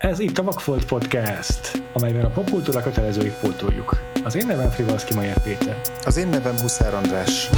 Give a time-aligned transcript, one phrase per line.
[0.00, 4.00] Ez itt a Vakfolt Podcast, amelyben a popkultúra kötelezőit pótoljuk.
[4.24, 5.80] Az én nevem Frivalszki Majer Péter.
[6.04, 7.50] Az én nevem Huszár András.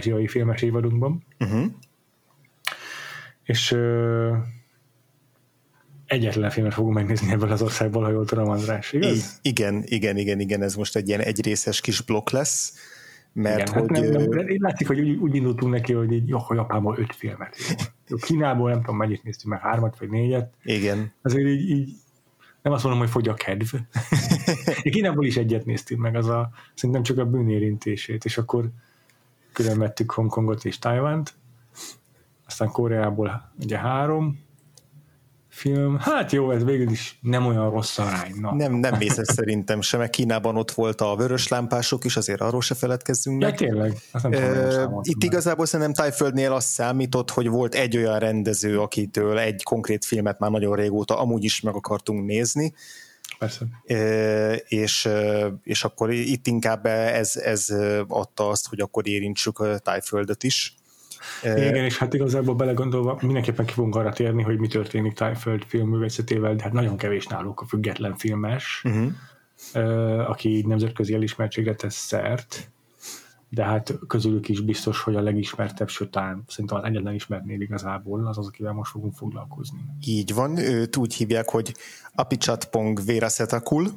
[0.00, 1.24] Ázsiai filmes évadunkban.
[1.38, 1.64] Uh-huh.
[3.42, 4.36] És ö,
[6.06, 9.38] egyetlen filmet fogunk megnézni ebből az országból, ha jól tudom, András, igaz?
[9.42, 12.74] I- igen, igen, igen, igen, ez most egy ilyen egyrészes kis blokk lesz,
[13.32, 14.10] mert Igen, hát hogy...
[14.10, 17.14] nem, nem, de én látszik, hogy úgy, úgy indultunk neki, hogy így, jó, Japánból öt
[17.14, 17.56] filmet.
[18.06, 18.16] Jó.
[18.16, 20.54] Kínából nem tudom, mennyit néztünk meg, hármat vagy négyet.
[20.64, 21.92] igen, Azért így, így
[22.62, 23.74] nem azt mondom, hogy fogy a kedv.
[24.82, 28.70] Kínából is egyet néztünk meg, az a, szerintem csak a bűnérintését, és akkor
[29.52, 31.34] külön vettük Hongkongot és Tajvánt,
[32.46, 34.38] aztán Koreából ugye három
[35.48, 35.98] film.
[35.98, 38.32] Hát jó, ez végül is nem olyan rossz arány.
[38.40, 38.54] Na.
[38.54, 42.60] nem, nem vészes szerintem sem, mert Kínában ott volt a vörös lámpások is, azért arról
[42.60, 43.56] se feledkezzünk Ja, meg.
[43.56, 43.96] tényleg.
[44.12, 47.96] Azt nem tudom, hogy Ö, számoltam Itt igazából szerintem Tájföldnél azt számított, hogy volt egy
[47.96, 52.74] olyan rendező, akitől egy konkrét filmet már nagyon régóta amúgy is meg akartunk nézni,
[53.40, 53.66] Persze.
[54.68, 55.08] És,
[55.62, 57.66] és akkor itt inkább ez, ez
[58.08, 60.74] adta azt, hogy akkor érintsük a Tájföldet is.
[61.42, 66.54] Igen, és hát igazából belegondolva mindenképpen ki fogunk arra térni, hogy mi történik Tájföld filmművészetével,
[66.54, 70.30] de hát nagyon kevés náluk a független filmes, Uh-huh.
[70.30, 72.70] aki így nemzetközi elismertségre tesz szert,
[73.52, 78.26] de hát közülük is biztos, hogy a legismertebb, sőt, talán szerintem az egyetlen ismertnél igazából
[78.26, 79.78] az az, akivel most fogunk foglalkozni.
[80.06, 81.74] Így van, őt úgy hívják, hogy
[82.14, 83.90] Apichatpong Vérasetakul.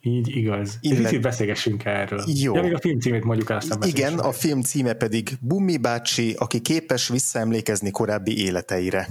[0.00, 0.78] Így igaz.
[0.80, 1.02] Illet-.
[1.02, 2.24] Picit beszélgessünk erről.
[2.26, 2.54] Jó.
[2.54, 6.34] Ja, még a film címét mondjuk el, aztán Igen, a film címe pedig Bumi bácsi,
[6.38, 9.08] aki képes visszaemlékezni korábbi életeire.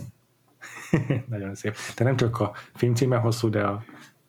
[1.29, 1.75] Nagyon szép.
[1.95, 3.83] De nem csak a film címe hosszú, de a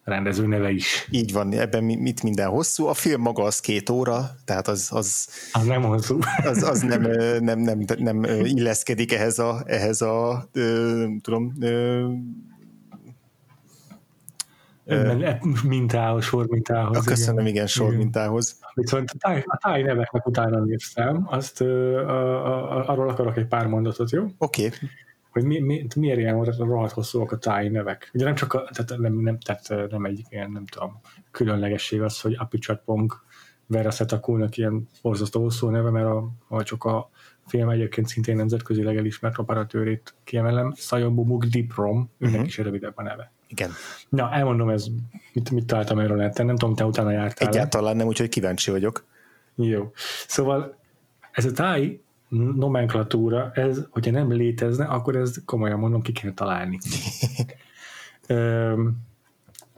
[0.07, 1.09] rendező neve is.
[1.11, 2.87] Így van, ebben mi- mit minden hosszú.
[2.87, 6.19] A film maga az két óra, tehát az, az, Az nem hosszú.
[6.45, 7.01] az, az nem,
[7.41, 12.07] nem, nem, nem illeszkedik ehhez a, ehhez a ö, tudom, Ö...
[15.65, 16.97] mintához, sor mintához.
[16.97, 17.67] a köszönöm, igen, Igen.
[17.67, 18.59] sor mintához.
[18.75, 22.47] Viszont a táj, a táj neveknek utána néztem, azt ö, a,
[22.77, 24.27] a, arról akarok egy pár mondatot, jó?
[24.39, 24.79] Oké, okay.
[25.37, 28.11] Hogy mi, mi, miért ilyen rohadt hosszúak a táj nevek.
[28.15, 32.21] Ugye nem csak a, tehát nem, nem, tehát nem egy ilyen, nem tudom, különlegesség az,
[32.21, 33.13] hogy Apichatpong
[33.67, 37.11] Vera Setakulnak ilyen borzasztó hosszú neve, mert a, a csak a
[37.47, 42.45] film egyébként szintén nemzetközileg elismert operatőrét kiemelem, Sayombu Mugdiprom, őnek Mhm.
[42.45, 43.33] is rövidebb a neve.
[43.47, 43.71] igen.
[44.09, 44.87] Na, elmondom, ez,
[45.33, 49.05] mit, mit találtam erről neten, nem tudom, te utána jártál Egyáltalán nem, úgyhogy kíváncsi vagyok.
[49.55, 49.93] Jó.
[50.27, 50.77] Szóval
[51.33, 56.79] ez a táj nomenklatúra, ez, hogyha nem létezne, akkor ez komolyan mondom, ki kéne találni.
[58.27, 58.97] Öm,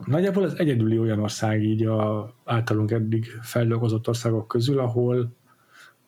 [0.05, 5.31] nagyjából az egyedüli olyan ország így a általunk eddig feldolgozott országok közül, ahol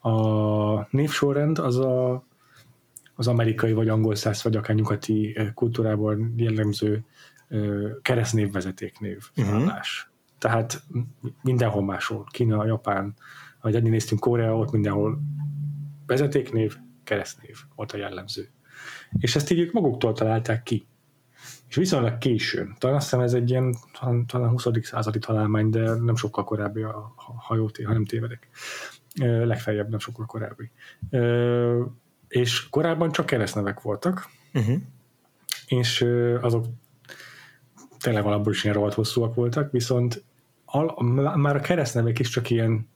[0.02, 2.24] a névsorrend az a,
[3.16, 7.04] az amerikai, vagy angol száz, vagy akár nyugati kultúrában jellemző
[8.02, 9.48] keresztnévvezetéknév Mhm.
[9.48, 10.12] felállás.
[10.38, 10.84] Tehát
[11.42, 13.14] mindenhol máshol, Kína, Japán,
[13.60, 15.22] ahogy eddig néztünk Korea, ott mindenhol
[16.12, 18.50] vezetéknév, keresztnév volt a jellemző.
[19.20, 20.86] És ezt így ők maguktól találták ki.
[21.68, 24.68] És viszonylag későn, talán azt hiszem ez egy ilyen talán, talán 20.
[24.82, 28.50] századi találmány, de nem sokkal korábbi, a, ha, ha, nem tévedek.
[29.20, 30.72] Legfeljebb nem sokkal korábbi.
[32.28, 34.78] És korábban csak keresztnevek voltak, Uh-huh.
[35.68, 36.08] és
[36.42, 36.66] azok
[38.00, 40.24] tényleg alapból is ilyen rohadt hosszúak voltak, viszont
[40.66, 41.04] al,
[41.36, 42.88] már a keresztnevek is csak ilyen,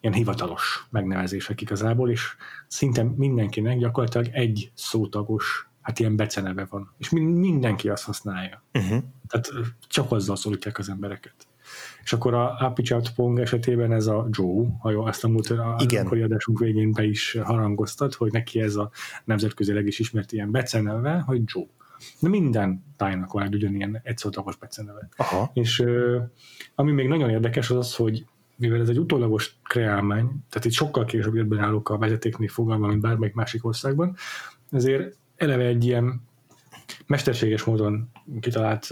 [0.00, 2.36] ilyen hivatalos megnevezések igazából, és
[2.66, 8.62] szinte mindenkinek gyakorlatilag egy szótagos, hát ilyen beceneve van, és min- mindenki azt használja.
[8.72, 9.02] Uh-huh.
[9.28, 9.50] Tehát
[9.88, 11.34] csak azzal szólítják az embereket.
[12.02, 16.22] És akkor a Apichat Pong esetében ez a Joe, ha jó, ezt a múlt akkori
[16.22, 18.90] adásunk végén be is harangoztat, hogy neki ez a
[19.24, 21.66] nemzetközileg is ismert ilyen beceneve, hogy Joe.
[22.20, 25.08] De minden tájnak van egy ugyanilyen egyszótagos beceneve.
[25.16, 25.50] Aha.
[25.54, 25.84] És
[26.74, 28.26] ami még nagyon érdekes az az, hogy
[28.56, 33.00] mivel ez egy utólagos kreálmány, tehát itt sokkal később jött be a vezetéknév fogalma, mint
[33.00, 34.16] bármelyik másik országban,
[34.70, 36.22] ezért eleve egy ilyen
[37.06, 38.10] mesterséges módon
[38.40, 38.88] kitalált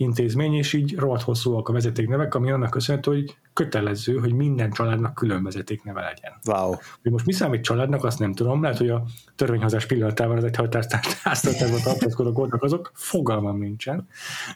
[0.00, 5.14] intézmény, és így rohadt hosszúak a vezetéknevek, ami annak köszönhető, hogy kötelező, hogy minden családnak
[5.14, 6.32] külön vezetékneve legyen.
[6.44, 6.74] Wow.
[7.02, 9.04] Hogy most mi számít családnak, azt nem tudom, lehet, hogy a
[9.36, 14.08] törvényhozás pillanatában az egy hajtárstártásban tartózkodók voltak azok, fogalmam nincsen,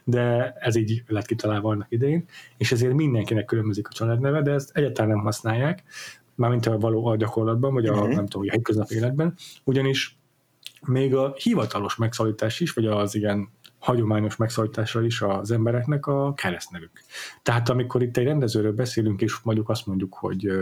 [0.05, 2.25] de ez így lett kitalálva annak idején,
[2.57, 5.83] és ezért mindenkinek különbözik a családneve, de ezt egyáltalán nem használják,
[6.35, 8.15] mármint a való a gyakorlatban, vagy a, uh-huh.
[8.15, 10.19] nem tudom, a hétköznapi életben, ugyanis
[10.87, 13.49] még a hivatalos megszólítás is, vagy az igen
[13.85, 16.91] hagyományos megszólításra is az embereknek a keresztnevük.
[17.43, 20.53] Tehát amikor itt egy rendezőről beszélünk, és mondjuk azt mondjuk, hogy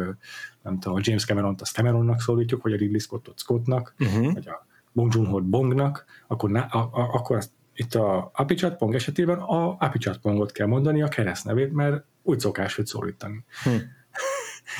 [0.62, 4.32] nem tudom, a James Cameron-t azt Cameronnak szólítjuk, vagy a Ridley Scottot Scottnak, uh-huh.
[4.32, 8.94] vagy a Bong joon Bongnak, akkor, na, a, a, akkor azt, itt a Apichat Pong
[8.94, 13.44] esetében a Apichat Pongot kell mondani a keresztnevét, mert úgy szokás őt szólítani.
[13.62, 13.80] Hmm.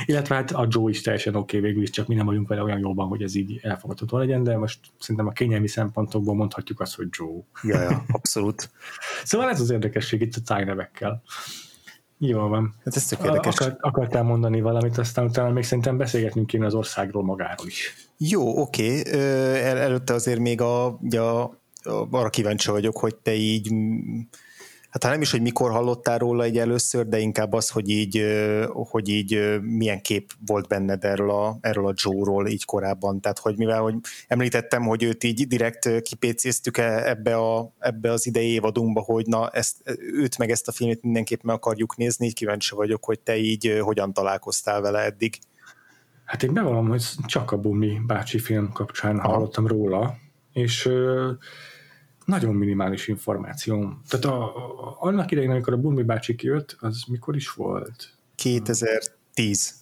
[0.05, 2.63] Illetve hát a Joe is teljesen oké okay, végül is, csak mi nem vagyunk vele
[2.63, 6.95] olyan jóban, hogy ez így elfogadható legyen, de most szerintem a kényelmi szempontokból mondhatjuk azt,
[6.95, 7.41] hogy Joe.
[7.63, 8.71] Ja, ja abszolút.
[9.25, 11.23] szóval ez az érdekesség itt a tájnevekkel.
[12.19, 12.75] Jó van.
[12.85, 13.57] Hát ez érdekes.
[13.57, 17.95] Akart, akartál mondani valamit, aztán utána még szerintem beszélgetnünk kéne az országról magáról is.
[18.17, 19.01] Jó, oké.
[19.01, 19.13] Okay.
[19.63, 23.73] El, előtte azért még a, a, a, arra kíváncsi vagyok, hogy te így
[24.93, 28.25] hát nem is, hogy mikor hallottál róla egy először, de inkább az, hogy így,
[28.73, 33.21] hogy így milyen kép volt benned erről a, erről a Joe-ról így korábban.
[33.21, 33.95] Tehát, hogy mivel hogy
[34.29, 39.49] említettem, hogy őt így direkt kipécéztük e, ebbe, a, ebbe az idei évadunkba, hogy na,
[39.49, 39.77] ezt,
[40.15, 43.79] őt meg ezt a filmet mindenképp meg akarjuk nézni, így kíváncsi vagyok, hogy te így
[43.81, 45.39] hogyan találkoztál vele eddig.
[46.25, 49.33] Hát én bevallom, hogy csak a Bumi bácsi film kapcsán Aha.
[49.33, 50.15] hallottam róla,
[50.53, 50.89] és
[52.25, 53.95] nagyon minimális információ.
[54.09, 58.17] Tehát a, a, annak idején, amikor a Burmi bácsi kijött, az mikor is volt?
[58.35, 59.81] 2010.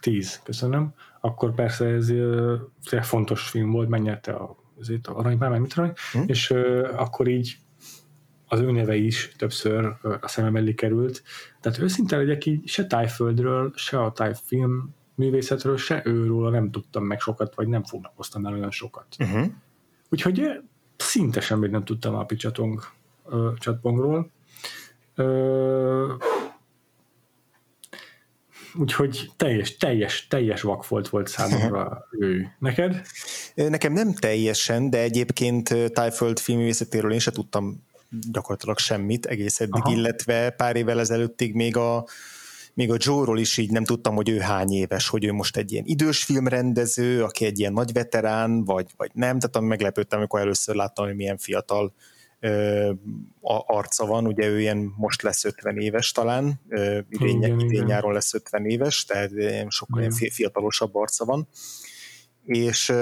[0.00, 0.94] 10, köszönöm.
[1.20, 2.60] Akkor persze ez uh,
[3.02, 6.22] fontos film volt, megnyerte a, azért a Aranypálmány, mit arany, hm.
[6.26, 7.58] és uh, akkor így
[8.48, 11.22] az ő neve is többször a szemem elé került.
[11.60, 17.20] Tehát őszinte legyek így se tájföldről, se a tájfilm művészetről, se őről nem tudtam meg
[17.20, 19.06] sokat, vagy nem foglalkoztam el olyan sokat.
[19.18, 19.46] Uh-huh.
[20.08, 20.60] Úgyhogy
[20.96, 22.82] szinte semmit nem tudtam a Picsatong
[23.58, 24.30] csatpongról.
[28.78, 32.54] Úgyhogy teljes, teljes, teljes vakfolt volt számomra ő.
[32.58, 33.02] Neked?
[33.54, 37.84] Nekem nem teljesen, de egyébként Tájföld filmművészetéről én se tudtam
[38.32, 39.92] gyakorlatilag semmit egész eddig, Aha.
[39.92, 42.06] illetve pár évvel ezelőttig még a
[42.76, 45.72] még a Joe-ról is így nem tudtam, hogy ő hány éves, hogy ő most egy
[45.72, 50.74] ilyen idős filmrendező, aki egy ilyen nagy veterán, vagy, vagy nem, tehát meglepődtem, amikor először
[50.74, 51.94] láttam, hogy milyen fiatal
[52.40, 52.92] ö,
[53.66, 58.34] arca van, ugye ő ilyen most lesz 50 éves talán, ö, idén, idén nyáron lesz
[58.34, 59.30] 50 éves, tehát
[59.68, 61.48] sokkal ilyen fiatalosabb arca van
[62.46, 62.92] és,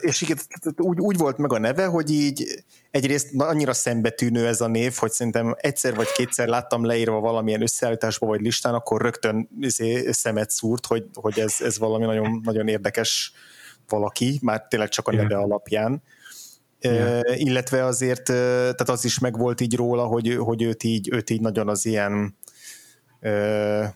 [0.00, 0.38] és igen,
[0.76, 5.10] úgy, úgy volt meg a neve, hogy így egyrészt annyira szembetűnő ez a név, hogy
[5.10, 10.86] szerintem egyszer vagy kétszer láttam leírva valamilyen összeállításba vagy listán, akkor rögtön izé szemet szúrt,
[10.86, 13.32] hogy, hogy ez, ez valami nagyon, nagyon érdekes
[13.88, 15.42] valaki, már tényleg csak a neve yeah.
[15.42, 16.02] alapján.
[16.80, 17.20] Yeah.
[17.20, 21.40] Uh, illetve azért, tehát az is megvolt így róla, hogy, hogy őt, így, őt így
[21.40, 22.36] nagyon az ilyen
[23.20, 23.86] uh,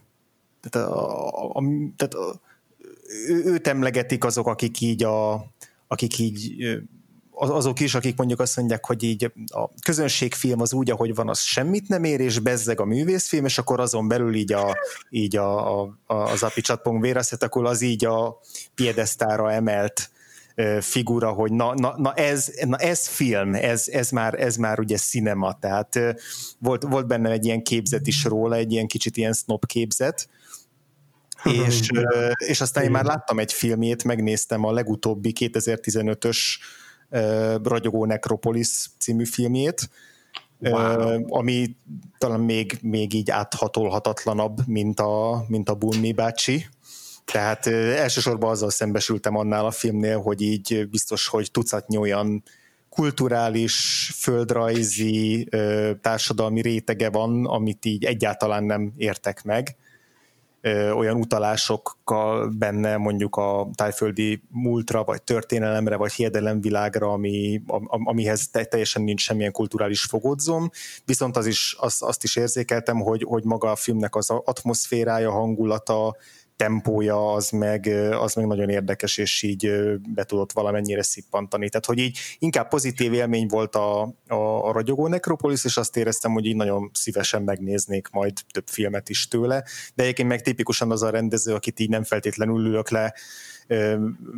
[0.70, 1.62] tehát, a, a,
[1.96, 2.40] tehát a,
[3.28, 5.46] őt emlegetik azok, akik így a,
[5.86, 6.54] akik így
[7.38, 11.40] azok is, akik mondjuk azt mondják, hogy így a közönségfilm az úgy, ahogy van, az
[11.40, 14.76] semmit nem ér, és bezzeg a művészfilm, és akkor azon belül így, a,
[15.10, 18.40] így a, a, az api csatpong véraszet, akkor az így a
[18.74, 20.10] piedesztára emelt
[20.80, 24.96] figura, hogy na, na, na, ez, na ez film, ez, ez, már, ez már ugye
[24.96, 25.98] cinema, tehát
[26.58, 30.28] volt, volt benne egy ilyen képzet is róla, egy ilyen kicsit ilyen snob képzet,
[31.44, 31.90] és,
[32.36, 36.38] és aztán én már láttam egy filmjét, megnéztem a legutóbbi 2015-ös
[37.62, 39.90] Ragyogó Necropolis című filmjét,
[40.58, 41.36] wow.
[41.38, 41.76] ami
[42.18, 46.66] talán még, még így áthatolhatatlanabb, mint a, mint a Bunmi bácsi.
[47.24, 52.42] Tehát elsősorban azzal szembesültem annál a filmnél, hogy így biztos, hogy tucatnyi olyan
[52.88, 55.48] kulturális, földrajzi,
[56.00, 59.76] társadalmi rétege van, amit így egyáltalán nem értek meg
[60.72, 69.20] olyan utalásokkal benne mondjuk a tájföldi múltra, vagy történelemre, vagy hiedelemvilágra, ami, amihez teljesen nincs
[69.20, 70.70] semmilyen kulturális fogodzom,
[71.04, 76.16] viszont az is, azt, azt is érzékeltem, hogy, hogy maga a filmnek az atmoszférája, hangulata,
[76.56, 79.70] tempója az meg, az meg nagyon érdekes, és így
[80.08, 81.68] be tudott valamennyire szippantani.
[81.68, 84.34] Tehát, hogy így inkább pozitív élmény volt a, a,
[84.68, 89.28] a ragyogó Necropolis, és azt éreztem, hogy így nagyon szívesen megnéznék majd több filmet is
[89.28, 93.14] tőle, de egyébként meg tipikusan az a rendező, akit így nem feltétlenül ülök le,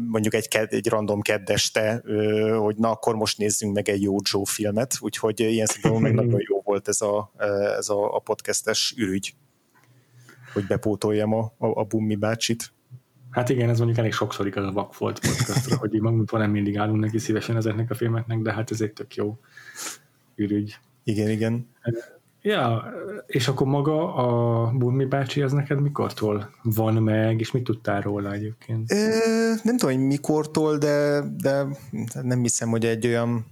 [0.08, 2.02] mondjuk egy, egy random keddeste,
[2.58, 6.40] hogy na akkor most nézzünk meg egy jó Joe filmet, úgyhogy ilyen szempontból meg nagyon
[6.48, 7.32] jó volt ez a,
[7.78, 9.34] ez a, a podcastes ürügy
[10.52, 12.72] hogy bepótoljam a, a, a Bummi bácsit.
[13.30, 16.78] Hát igen, ez mondjuk elég sokszor igaz a Vakfolt podcastra, hogy így magunkban nem mindig
[16.78, 19.38] állunk neki szívesen ezeknek a filmeknek, de hát ez egy tök jó
[20.34, 20.78] ürügy.
[21.04, 21.66] Igen, igen.
[22.42, 22.92] Ja,
[23.26, 28.32] és akkor maga a Bummi bácsi, az neked mikortól van meg, és mit tudtál róla
[28.32, 28.92] egyébként?
[28.92, 28.96] Ö,
[29.62, 31.66] nem tudom, hogy mikortól, de, de
[32.22, 33.46] nem hiszem, hogy egy olyan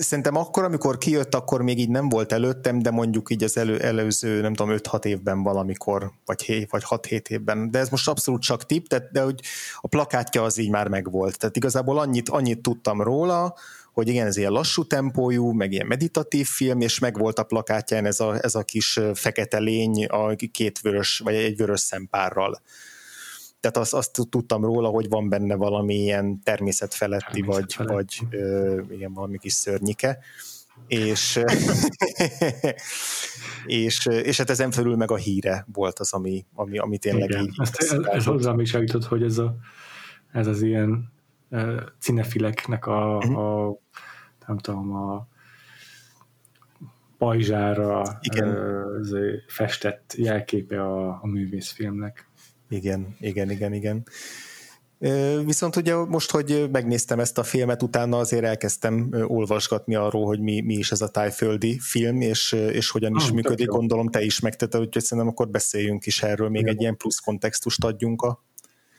[0.00, 3.80] Szerintem akkor, amikor kijött, akkor még így nem volt előttem, de mondjuk így az elő,
[3.80, 7.70] előző, nem tudom, 5-6 évben valamikor, vagy 7, vagy 6-7 évben.
[7.70, 9.40] De ez most abszolút csak tip, de, de hogy
[9.80, 11.38] a plakátja az így már megvolt.
[11.38, 13.54] Tehát igazából annyit, annyit tudtam róla,
[13.92, 18.06] hogy igen, ez ilyen lassú tempójú, meg ilyen meditatív film, és meg volt a plakátján
[18.06, 22.60] ez a, ez a kis fekete lény a két vörös, vagy egy vörös szempárral
[23.62, 28.80] tehát azt, azt tudtam róla, hogy van benne valami ilyen természetfeletti, Természet vagy, vagy ö,
[28.90, 30.18] igen, valami kis szörnyike.
[30.86, 31.40] És,
[33.66, 37.42] és, és hát ezen felül meg a híre volt az, ami, ami, ami tényleg igen.
[37.42, 37.54] így...
[37.56, 39.56] Ezt, ez, ez hozzám is eljutott, hogy ez, a,
[40.32, 41.12] ez az ilyen
[41.50, 43.38] uh, cinefileknek a, uh-huh.
[43.38, 43.78] a
[44.46, 45.26] nem tudom, a
[47.18, 48.02] pajzsára.
[48.40, 49.06] Uh,
[49.46, 52.30] festett jelképe a, a művészfilmnek.
[52.72, 54.04] Igen, igen, igen, igen.
[55.44, 60.60] Viszont ugye most, hogy megnéztem ezt a filmet, utána azért elkezdtem olvasgatni arról, hogy mi,
[60.60, 64.40] mi is ez a tájföldi film, és, és hogyan is ah, működik, gondolom te is
[64.40, 66.74] megtette, úgyhogy szerintem akkor beszéljünk is erről, még Igen.
[66.74, 68.44] egy ilyen plusz kontextust adjunk a...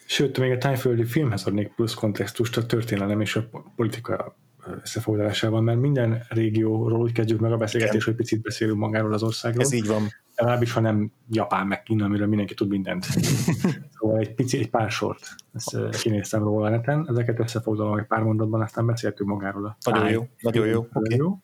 [0.06, 4.38] Sőt, még a tájföldi filmhez adnék plusz kontextust a történelem és a politika
[4.82, 9.63] összefoglalásában, mert minden régióról úgy kezdjük meg a beszélgetést, hogy picit beszélünk magáról az országról.
[9.63, 10.08] Ez így van.
[10.36, 13.04] Legalábbis, ha nem Japán meg Kína, amiről mindenki tud mindent.
[13.96, 18.62] szóval egy pici, egy pár sort ezt kinéztem róla neten, ezeket összefoglalom egy pár mondatban,
[18.62, 20.88] aztán beszéltünk magáról a Nagyon jó, nagyon jó.
[20.94, 21.18] Okay.
[21.18, 21.40] jó.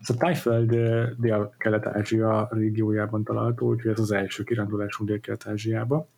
[0.00, 0.70] Ez a Tájföld
[1.18, 6.08] Dél-Kelet-Ázsia régiójában található, úgyhogy ez az első kirándulásunk Dél-Kelet-Ázsiába.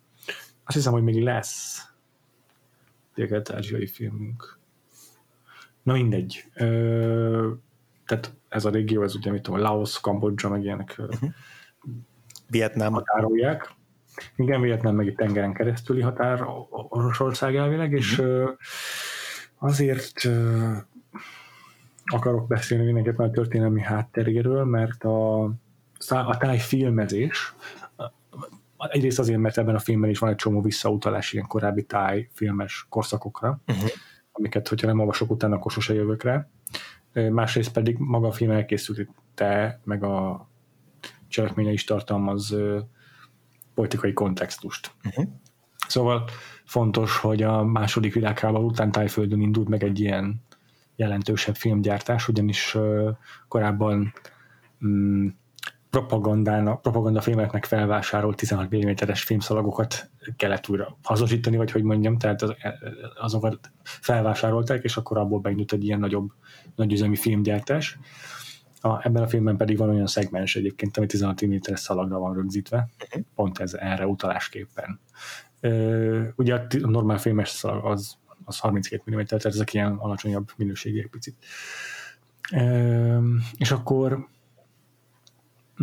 [0.63, 1.87] Azt hiszem, hogy még lesz
[3.17, 4.59] dél-kelet-ázsiai filmünk.
[5.83, 6.43] Na mindegy.
[6.53, 7.51] Ö,
[8.05, 11.29] tehát ez a régió, ez ugye mit tudom, Laos, Kambodzsa, meg ilyenek uh-huh.
[12.49, 12.93] Vietnám.
[12.93, 13.75] határolják.
[14.35, 18.49] Igen, Vietnám meg egy tengeren keresztüli határ Oroszország elvileg, és ö,
[19.57, 20.29] azért
[22.05, 25.43] akarok beszélni mindenképpen a történelmi hátteréről, mert a,
[26.07, 27.55] a táj filmezés
[28.77, 32.85] egyrészt azért, mert ebben a filmben is van egy csomó visszautalás ilyen korábbi táj filmes
[32.89, 33.89] korszakokra, uh-huh
[34.37, 36.47] amiket, hogyha nem olvasok utána, akkor sose jövök rá.
[37.13, 40.47] Másrészt pedig maga a film elkészülte, meg a
[41.37, 42.55] cselekménye is tartalmaz
[43.73, 44.91] politikai kontextust.
[45.03, 45.25] Uh-huh.
[45.87, 46.29] Szóval
[46.65, 50.45] fontos, hogy a második világháború után Tájföldön indult meg egy ilyen
[50.95, 52.77] jelentősebb filmgyártás, ugyanis
[53.47, 54.13] korábban
[54.85, 55.27] mm,
[55.89, 62.55] propagandának, propagandafilmeknek felvásárolt 16 mm-es filmszalagokat kellett újra hasznosítani, vagy hogy mondjam, tehát az,
[63.19, 66.29] azokat felvásárolták, és akkor abból megnőtt egy ilyen nagyobb,
[66.75, 67.97] nagyüzemi filmgyártás.
[68.87, 72.89] A, ebben a filmben pedig van olyan szegmens egyébként, ami 16 mm-es szalagra van rögzítve,
[73.03, 73.23] uh-huh.
[73.35, 74.99] pont ez erre utalásképpen.
[75.59, 81.07] Ö, ugye a normál filmes szalag az, az 32 mm, tehát ezek ilyen alacsonyabb minőségiek
[81.07, 81.35] picit.
[82.51, 83.17] Ö,
[83.57, 84.27] és akkor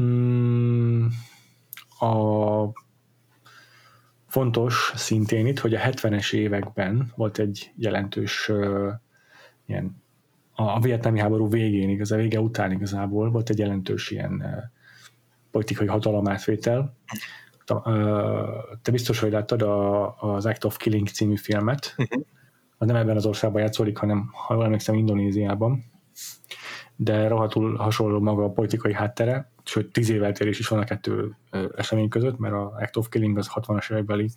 [0.01, 1.07] Mm,
[1.99, 2.73] a
[4.27, 8.93] fontos szintén itt, hogy a 70-es években volt egy jelentős uh,
[9.67, 10.03] ilyen
[10.55, 14.63] a vietnámi háború végén, igaz, a vége után igazából volt egy jelentős ilyen uh,
[15.51, 16.97] politikai hatalomátvétel.
[17.73, 17.85] Uh,
[18.83, 21.95] te biztos, hogy láttad a, az Act of Killing című filmet.
[21.97, 22.23] Uh-huh.
[22.79, 25.85] Nem ebben az országban játszódik, hanem, ha jól emlékszem, Indonéziában.
[26.97, 31.37] De rohadtul hasonló maga a politikai háttere sőt tíz év eltérés is van a kettő
[31.77, 34.31] esemény között, mert a Act of Killing az 60-as évekbeli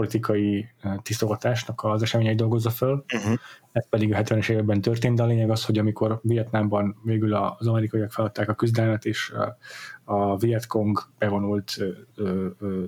[0.00, 0.68] politikai
[1.02, 3.38] tisztogatásnak az eseményeit dolgozza föl, uh-huh.
[3.72, 7.66] ez pedig a 70-es években történt, de a lényeg az, hogy amikor Vietnámban végül az
[7.66, 9.32] amerikaiak feladták a küzdelmet, és
[10.04, 12.84] a Vietcong bevonult ö, ö, ö,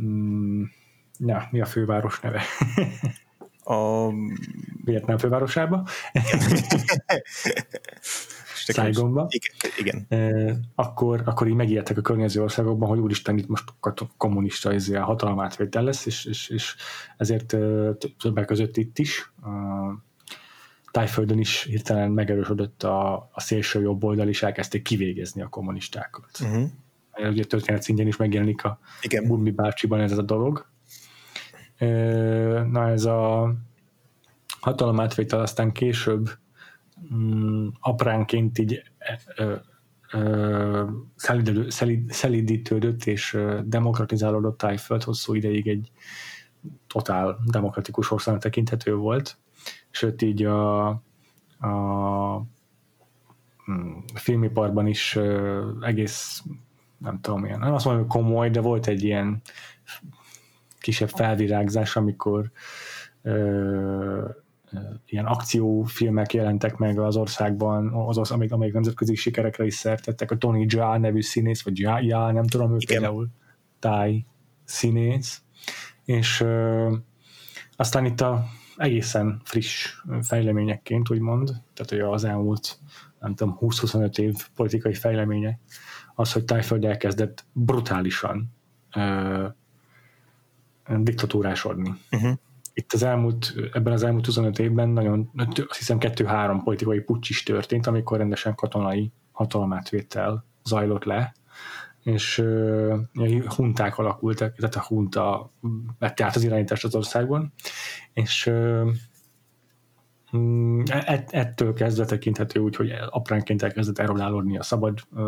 [0.00, 0.62] mm,
[1.16, 2.42] na, mi a főváros neve?
[3.64, 4.08] a
[4.84, 5.86] Vietnám fővárosába.
[8.66, 9.28] Szájgomba.
[9.28, 10.06] Igen.
[10.08, 10.66] igen.
[10.74, 13.64] akkor, akkor így megijedtek a környező országokban, hogy úristen, itt most
[14.16, 16.76] kommunista izé, hatalmátvétel lesz, és, és, és
[17.16, 17.56] ezért
[18.18, 19.32] többek között itt is
[20.90, 26.30] Tájföldön is hirtelen megerősödött a, a szélső jobb oldal, és elkezdték kivégezni a kommunistákat.
[26.40, 26.68] Uh-huh.
[27.30, 29.26] Ugye történet szintjén is megjelenik a Igen.
[29.26, 30.66] Burmi bácsiban ez a dolog.
[32.70, 33.52] Na ez a
[34.60, 36.30] hatalomátvétel aztán később
[37.14, 38.82] mm, apránként így
[39.36, 39.54] ö,
[40.12, 40.84] ö,
[41.16, 45.90] szelidő, szelid, szelidítődött és demokratizálódott Tájföld hosszú ideig egy
[46.86, 49.38] totál demokratikus országnak tekinthető volt,
[49.90, 52.38] sőt így a, a
[53.70, 55.18] mm, filmiparban is
[55.80, 56.42] egész
[57.00, 59.42] nem tudom, ilyen, nem azt mondom, hogy komoly, de volt egy ilyen
[60.78, 62.50] kisebb felvirágzás, amikor
[65.06, 70.30] ilyen akciófilmek jelentek meg az országban, az, amelyik, amelyik nemzetközi sikerekre is szertettek.
[70.30, 73.28] A Tony Jaa nevű színész, vagy Jaa, Jaa nem tudom, ő például
[73.78, 74.24] táj
[74.64, 75.42] színész.
[76.04, 76.94] És ö,
[77.76, 78.44] aztán itt a
[78.76, 82.78] egészen friss fejleményekként, úgymond, tehát hogy az elmúlt
[83.20, 85.58] nem tudom, 20-25 év politikai fejleménye,
[86.14, 88.52] az, hogy Tájföld elkezdett brutálisan
[88.96, 89.46] ö,
[90.86, 91.94] diktatúrásodni.
[92.10, 92.38] Uh-huh
[92.72, 95.30] itt az elmúlt, ebben az elmúlt 25 évben nagyon,
[95.68, 101.34] azt hiszem kettő-három politikai pucs is történt, amikor rendesen katonai hatalmátvétel zajlott le,
[102.02, 105.52] és uh, hunták alakultak, tehát a hunta
[105.98, 107.52] vette át az irányítást az országban,
[108.12, 108.90] és uh,
[111.28, 115.22] ettől kezdve tekinthető úgy, hogy apránként elkezdett elrolálódni a szabad uh,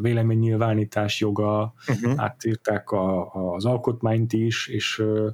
[0.00, 2.12] véleménynyilvánítás joga, uh-huh.
[2.16, 5.26] átírták a, az alkotmányt is, és uh,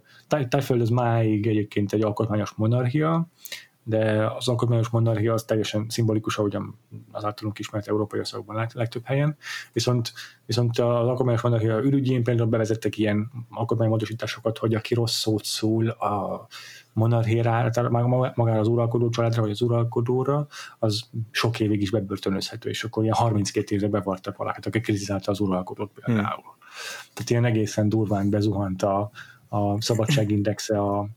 [0.49, 3.29] Tájföld az máig egyébként egy alkotmányos monarchia,
[3.89, 6.79] de az alkotmányos monarchia az teljesen szimbolikus, ahogyan
[7.13, 9.37] az általunk ismert európai országokban legtöbb helyen,
[9.73, 10.13] viszont,
[10.47, 16.47] viszont az alkotmányos monarchia ürügyén például bevezettek ilyen alkotmánymódosításokat, hogy aki rossz szót szól a
[16.97, 17.71] monarchéra,
[18.35, 20.47] magára az uralkodó családra, vagy az uralkodóra,
[20.79, 25.41] az sok évig is bebörtönözhető, és akkor ilyen 32 évre bevartak valakit, aki kritizálta az
[25.41, 26.27] uralkodót például.
[26.27, 26.55] Hmm.
[27.15, 29.11] Tehát ilyen egészen durván bezuhant a,
[29.49, 31.09] a szabadságindexe a,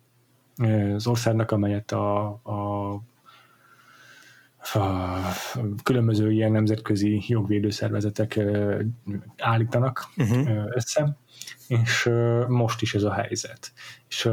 [0.95, 3.01] az országnak, amelyet a a
[5.83, 8.39] különböző ilyen nemzetközi jogvédőszervezetek
[9.37, 10.49] állítanak uh-huh.
[10.69, 11.17] össze,
[11.67, 12.09] és
[12.47, 13.71] most is ez a helyzet.
[14.07, 14.25] És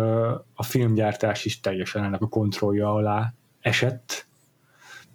[0.55, 4.27] a filmgyártás is teljesen ennek a kontrollja alá esett,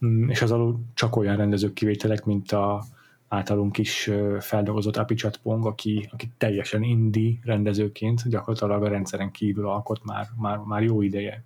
[0.06, 2.84] mm, és az alul csak olyan rendezők kivételek, mint a
[3.28, 4.10] általunk is
[4.40, 10.58] feldolgozott Apichat Pong, aki, aki teljesen indi rendezőként gyakorlatilag a rendszeren kívül alkot már, már,
[10.58, 11.44] már jó ideje.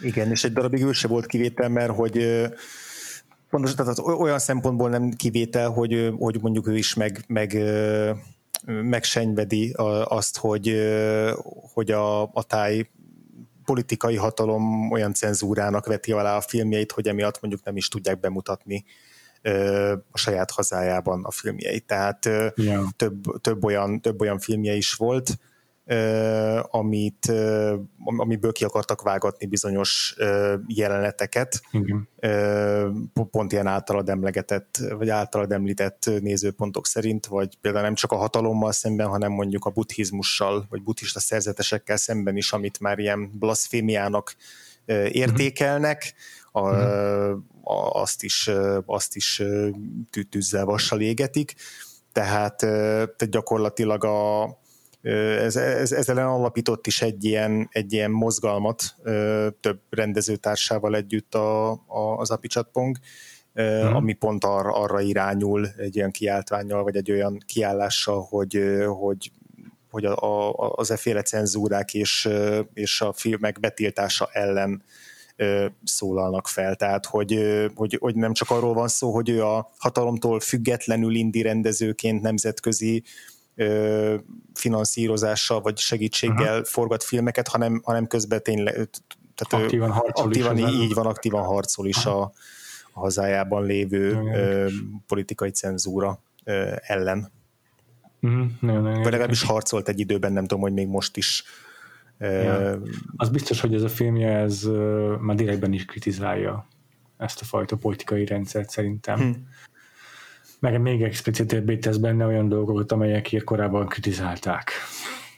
[0.00, 2.46] Igen, és egy darabig ő se volt kivétel, mert hogy
[3.50, 7.58] pontosan, tehát olyan szempontból nem kivétel, hogy, hogy mondjuk ő is meg, meg
[8.66, 9.72] megsenyvedi
[10.04, 10.74] azt, hogy,
[11.72, 12.90] hogy a, a táj
[13.64, 18.84] politikai hatalom olyan cenzúrának veti alá a filmjeit, hogy emiatt mondjuk nem is tudják bemutatni
[20.10, 21.86] a saját hazájában a filmjeit.
[21.86, 22.84] Tehát yeah.
[22.96, 25.38] több, több, olyan, több olyan filmje is volt,
[26.70, 27.32] amit,
[28.16, 30.16] amiből ki akartak vágatni bizonyos
[30.66, 32.08] jeleneteket, Igen.
[33.30, 38.72] pont ilyen általad emlegetett, vagy általad említett nézőpontok szerint, vagy például nem csak a hatalommal
[38.72, 44.34] szemben, hanem mondjuk a buddhizmussal, vagy buddhista szerzetesekkel szemben is, amit már ilyen blaszfémiának
[45.10, 46.14] értékelnek,
[46.52, 47.42] a, uh-huh.
[48.02, 48.50] azt is,
[48.86, 49.42] azt is
[50.30, 51.54] tűzzel vassal égetik,
[52.12, 54.42] tehát, tehát gyakorlatilag a,
[55.10, 58.94] ez, ez, ezzel alapított is egy ilyen, egy ilyen mozgalmat
[59.60, 62.96] több rendezőtársával együtt a, a, az Apichatpong,
[63.54, 63.94] uh-huh.
[63.96, 69.30] ami pont arra, arra irányul egy olyan kiáltványjal, vagy egy olyan kiállással, hogy, hogy
[69.90, 72.28] hogy a, a, az efféle cenzúrák és,
[72.74, 74.82] és a filmek betiltása ellen
[75.84, 76.74] szólalnak fel.
[76.74, 77.38] Tehát, hogy,
[77.74, 83.02] hogy, hogy nem csak arról van szó, hogy ő a hatalomtól függetlenül indi rendezőként nemzetközi
[84.54, 86.66] finanszírozással vagy segítséggel uh-huh.
[86.66, 88.88] forgat filmeket, hanem, hanem közben tényleg
[89.34, 90.74] tehát aktívan harcol aktívan, is.
[90.74, 92.22] Így van, aktívan harcol is a,
[92.92, 94.66] a hazájában lévő ö,
[95.06, 97.30] politikai cenzúra ö, ellen.
[98.20, 98.46] Uh-huh.
[98.60, 101.44] Nagyon, nagyon Vagy legalábbis harcolt egy időben, nem tudom, hogy még most is.
[102.18, 102.78] Ja.
[103.16, 104.62] Az biztos, hogy ez a filmje ez
[105.20, 106.66] már direktben is kritizálja
[107.16, 109.48] ezt a fajta politikai rendszert szerintem.
[110.58, 114.70] Meg még explicitebbé tesz benne olyan dolgokat, amelyekért korábban kritizálták.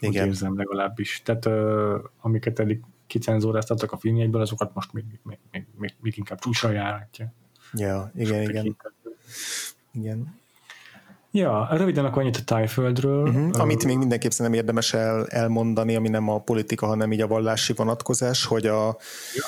[0.00, 0.22] Igen.
[0.22, 1.22] Úgy érzem legalábbis.
[1.24, 6.38] Tehát uh, amiket eddig kicenzóráztattak a filmjeiből, azokat most még, még, még, még, még inkább
[6.38, 7.32] csúcsra járatja.
[7.72, 8.76] Ja, igen, igen.
[9.92, 10.39] Igen.
[11.32, 13.28] Ja, röviden akkor annyit a tájföldről.
[13.28, 13.60] Uh-huh.
[13.60, 17.72] Amit még mindenképp nem érdemes el, elmondani, ami nem a politika, hanem így a vallási
[17.72, 18.96] vonatkozás, hogy a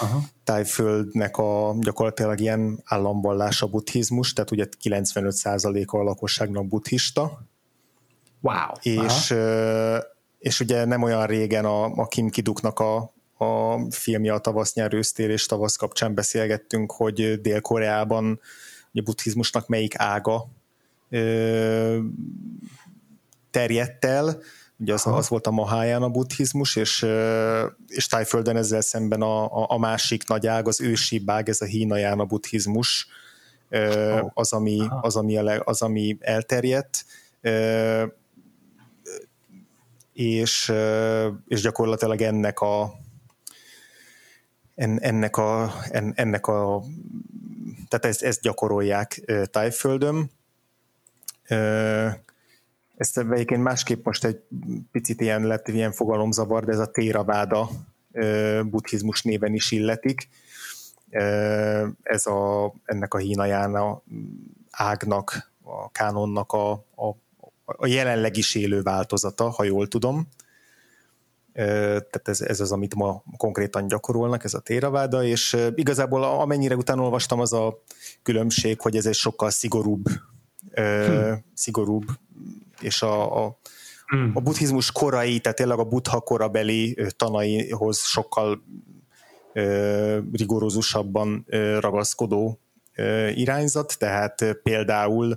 [0.00, 0.20] Aha.
[0.44, 7.42] tájföldnek a gyakorlatilag ilyen államvallás a buddhizmus, tehát ugye 95%-a a lakosságnak buddhista.
[8.40, 8.54] Wow.
[8.80, 10.02] És, Aha.
[10.38, 12.96] és ugye nem olyan régen a, a Kim Kiduknak a,
[13.44, 18.40] a filmje a tavasz nyár ősztér és tavasz kapcsán beszélgettünk, hogy Dél-Koreában
[18.92, 20.48] a buddhizmusnak melyik ága
[23.50, 24.42] terjedt el,
[24.78, 27.06] ugye az, az volt a Mahayana buddhizmus, és,
[27.86, 32.24] és Tájföldön ezzel szemben a, a, másik nagy ág, az ősi bág, ez a Hínajana
[32.24, 33.06] buddhizmus,
[34.34, 37.04] az, ami, az, ami, az, ami elterjedt,
[40.12, 40.72] és,
[41.46, 43.00] és gyakorlatilag ennek a
[44.74, 45.72] ennek a,
[46.14, 46.82] ennek a
[47.88, 50.30] tehát ezt, ezt gyakorolják Tájföldön,
[52.96, 54.40] ezt egyébként másképp most egy
[54.90, 57.70] picit ilyen lett ilyen fogalomzavar, de ez a Téraváda
[58.64, 60.28] buddhizmus néven is illetik.
[62.02, 64.02] Ez a, ennek a hínajána
[64.70, 67.08] ágnak, a kánonnak a, a,
[67.64, 70.28] a jelenleg is élő változata, ha jól tudom.
[71.52, 77.10] Tehát ez, ez az, amit ma konkrétan gyakorolnak, ez a téraváda, és igazából amennyire utána
[77.10, 77.82] az a
[78.22, 80.04] különbség, hogy ez egy sokkal szigorúbb
[80.74, 81.32] hm.
[81.54, 82.04] szigorúbb,
[82.80, 83.58] és a, a,
[84.06, 84.30] hm.
[84.34, 88.62] a buddhizmus korai, tehát tényleg a buddha korabeli tanaihoz sokkal
[89.52, 92.60] ö, rigorózusabban ö, ragaszkodó
[92.94, 95.36] ö, irányzat, tehát például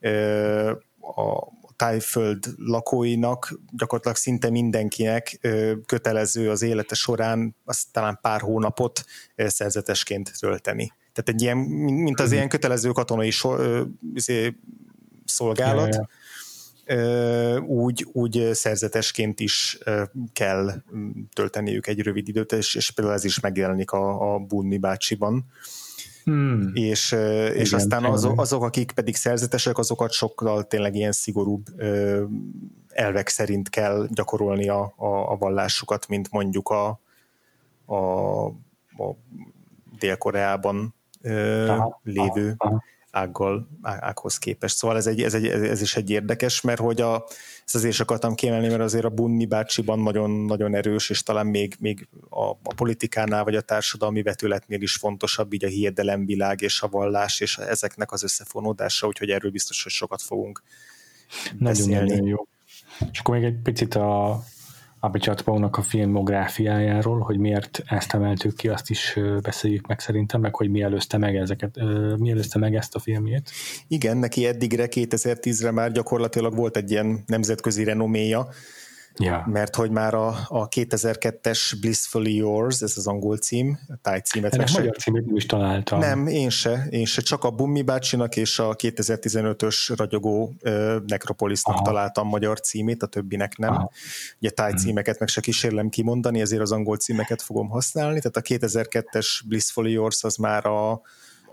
[0.00, 5.38] ö, a tájföld lakóinak gyakorlatilag szinte mindenkinek
[5.86, 9.04] kötelező az élete során azt talán pár hónapot
[9.36, 10.92] szerzetesként tölteni.
[11.12, 13.56] Tehát egy ilyen, mint az ilyen kötelező katonai so,
[14.14, 14.56] izé,
[15.24, 17.60] szolgálat, ja, ja.
[17.60, 19.78] úgy, úgy szerzetesként is
[20.32, 20.82] kell
[21.32, 25.46] tölteniük egy rövid időt, és, és például ez is megjelenik a, a Bunni bácsiban.
[26.24, 26.70] Hmm.
[26.74, 31.66] És, Igen, és aztán azok, azok, akik pedig szerzetesek, azokat sokkal tényleg ilyen szigorúbb
[32.88, 37.00] elvek szerint kell gyakorolni a, a, a vallásukat, mint mondjuk a,
[37.84, 39.16] a, a
[39.98, 40.94] Dél-Koreában
[41.68, 42.82] aha, lévő aha.
[43.10, 44.76] ággal, ághoz képest.
[44.76, 47.24] Szóval ez, egy, ez, egy, ez is egy érdekes, mert hogy a,
[47.64, 51.76] ezt azért is akartam kiemelni, mert azért a Bunni bácsiban nagyon-nagyon erős, és talán még,
[51.78, 56.88] még a, a politikánál vagy a társadalmi vetületnél is fontosabb így a hiedelemvilág és a
[56.88, 60.62] vallás és ezeknek az összefonódása, úgyhogy erről biztos, hogy sokat fogunk
[61.58, 62.46] Nagyon-nagyon jó.
[63.12, 64.42] És akkor még egy picit a,
[65.04, 70.70] Abichatpónak a filmográfiájáról, hogy miért ezt emeltük ki, azt is beszéljük meg szerintem, meg hogy
[70.70, 71.78] mi előzte meg ezeket,
[72.18, 73.50] mi előzte meg ezt a filmjét.
[73.88, 78.48] Igen, neki eddigre 2010-re már gyakorlatilag volt egy ilyen nemzetközi renoméja,
[79.16, 79.44] Ja.
[79.46, 84.54] Mert hogy már a, a 2002-es Blissfully Yours, ez az angol cím, a táj címet.
[84.54, 85.98] Ennek magyar címét nem is találtam.
[85.98, 91.74] Nem, én se, én se, csak a Bummi bácsinak és a 2015-ös ragyogó uh, Necropolisnak
[91.74, 91.84] Aha.
[91.84, 93.72] találtam magyar címét, a többinek nem.
[93.72, 93.90] Aha.
[94.38, 94.80] Ugye táj mhm.
[94.80, 99.92] címeket meg se kísérlem kimondani, ezért az angol címeket fogom használni, tehát a 2002-es Blissfully
[99.92, 101.00] Yours az már a,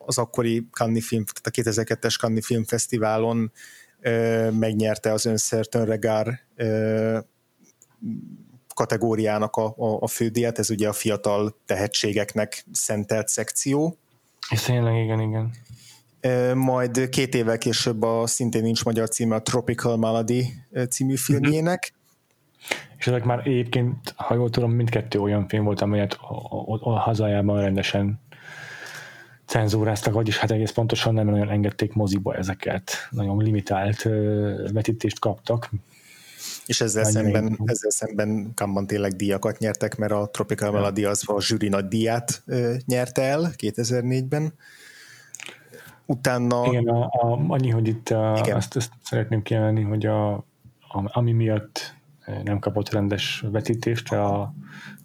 [0.06, 3.52] az akkori Cannes Film, tehát a 2002-es Cannes Film Fesztiválon
[4.04, 7.17] uh, megnyerte az Önszertön Regár uh,
[8.74, 13.98] kategóriának a, a, a fődíjat, ez ugye a fiatal tehetségeknek szentelt szekció.
[14.50, 15.52] És tényleg, igen, igen.
[16.58, 20.54] Majd két évvel később a szintén nincs magyar címe a Tropical Malady
[20.90, 21.94] című filmjének.
[22.98, 26.34] És ezek már egyébként, ha jól tudom, mindkettő olyan film volt, amelyet a,
[26.74, 28.20] a, a hazájában rendesen
[29.46, 32.92] cenzúráztak, vagyis hát egész pontosan nem nagyon engedték moziba ezeket.
[33.10, 34.04] Nagyon limitált
[34.74, 35.70] vetítést kaptak,
[36.70, 41.42] és ezzel szemben, ezzel szemben Kamban tényleg díjakat nyertek, mert a Tropical Melody az a
[41.42, 42.44] zsűri nagy díját
[42.86, 44.54] nyerte el 2004-ben.
[46.06, 46.66] Utána...
[46.66, 48.56] Igen, a, a, annyi, hogy itt a, Igen.
[48.56, 50.44] Azt, azt szeretném kiemelni, hogy a, a,
[51.04, 51.96] ami miatt
[52.44, 54.54] nem kapott rendes vetítést, a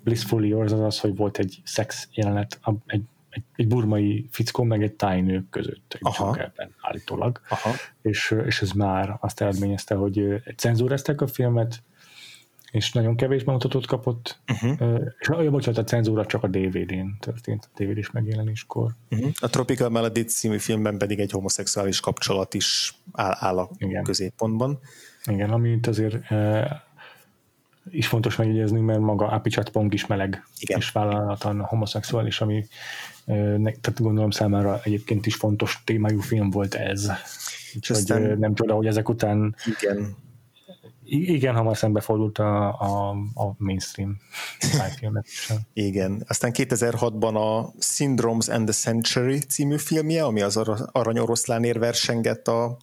[0.03, 3.03] Blissful Yours az az, hogy volt egy szex jelenet, egy
[3.35, 7.41] egy, egy burmai fickó, meg egy tájnő között egy dzsungelben állítólag.
[7.49, 7.71] Aha.
[8.03, 11.83] És, és ez már azt eredményezte, hogy cenzúreztek a filmet,
[12.71, 15.01] és nagyon kevés bemutatót kapott, uh-huh.
[15.19, 18.91] és a, bocsánat, a cenzúra csak a DVD-n történt, a DVD-s megjelenéskor.
[19.11, 19.31] Uh-huh.
[19.41, 24.03] A Tropical Melody című filmben pedig egy homoszexuális kapcsolat is áll, áll a Igen.
[24.03, 24.79] középpontban.
[25.25, 26.17] Igen, amit azért
[27.91, 30.79] is fontos megjegyezni, mert maga Apichat Pong is meleg, Igen.
[30.79, 32.67] és vállalatan homoszexuális, ami
[33.25, 37.11] tehát gondolom számára egyébként is fontos témájú film volt ez.
[37.77, 40.17] Úgyhogy aztán, nem csoda, hogy ezek után igen.
[41.07, 44.17] Igen, hamar szembefordult a, a, a mainstream
[44.99, 45.27] filmet
[45.73, 46.25] Igen.
[46.29, 50.57] Aztán 2006-ban a Syndromes and the Century című filmje, ami az
[50.93, 52.77] Arany Oroszlánért versengett a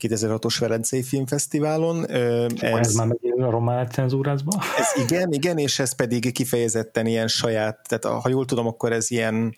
[0.00, 2.10] 2006-os Velencei Filmfesztiválon.
[2.10, 4.62] Ez, ez már megint a román cenzúrázba?
[4.78, 9.10] Ez igen, igen, és ez pedig kifejezetten ilyen saját, tehát ha jól tudom, akkor ez
[9.10, 9.54] ilyen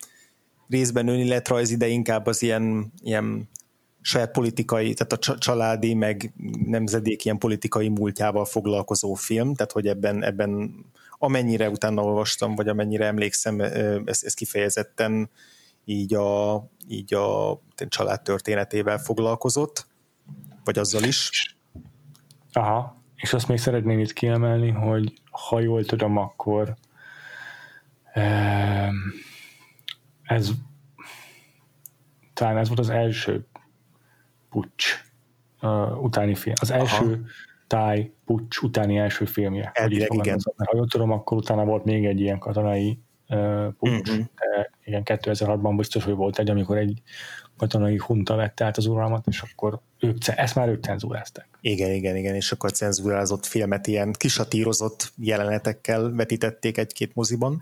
[0.69, 3.49] részben önéletrajzi, de inkább az ilyen, ilyen
[4.01, 6.33] saját politikai, tehát a családi, meg
[6.67, 10.75] nemzedék ilyen politikai múltjával foglalkozó film, tehát hogy ebben, ebben
[11.19, 15.31] amennyire utána olvastam, vagy amennyire emlékszem, ez, ez kifejezetten
[15.85, 19.87] így a, így a család történetével foglalkozott,
[20.69, 21.31] vagy azzal is.
[22.53, 26.75] Aha, és azt még szeretném itt kiemelni, hogy ha jól tudom, akkor
[30.23, 30.51] ez
[32.33, 33.47] talán ez volt az első
[34.51, 35.03] pucs
[35.63, 36.55] uh, utáni film.
[36.61, 37.17] Az első Aha.
[37.67, 39.71] táj pucs utáni első filmje.
[39.75, 40.39] Elvileg, igen.
[40.57, 43.01] Ha jól tudom, akkor utána volt még egy ilyen katonai
[43.79, 47.03] pucs, de igen, 2006-ban biztos, hogy volt egy, amikor egy
[47.57, 51.49] katonai hunta vette át az uralmat, és akkor ők, ezt már ők cenzúrázták.
[51.61, 57.59] Igen, igen, igen, és akkor cenzúrázott filmet ilyen kisatírozott jelenetekkel vetítették egy-két moziban.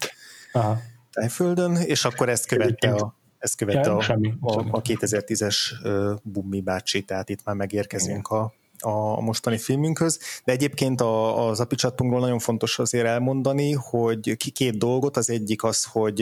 [0.52, 0.80] Aha.
[1.12, 6.18] Tájföldön, és akkor ezt követte a, ezt követte ja, a, semmi, a, a 2010-es uh,
[6.22, 12.20] Bummi bácsi, tehát itt már megérkezünk a, a mostani filmünkhöz, de egyébként a, az apicsatpunkról
[12.20, 16.18] nagyon fontos azért elmondani, hogy ki két dolgot, az egyik az, hogy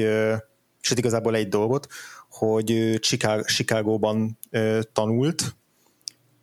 [0.81, 1.87] sőt igazából egy dolgot,
[2.31, 2.99] hogy
[3.45, 4.39] Chicago-ban
[4.93, 5.57] tanult,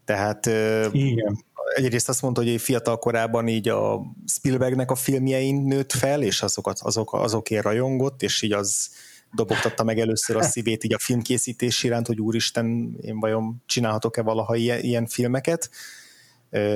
[0.06, 0.46] tehát
[0.92, 1.46] Igen.
[1.76, 6.80] egyrészt azt mondta, hogy fiatal korában így a Spielbergnek a filmjein nőtt fel, és azokat,
[6.80, 8.90] azok, azokért rajongott, és így az
[9.34, 14.56] dobogtatta meg először a szívét így a filmkészítés iránt, hogy úristen, én vajon csinálhatok-e valaha
[14.56, 15.70] ilyen, ilyen filmeket,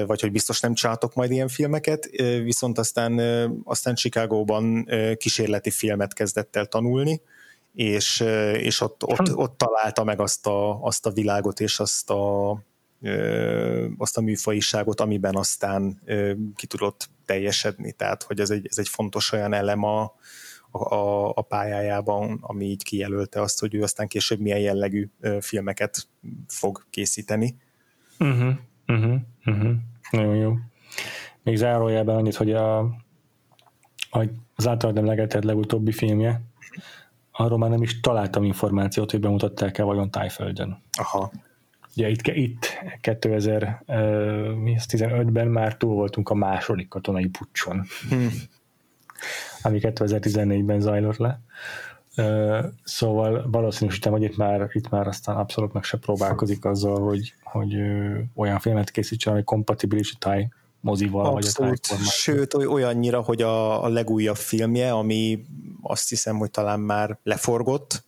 [0.06, 2.10] vagy hogy biztos nem csináltok majd ilyen filmeket,
[2.44, 3.20] viszont aztán,
[3.64, 7.22] aztán Chicagóban kísérleti filmet kezdett el tanulni,
[7.74, 8.20] és,
[8.54, 12.52] és ott, ott, ott találta meg azt a, azt a világot és azt a,
[13.98, 16.02] azt a műfajiságot, amiben aztán
[16.56, 17.92] ki tudott teljesedni.
[17.92, 20.16] Tehát, hogy ez egy, ez egy fontos olyan elem a,
[20.72, 25.10] a, a pályájában, ami így kijelölte azt, hogy ő aztán később milyen jellegű
[25.40, 26.08] filmeket
[26.48, 27.58] fog készíteni.
[28.20, 28.54] Uh-huh,
[28.88, 29.74] uh-huh, uh-huh.
[30.12, 30.54] Nagyon jó.
[31.44, 32.80] Még zárójelben annyit, hogy a,
[34.10, 36.42] a, az általad emlegetett legutóbbi filmje,
[37.32, 40.82] arról már nem is találtam információt, hogy bemutatták-e vajon Tájföldön.
[41.00, 41.32] Aha.
[41.96, 47.84] Ugye itt, itt 2015-ben már túl voltunk a második katonai pucson.
[48.10, 48.30] Hmm
[49.62, 51.42] ami 2014-ben zajlott le.
[52.84, 57.76] Szóval valószínűsítem, hogy itt már, itt már aztán abszolút meg se próbálkozik azzal, hogy, hogy
[58.36, 60.48] olyan filmet készítsen, ami kompatibilis a táj
[60.80, 61.88] mozival, Abszolút.
[61.88, 65.46] vagy a Sőt, olyannyira, hogy a, a legújabb filmje, ami
[65.82, 68.04] azt hiszem, hogy talán már leforgott,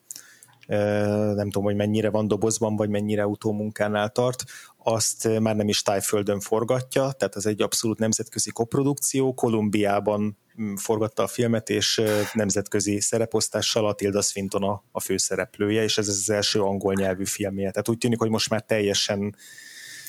[1.36, 4.44] nem tudom, hogy mennyire van dobozban, vagy mennyire utómunkánál tart,
[4.90, 11.24] azt már nem is tájföldön forgatja, tehát ez egy abszolút nemzetközi koprodukció, Kolumbiában mm, forgatta
[11.24, 12.02] a filmet, és
[12.34, 17.72] nemzetközi szereposztással Tilda Swinton a, a főszereplője, és ez az első angol nyelvű filmje.
[17.72, 19.36] Tehát úgy tűnik, hogy most már teljesen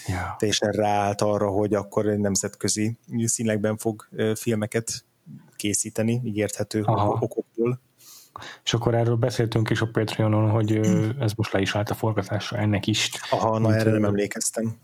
[0.06, 0.36] yeah.
[0.36, 5.04] teljesen ráállt arra, hogy akkor nemzetközi színekben fog filmeket
[5.56, 6.82] készíteni, ígérthető
[7.20, 7.80] okokból.
[8.64, 10.80] És akkor erről beszéltünk is a Patreonon, hogy
[11.20, 13.10] ez most le is állt a forgatásra ennek is.
[13.30, 14.76] Aha, na erre nem emlékeztem.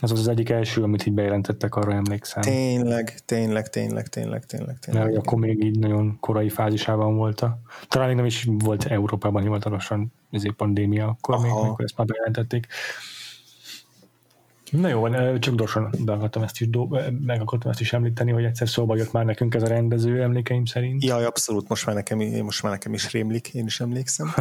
[0.00, 2.42] Ez az az egyik első, amit így bejelentettek, arra emlékszem.
[2.42, 4.78] Tényleg, tényleg, tényleg, tényleg, tényleg.
[4.78, 7.40] tényleg Mert akkor még így nagyon korai fázisában volt.
[7.40, 7.58] A,
[7.88, 11.44] talán még nem is volt Európában hivatalosan ez pandémia, akkor Aha.
[11.44, 12.66] még, amikor ezt már bejelentették.
[14.70, 16.68] Na jó, csak gyorsan be akartam ezt is,
[17.20, 20.64] meg akartam ezt is említeni, hogy egyszer szóba jött már nekünk ez a rendező emlékeim
[20.64, 21.04] szerint.
[21.04, 24.32] Ja, abszolút, most már nekem, most már nekem is rémlik, én is emlékszem.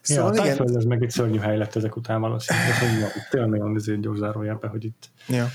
[0.00, 0.76] Szóval ja, igen.
[0.76, 4.18] ez meg egy szörnyű hely lett ezek után valószínűleg, hogy ja, tényleg nagyon ezért gyors
[4.18, 5.46] zárójelben, hogy itt ja.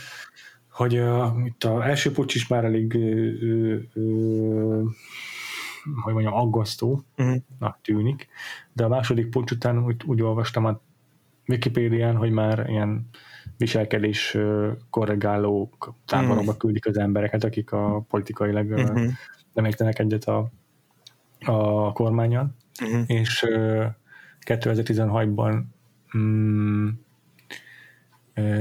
[0.72, 4.90] hogy uh, itt az első pucs is már elég uh, uh,
[6.02, 7.76] hogy mondjam, aggasztó uh-huh.
[7.82, 8.28] tűnik,
[8.74, 10.82] de a második pucs után úgy, úgy olvastam a
[11.48, 13.10] Wikipédián, hogy már ilyen
[13.62, 14.38] viselkedés
[14.90, 15.72] korrigáló
[16.06, 16.58] táborokba mm.
[16.58, 19.08] küldik az embereket, akik a politikailag mm-hmm.
[19.54, 20.52] nem értenek egyet a,
[21.46, 23.02] a kormányon, mm-hmm.
[23.06, 23.46] és
[24.46, 25.62] 2016-ban
[26.18, 26.88] mm,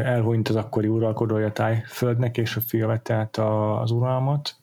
[0.03, 4.57] elhunyt az akkori uralkodója Tájföldnek, és a fia vette át az uralmat,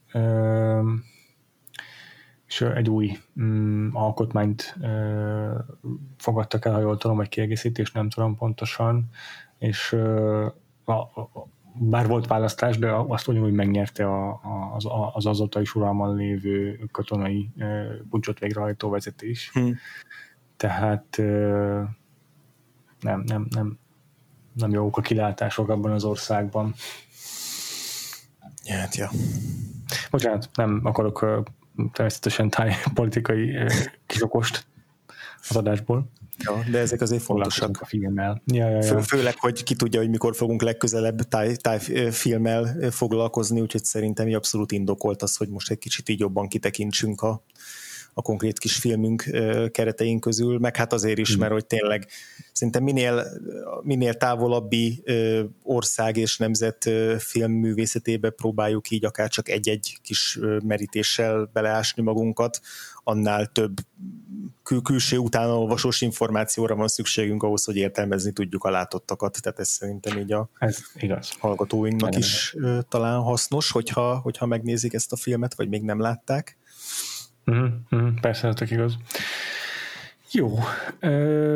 [2.48, 4.76] és egy új mm, alkotmányt
[6.18, 9.10] fogadtak el, ha jól tudom, vagy kiegészítés, nem tudom pontosan,
[9.58, 9.96] és
[11.80, 14.40] bár volt választás, de azt ugyanúgy megnyerte a,
[14.76, 17.50] az, az azóta is uralman lévő katonai
[18.10, 19.50] buncsot végrehajtó vezetés.
[19.54, 19.78] Hmm.
[20.58, 21.18] Tehát
[23.00, 23.80] nem, nem, nem,
[24.54, 26.74] nem jók a kilátások abban az országban.
[28.66, 29.10] Hát, ja.
[30.12, 31.26] Bocsánat, nem akarok
[31.92, 33.58] természetesen táj politikai
[34.06, 34.68] kisokost
[35.50, 36.12] az adásból.
[36.38, 37.78] Ja, de ezek azért fontosak.
[37.82, 38.42] A filmmel.
[38.46, 38.82] Ja, ja, ja.
[38.82, 44.72] Fő, főleg, hogy ki tudja, hogy mikor fogunk legközelebb táj, tájfilmmel foglalkozni, úgyhogy szerintem abszolút
[44.72, 47.44] indokolt az, hogy most egy kicsit így jobban kitekintsünk a,
[48.14, 49.24] a konkrét kis filmünk
[49.72, 51.40] keretein közül, meg hát azért is, hmm.
[51.40, 52.08] mert hogy tényleg
[52.52, 53.26] szerintem minél,
[53.84, 55.04] minél távolabbi
[55.64, 62.60] ország és nemzet filmművészetébe próbáljuk így akár csak egy-egy kis merítéssel beleásni magunkat,
[63.08, 63.78] annál több
[64.64, 70.18] kül- külső utánolvasós információra van szükségünk ahhoz, hogy értelmezni tudjuk a látottakat, tehát ez szerintem
[70.18, 71.32] így a ez igaz.
[71.40, 72.82] hallgatóinknak nem, is nem.
[72.90, 76.58] talán hasznos, hogyha, hogyha megnézik ezt a filmet, vagy még nem látták.
[77.46, 78.98] Uh-huh, persze, ez tök igaz.
[80.32, 80.60] Jó,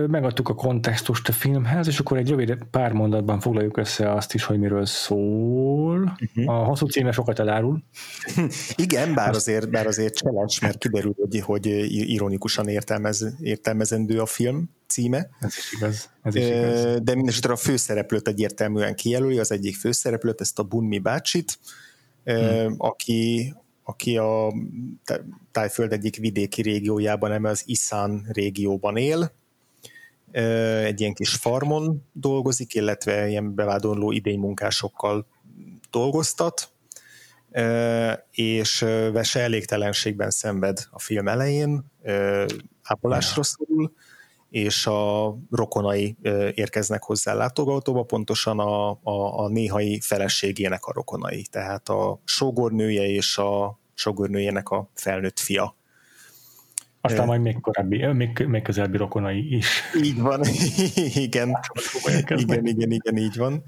[0.07, 4.43] megadtuk a kontextust a filmhez, és akkor egy rövid pár mondatban foglaljuk össze azt is,
[4.43, 6.17] hogy miről szól.
[6.35, 6.55] Uh-huh.
[6.55, 7.83] A hosszú címe sokat elárul.
[8.75, 11.65] Igen, bár azért, bár azért cseles, mert kiderül, hogy, hogy
[12.09, 15.29] ironikusan értelmez, értelmezendő a film címe.
[15.39, 16.09] Ez is igaz.
[16.21, 17.01] Ez is igaz.
[17.01, 21.59] De mindesetre a főszereplőt egyértelműen kijelöli, az egyik főszereplőt, ezt a Bunmi bácsit,
[22.23, 22.75] hmm.
[22.77, 23.53] aki,
[23.91, 24.53] aki a
[25.51, 29.31] Tájföld egyik vidéki régiójában, eme az Iszán régióban él,
[30.83, 35.27] egy ilyen kis farmon dolgozik, illetve ilyen bevádoló idénymunkásokkal
[35.89, 36.69] dolgoztat,
[38.31, 38.79] és
[39.11, 41.85] Vese elégtelenségben szenved a film elején,
[42.83, 43.93] ápolásra szorul,
[44.49, 46.17] és a rokonai
[46.53, 53.37] érkeznek hozzá látogatóba, pontosan a, a, a néhai feleségének a rokonai, tehát a sógornője és
[53.37, 55.75] a sogornőjének a felnőtt fia.
[57.03, 59.81] Aztán majd még korábbi, még, még közelebbi rokonai is.
[60.03, 60.41] Így van,
[61.13, 61.57] igen.
[62.27, 63.63] igen, igen, igen, így van.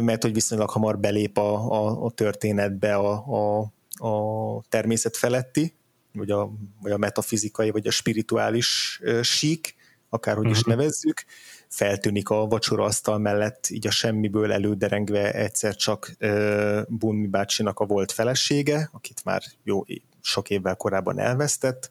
[0.00, 3.72] Mert hogy viszonylag hamar belép a, a, a történetbe a, a,
[4.06, 5.74] a természet feletti,
[6.12, 6.50] vagy a,
[6.82, 9.74] vagy a metafizikai, vagy a spirituális sík,
[10.08, 10.58] akárhogy uh-huh.
[10.58, 10.76] is mhm.
[10.76, 11.24] nevezzük,
[11.68, 18.12] feltűnik a asztal mellett, így a semmiből előderengve egyszer csak uh, Bunmi bácsinak a volt
[18.12, 19.84] felesége, akit már jó
[20.20, 21.90] sok évvel korábban elvesztett,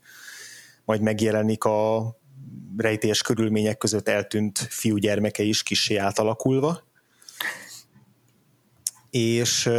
[0.85, 2.09] majd megjelenik a
[2.77, 6.83] rejtélyes körülmények között eltűnt fiúgyermeke is kisé átalakulva,
[9.09, 9.69] és,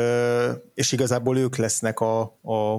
[0.74, 2.74] és igazából ők lesznek a, a,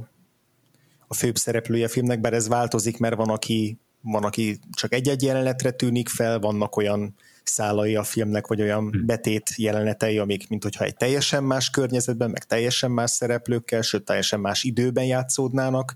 [1.08, 3.80] a főbb szereplője a filmnek, bár ez változik, mert van, aki
[4.12, 9.06] van, aki csak egy-egy jelenetre tűnik fel, vannak olyan szálai a filmnek, vagy olyan hm.
[9.06, 14.39] betét jelenetei, amik, mint hogyha egy teljesen más környezetben, meg teljesen más szereplőkkel, sőt, teljesen
[14.39, 15.96] más időben játszódnának,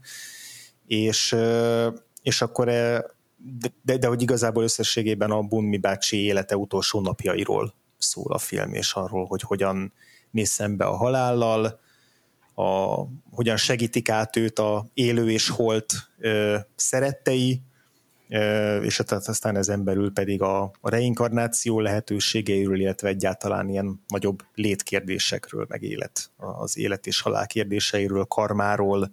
[0.87, 1.35] és,
[2.21, 8.33] és akkor de, de, de hogy igazából összességében a Bunmi bácsi élete utolsó napjairól szól
[8.33, 9.93] a film, és arról, hogy hogyan
[10.31, 11.79] néz szembe a halállal,
[12.55, 17.61] a, hogyan segítik át őt a élő és holt ö, szerettei,
[18.81, 25.83] és aztán ezen belül pedig a, a reinkarnáció lehetőségeiről, illetve egyáltalán ilyen nagyobb létkérdésekről, meg
[25.83, 29.11] élet, az élet és halál kérdéseiről, karmáról,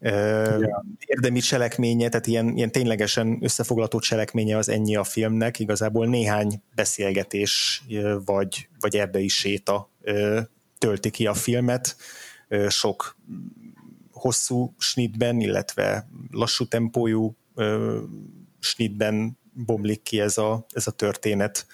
[0.00, 0.84] ja.
[0.98, 7.84] érdemi cselekménye, tehát ilyen, ilyen ténylegesen összefoglaló cselekménye az ennyi a filmnek, igazából néhány beszélgetés
[8.24, 9.90] vagy, vagy erdei séta
[10.78, 11.96] tölti ki a filmet,
[12.68, 13.16] sok
[14.10, 17.36] hosszú snitben, illetve lassú tempójú
[18.60, 21.66] snitben bomlik ki ez a, ez a történet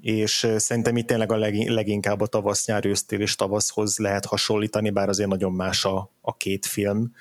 [0.00, 5.08] és szerintem itt tényleg a leginkább a tavasz, nyár, ősztél és tavaszhoz lehet hasonlítani, bár
[5.08, 7.12] azért nagyon más a, a két film,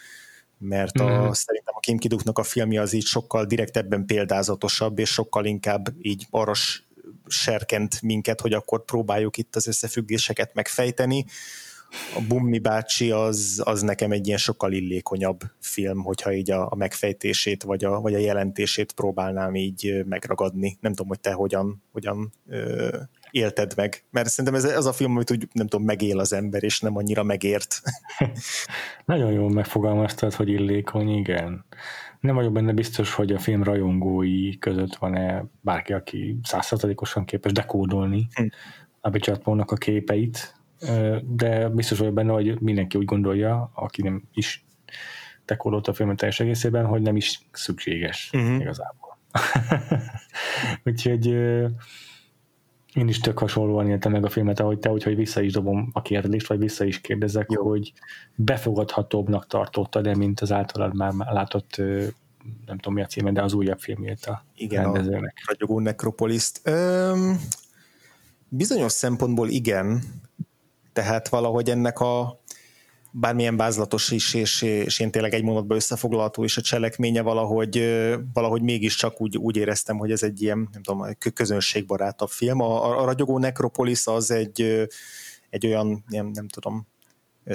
[0.58, 1.32] mert a, mm.
[1.32, 6.28] szerintem a Kim Kiduknak a filmje az így sokkal direktebben példázatosabb, és sokkal inkább így
[6.30, 6.54] arra
[7.28, 11.26] serkent minket, hogy akkor próbáljuk itt az összefüggéseket megfejteni,
[12.15, 16.76] a Bummi bácsi az, az nekem egy ilyen sokkal illékonyabb film, hogyha így a, a
[16.76, 20.78] megfejtését vagy a, vagy a jelentését próbálnám így megragadni.
[20.82, 22.97] Nem tudom, hogy te hogyan, hogyan ö,
[23.32, 24.04] élted meg.
[24.12, 26.97] Mert szerintem ez az a film, amit úgy nem tudom, megél az ember, és nem
[26.97, 27.82] annyira megért.
[29.06, 31.65] Nagyon jól megfogalmaztad, hogy illékony, igen.
[32.19, 38.28] Nem vagyok benne biztos, hogy a film rajongói között van-e bárki, aki százszerzalékosan képes dekódolni
[38.34, 38.45] hm.
[39.02, 40.56] a Bicsatmónak a képeit,
[41.23, 44.65] de biztos vagyok benne, hogy mindenki úgy gondolja, aki nem is
[45.45, 48.60] dekódolt a filmet teljes egészében, hogy nem is szükséges uh-huh.
[48.60, 49.17] igazából.
[50.85, 51.25] Úgyhogy
[52.93, 56.02] én is tök hasonlóan éltem meg a filmet, ahogy te, úgyhogy vissza is dobom a
[56.02, 57.67] kérdést, vagy vissza is kérdezek, Jó.
[57.67, 57.93] hogy
[58.35, 61.81] befogadhatóbbnak tartottad-e, mint az általad már látott
[62.65, 65.33] nem tudom mi a címe, de az újabb filmjét a Igen, rendezőnek.
[65.35, 66.62] a Ragyogó Necropoliszt.
[66.63, 67.39] Öm,
[68.49, 70.02] bizonyos szempontból igen,
[70.98, 72.41] tehát valahogy ennek a
[73.12, 77.77] bármilyen bázlatos is, és, és én tényleg egy mondatban összefoglalható, és a cselekménye valahogy,
[78.33, 82.62] valahogy mégiscsak úgy, úgy éreztem, hogy ez egy ilyen, nem tudom, közönségbarátabb film.
[82.62, 84.87] A, a Ragyogó Necropolis az egy,
[85.50, 86.87] egy olyan, nem, nem tudom,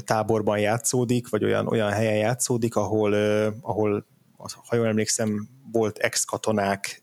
[0.04, 3.14] táborban játszódik, vagy olyan, olyan helyen játszódik, ahol,
[3.60, 4.06] ahol
[4.68, 7.02] ha jól emlékszem, volt ex-katonák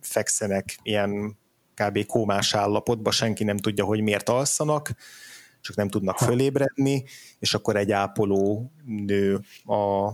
[0.00, 1.38] fekszenek ilyen
[1.74, 2.06] kb.
[2.06, 4.90] kómás állapotban, senki nem tudja, hogy miért alszanak,
[5.60, 7.04] csak nem tudnak fölébredni,
[7.38, 10.06] és akkor egy ápoló nő a,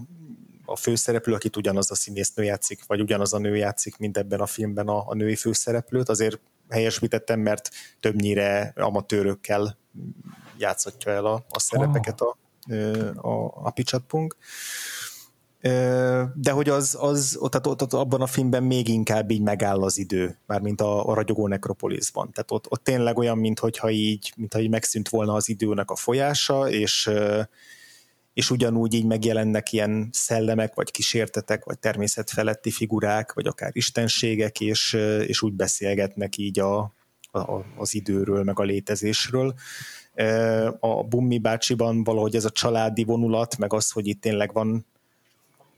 [0.64, 4.46] a főszereplő, akit ugyanaz a színésznő játszik, vagy ugyanaz a nő játszik, mint ebben a
[4.46, 7.70] filmben a, a női főszereplőt, azért helyesítettem, mert
[8.00, 9.78] többnyire amatőrökkel
[10.58, 12.36] játszhatja el a, a szerepeket a,
[13.14, 14.36] a, a Picsatpunk
[16.34, 19.98] de hogy az, az ott, ott, ott, abban a filmben még inkább így megáll az
[19.98, 22.32] idő, mármint a, a ragyogó nekropolisban.
[22.32, 26.70] Tehát ott, ott tényleg olyan, mintha így, mintha így megszűnt volna az időnek a folyása,
[26.70, 27.10] és,
[28.34, 34.92] és ugyanúgy így megjelennek ilyen szellemek, vagy kísértetek, vagy természetfeletti figurák, vagy akár istenségek, és,
[35.26, 36.78] és úgy beszélgetnek így a,
[37.32, 39.54] a, az időről, meg a létezésről.
[40.80, 44.86] A Bummi bácsiban valahogy ez a családi vonulat, meg az, hogy itt tényleg van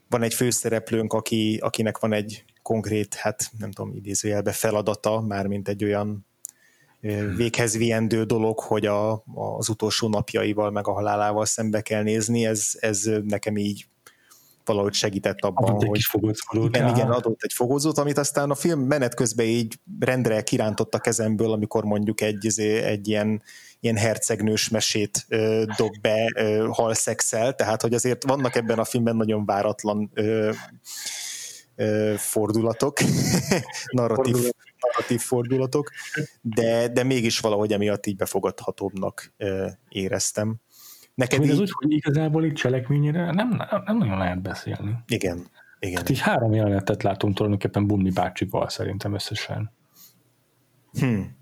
[0.09, 5.83] van egy főszereplőnk, aki, akinek van egy konkrét, hát nem tudom, idézőjelbe feladata, mármint egy
[5.83, 6.25] olyan
[7.35, 9.23] véghez viendő dolog, hogy a,
[9.57, 13.87] az utolsó napjaival, meg a halálával szembe kell nézni, ez, ez nekem így
[14.65, 15.97] valahogy segített abban, adott hogy...
[16.51, 20.93] Egy igen, igen, adott egy fogózót, amit aztán a film menet közben így rendre kirántott
[20.93, 23.41] a kezemből, amikor mondjuk egy, izé, egy ilyen
[23.87, 29.15] ilyen hercegnős mesét ö, dob be ö, halszexel, tehát hogy azért vannak ebben a filmben
[29.15, 30.51] nagyon váratlan ö,
[31.75, 32.97] ö, fordulatok,
[33.91, 34.35] narratív,
[34.79, 35.91] narratív fordulatok,
[36.41, 40.55] de, de mégis valahogy emiatt így befogadhatóbbnak ö, éreztem.
[41.15, 41.49] Neked így...
[41.49, 44.95] az úgy, hogy igazából itt cselekményére nem, nem, nem nagyon lehet beszélni.
[45.07, 45.47] Igen.
[45.79, 45.97] Igen.
[45.97, 49.71] Hát így három jelenetet látunk tulajdonképpen Bummi bácsival szerintem összesen.
[50.99, 51.37] Hmm.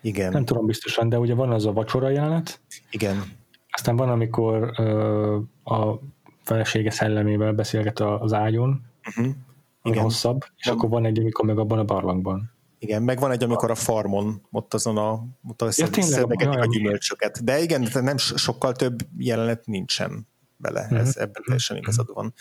[0.00, 0.32] Igen.
[0.32, 2.60] Nem tudom biztosan, de ugye van az a vacsora jelenet.
[2.90, 3.22] Igen.
[3.70, 5.98] Aztán van, amikor ö, a
[6.42, 9.34] felesége szellemével beszélget az ágyon, uh-huh.
[9.82, 10.02] Igen.
[10.02, 10.76] hosszabb, és van.
[10.76, 12.52] akkor van egy, amikor meg abban a barlangban.
[12.78, 16.66] Igen, meg van egy, amikor a farmon, ott azon a, ott a ja, tényleg, a
[16.66, 17.44] gyümölcsöket.
[17.44, 20.98] De igen, nem sokkal több jelenet nincsen bele, uh-huh.
[20.98, 22.34] ez ebben teljesen igazad van.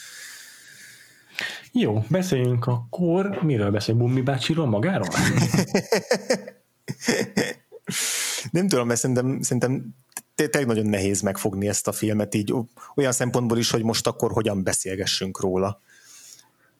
[1.71, 5.07] Jó, beszéljünk akkor, miről beszél Bummi bácsiról magáról?
[8.51, 9.95] Nem tudom, mert szerintem, szerintem
[10.35, 12.53] tényleg nagyon nehéz megfogni ezt a filmet így
[12.95, 15.81] olyan szempontból is, hogy most akkor hogyan beszélgessünk róla.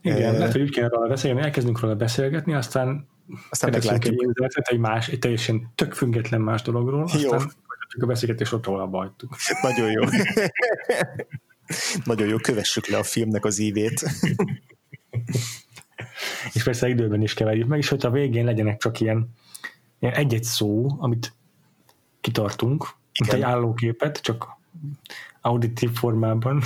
[0.01, 3.07] Igen, lehet, hogy úgy kéne róla beszélni, elkezdünk róla beszélgetni, aztán,
[3.49, 4.13] aztán meglátjuk.
[4.13, 7.31] Egy, üzletet, egy, más, egy teljesen tök független más dologról, aztán jó.
[7.99, 9.35] a beszélgetés ott róla hagytuk.
[9.61, 10.03] Nagyon jó.
[12.03, 14.03] Nagyon jó, kövessük le a filmnek az ívét.
[16.53, 19.29] és persze időben is keverjük meg, és hogy a végén legyenek csak ilyen
[20.11, 21.33] egy-egy szó, amit
[22.21, 22.87] kitartunk,
[23.19, 24.47] mint egy állóképet, csak
[25.41, 26.61] auditív formában.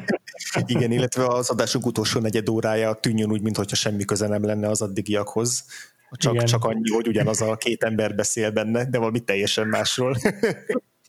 [0.66, 4.82] Igen, illetve az adásunk utolsó negyed órája tűnjön úgy, mintha semmi köze nem lenne az
[4.82, 5.64] addigiakhoz.
[6.10, 10.16] Csak, csak annyi, hogy ugyanaz a két ember beszél benne, de valami teljesen másról.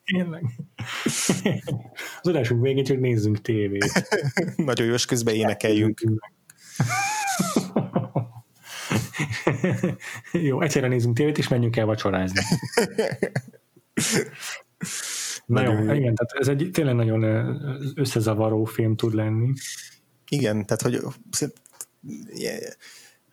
[0.06, 0.46] Tényleg.
[2.22, 4.08] Az adásunk végén csak nézzünk tévét.
[4.56, 6.02] Nagyon jó, és közben énekeljünk.
[10.48, 12.42] Jó, egyszerre nézzünk tévét, és menjünk el vacsorázni.
[15.46, 17.24] Na jó, igen, tehát ez egy tényleg nagyon
[17.96, 19.54] összezavaró film tud lenni.
[20.30, 21.02] Igen, tehát hogy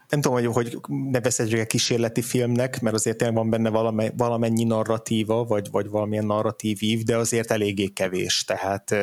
[0.08, 5.44] nem tudom, hogy, hogy nevezhetjük egy kísérleti filmnek, mert azért van benne valamennyi, valamennyi narratíva,
[5.44, 8.44] vagy, vagy valamilyen narratív ív, de azért eléggé kevés.
[8.44, 8.94] Tehát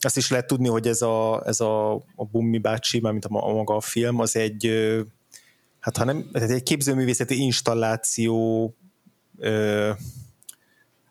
[0.00, 3.52] azt is lehet tudni, hogy ez a, ez a, a Bummi bácsi, mint a, a
[3.52, 4.66] maga a film, az egy
[5.80, 8.74] hát ha nem, tehát egy képzőművészeti installáció
[9.38, 9.90] ö,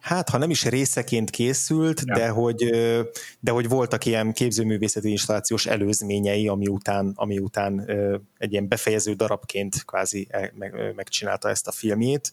[0.07, 2.15] hát ha nem is részeként készült, ja.
[2.15, 2.69] de, hogy,
[3.39, 7.89] de hogy voltak ilyen képzőművészeti installációs előzményei, ami után, ami után
[8.37, 12.31] egy ilyen befejező darabként kvázi e, meg, megcsinálta ezt a filmjét.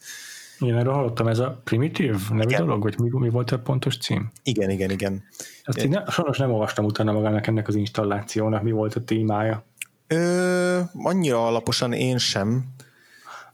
[0.59, 2.66] Én erről hallottam, ez a primitív nevű igen.
[2.66, 4.30] dolog, vagy mi, mi volt a pontos cím?
[4.43, 5.22] Igen, igen, igen.
[5.62, 9.64] Ezt én ne, sajnos nem olvastam utána magának ennek az installációnak, mi volt a témája.
[10.07, 12.64] Ö, annyira alaposan én sem.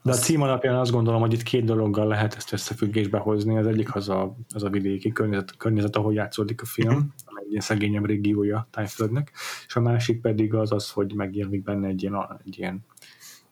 [0.03, 3.57] De a cím alapján azt gondolom, hogy itt két dologgal lehet ezt összefüggésbe hozni.
[3.57, 7.51] Az egyik az a, az a vidéki környezet, környezet, ahol játszódik a film, amely egy
[7.51, 9.32] ilyen szegényebb régiója Tájföldnek,
[9.66, 12.84] és a másik pedig az az, hogy megjelenik benne egy ilyen, egy ilyen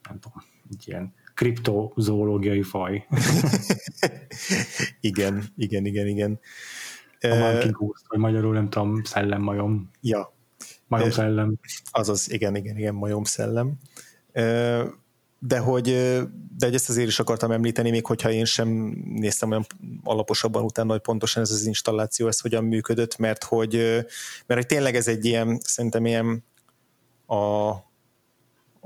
[0.08, 3.06] nem tudom, egy ilyen kriptozoológiai faj.
[5.00, 6.40] igen, igen, igen, igen.
[7.20, 9.90] A Monkey Ghost, vagy magyarul nem tudom, szellemmajom.
[10.00, 10.36] Ja.
[10.88, 11.54] Majom szellem.
[11.90, 13.78] Azaz, igen, igen, igen, majom szellem
[15.38, 15.84] de hogy,
[16.56, 18.68] de hogy ezt azért is akartam említeni, még hogyha én sem
[19.04, 19.66] néztem olyan
[20.04, 23.72] alaposabban utána, hogy pontosan ez az installáció, ez hogyan működött, mert hogy,
[24.46, 26.44] mert hogy tényleg ez egy ilyen, szerintem ilyen
[27.26, 27.70] a,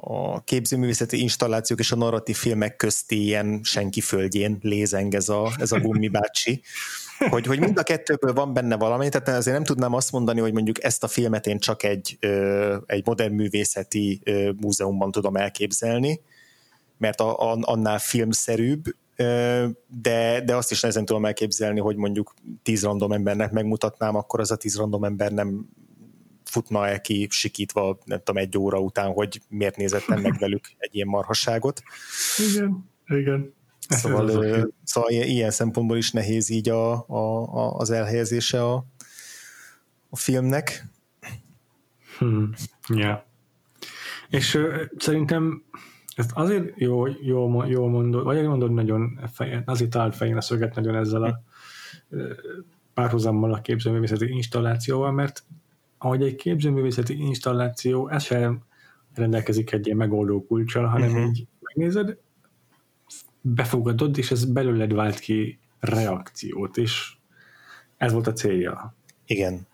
[0.04, 5.72] a képzőművészeti installációk és a narratív filmek közti ilyen senki földjén lézeng ez a, ez
[5.72, 6.62] a gummi bácsi.
[7.18, 10.52] Hogy, hogy mind a kettőből van benne valami, tehát azért nem tudnám azt mondani, hogy
[10.52, 12.18] mondjuk ezt a filmet én csak egy,
[12.86, 14.22] egy modern művészeti
[14.60, 16.20] múzeumban tudom elképzelni,
[16.98, 18.84] mert a, a, annál filmszerűbb,
[20.02, 24.50] de, de azt is nehezen tudom elképzelni, hogy mondjuk tíz random embernek megmutatnám, akkor az
[24.50, 25.68] a tíz random ember nem
[26.52, 30.94] futna el ki sikítva, nem tudom, egy óra után, hogy miért nézettem meg velük egy
[30.94, 31.82] ilyen marhasságot.
[32.52, 33.54] Igen, igen.
[33.88, 38.84] Szóval, ö, szóval ilyen szempontból is nehéz így a, a, a, az elhelyezése a,
[40.08, 40.86] a filmnek.
[42.18, 42.52] Hmm.
[42.88, 43.20] Yeah.
[44.28, 45.64] És ö, szerintem
[46.16, 50.74] ezt azért jó, jó, jó mondod, vagy mondod nagyon fejen, azért talált fején a szöget
[50.74, 51.42] nagyon ezzel a
[52.94, 55.44] párhuzammal a képzőművészeti installációval, mert
[56.02, 58.62] ahogy egy képzőművészeti installáció, ez sem
[59.14, 61.26] rendelkezik egy ilyen megoldó kulcsal, hanem uh-huh.
[61.26, 62.16] így megnézed,
[63.40, 67.12] befogadod, és ez belőled vált ki reakciót, és
[67.96, 68.96] ez volt a célja.
[69.26, 69.66] Igen.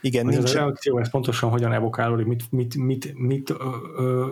[0.00, 0.42] Igen, nincs...
[0.42, 4.26] Ez a reakció, ez pontosan hogyan evokálódik, mit, mit, mit, mit ö, ö,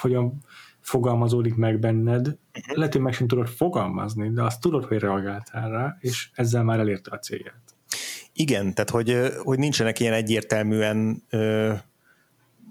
[0.00, 0.38] hogyan
[0.80, 2.76] fogalmazódik meg benned, uh-huh.
[2.76, 6.78] lehet, hogy meg sem tudod fogalmazni, de azt tudod, hogy reagáltál rá, és ezzel már
[6.78, 7.71] elérte a célját.
[8.34, 11.22] Igen, tehát hogy, hogy nincsenek ilyen egyértelműen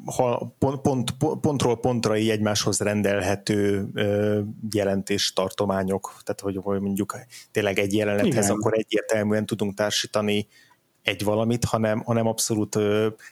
[0.06, 3.88] ha pont, pont, pontról pontra így egymáshoz rendelhető
[4.72, 7.18] jelentés tartományok, tehát hogy, hogy mondjuk
[7.52, 8.58] tényleg egy jelenethez Igen.
[8.58, 10.48] akkor egyértelműen tudunk társítani
[11.02, 12.78] egy valamit, hanem, hanem abszolút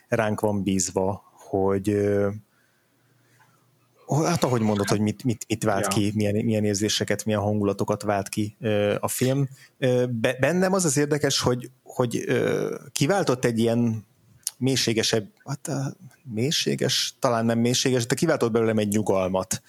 [0.08, 1.96] ránk van bízva, hogy,
[4.16, 5.88] hát ahogy mondod, hogy mit, mit, mit vált ja.
[5.88, 8.56] ki, milyen, milyen érzéseket, milyen hangulatokat vált ki
[9.00, 9.48] a film.
[10.40, 12.24] Bennem az az érdekes, hogy, hogy
[12.92, 14.06] kiváltott egy ilyen
[14.58, 15.70] mélységesebb, hát
[16.34, 19.62] mélységes, talán nem mélységes, de kiváltott belőlem egy nyugalmat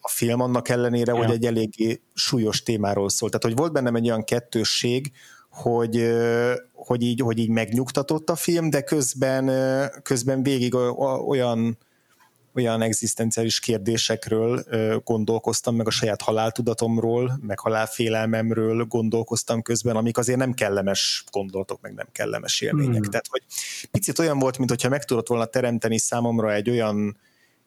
[0.00, 1.18] a film annak ellenére, ja.
[1.18, 3.28] hogy egy eléggé súlyos témáról szól.
[3.28, 5.12] Tehát, hogy volt bennem egy olyan kettősség,
[5.50, 6.12] hogy,
[6.72, 9.50] hogy, így, hogy így megnyugtatott a film, de közben,
[10.02, 10.74] közben végig
[11.26, 11.78] olyan
[12.54, 14.64] olyan egzisztenciális kérdésekről
[15.04, 21.94] gondolkoztam, meg a saját haláltudatomról, meg halálfélelmemről gondolkoztam közben, amik azért nem kellemes gondolatok, meg
[21.94, 23.00] nem kellemes élmények.
[23.00, 23.10] Hmm.
[23.10, 23.42] Tehát, hogy
[23.90, 27.18] picit olyan volt, mintha meg tudott volna teremteni számomra egy olyan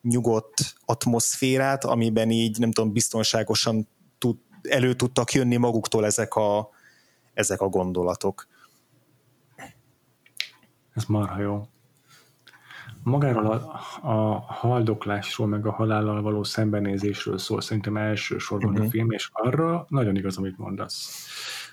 [0.01, 6.69] nyugodt atmoszférát, amiben így, nem tudom, biztonságosan tud, elő tudtak jönni maguktól ezek a,
[7.33, 8.47] ezek a gondolatok.
[10.93, 11.67] Ez marha jó
[13.03, 18.83] magáról a, a haldoklásról, meg a halállal való szembenézésről szól szerintem elsősorban uh-huh.
[18.83, 18.95] a mhm.
[18.95, 21.27] film, és arra nagyon igaz, amit mondasz.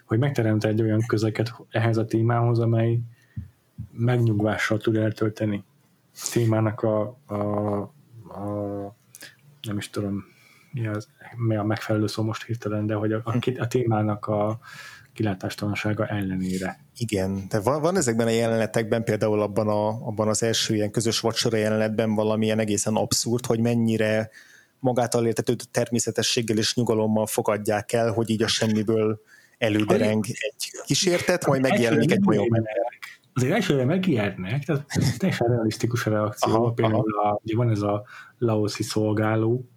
[0.07, 3.01] Hogy megteremte egy olyan közeket ehhez a témához, amely
[3.93, 5.65] megnyugvással tud eltölteni
[6.33, 7.37] témának a, a,
[8.29, 8.97] a
[9.63, 10.25] nem is tudom,
[10.73, 14.59] mi, az, mi a megfelelő szó most hirtelen, de hogy a, a, a témának a,
[15.21, 16.79] kilátástalansága ellenére.
[16.97, 21.21] Igen, de van, van ezekben a jelenetekben, például abban, a, abban az első ilyen közös
[21.21, 24.31] vacsora jelenetben valamilyen egészen abszurd, hogy mennyire
[24.79, 29.21] magától értető természetességgel és nyugalommal fogadják el, hogy így a semmiből
[29.59, 32.69] elődereng egy kísértet, majd megjelenik egy olyan.
[33.33, 34.87] Azért elsőre megijednek, tehát
[35.19, 36.55] teljesen realisztikus a reakció.
[36.55, 37.41] Aha, Például aha.
[37.45, 38.05] A, van ez a
[38.39, 39.69] laoszi szolgáló,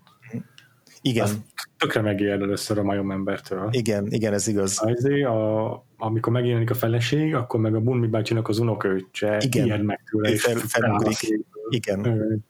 [1.06, 1.24] igen.
[1.24, 1.40] Azt
[1.78, 3.70] tökre megijed először a majom embertől.
[3.72, 4.80] Igen, igen, ez igaz.
[4.82, 9.66] Azért, a, amikor megjelenik a feleség, akkor meg a Bunmi bácsinak az unokaöccse igen.
[9.66, 10.30] ijed meg tőle.
[10.30, 11.18] És fel, felugrik.
[11.70, 12.00] Igen.
[12.00, 12.46] Igen.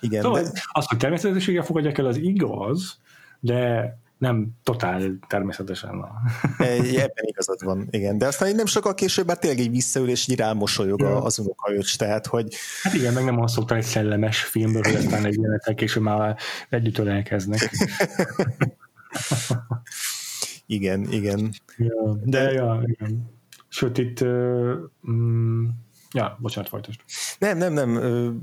[0.00, 0.22] Igen.
[0.22, 0.48] Szóval de...
[0.72, 3.00] az, hogy természetességgel fogadják el, az igaz,
[3.40, 6.04] de nem totál természetesen.
[6.58, 8.18] Ebben igazad van, igen.
[8.18, 11.22] De aztán nem sokkal később már tényleg egy visszaül, és így rámosolyog ja.
[11.22, 12.54] az unokaöcs, tehát hogy...
[12.82, 16.36] Hát igen, meg nem azt szokta egy szellemes filmből, hogy aztán egy jelenetek később már
[16.68, 17.70] együtt ölelkeznek.
[20.66, 21.52] igen, igen.
[21.76, 23.34] Ja, de, de ja, igen.
[23.68, 24.24] Sőt, itt
[25.10, 25.66] mm,
[26.16, 27.00] Ja, bocsánat, folytasd.
[27.38, 27.94] Nem, nem, nem.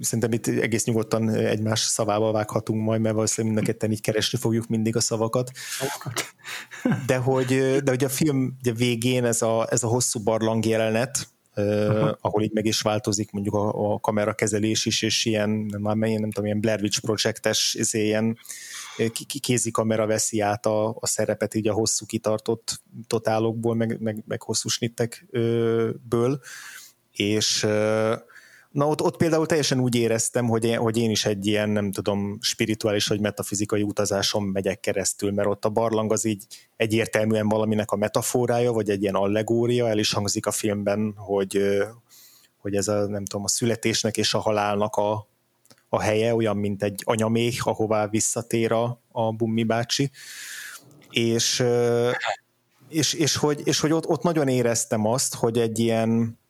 [0.01, 4.37] Szerintem itt egész nyugodtan egymás szavával vághatunk majd, mert valószínűleg mind a ketten így keresni
[4.37, 5.51] fogjuk mindig a szavakat.
[7.05, 7.47] De hogy,
[7.83, 12.43] de hogy a film ugye végén ez a, ez a hosszú barlang jelenet, Uh, ahol
[12.43, 16.29] így meg is változik mondjuk a, a kamerakezelés is, és ilyen, nem, már melyen, nem
[16.29, 18.37] tudom, ilyen Blair Witch projektes, izé, ilyen
[19.39, 24.41] kézi kamera veszi át a, a szerepet így a hosszú kitartott totálokból, meg, meg, meg
[24.41, 26.41] hosszú snittekből
[27.13, 27.67] és
[28.73, 31.91] na ott, ott például teljesen úgy éreztem, hogy én, hogy én is egy ilyen, nem
[31.91, 36.43] tudom, spirituális vagy metafizikai utazáson megyek keresztül, mert ott a barlang az így
[36.75, 41.61] egyértelműen valaminek a metaforája, vagy egy ilyen allegória, el is hangzik a filmben, hogy,
[42.57, 45.27] hogy ez a, nem tudom, a születésnek és a halálnak a,
[45.89, 50.11] a helye, olyan, mint egy anyaméh, ahová visszatér a, a Bummi bácsi.
[51.09, 51.63] És,
[52.89, 56.41] és, és, hogy, és hogy ott, ott nagyon éreztem azt, hogy egy ilyen,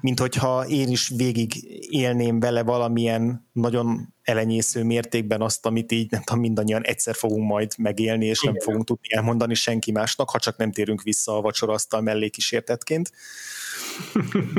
[0.00, 1.52] mint hogyha én is végig
[1.90, 7.72] élném vele valamilyen nagyon elenyésző mértékben azt, amit így nem tudom, mindannyian egyszer fogunk majd
[7.78, 8.52] megélni, és Igen.
[8.52, 13.12] nem fogunk tudni elmondani senki másnak, ha csak nem térünk vissza a vacsorasztal mellé kísértetként.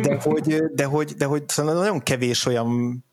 [0.01, 3.03] De hogy, de hogy, de hogy szóval nagyon kevés olyan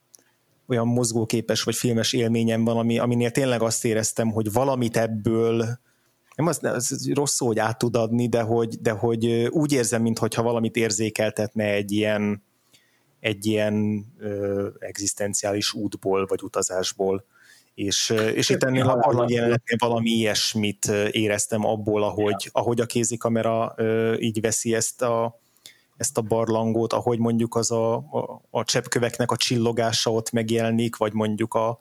[0.68, 5.78] olyan mozgóképes vagy filmes élményem van, ami, aminél tényleg azt éreztem, hogy valamit ebből
[6.36, 10.02] nem az, az rossz szó, hogy át tud adni, de hogy, de hogy úgy érzem,
[10.02, 12.42] mintha valamit érzékeltetne egy ilyen,
[13.20, 17.24] egy ilyen ö, egzisztenciális útból, vagy utazásból.
[17.74, 23.74] És, és itt ennél a parlag jelenetnél valami ilyesmit éreztem abból, ahogy, ahogy a kézikamera
[23.76, 25.40] ö, így veszi ezt a,
[25.96, 31.12] ezt a barlangot, ahogy mondjuk az a, a, a cseppköveknek a csillogása ott megjelenik, vagy
[31.12, 31.78] mondjuk a,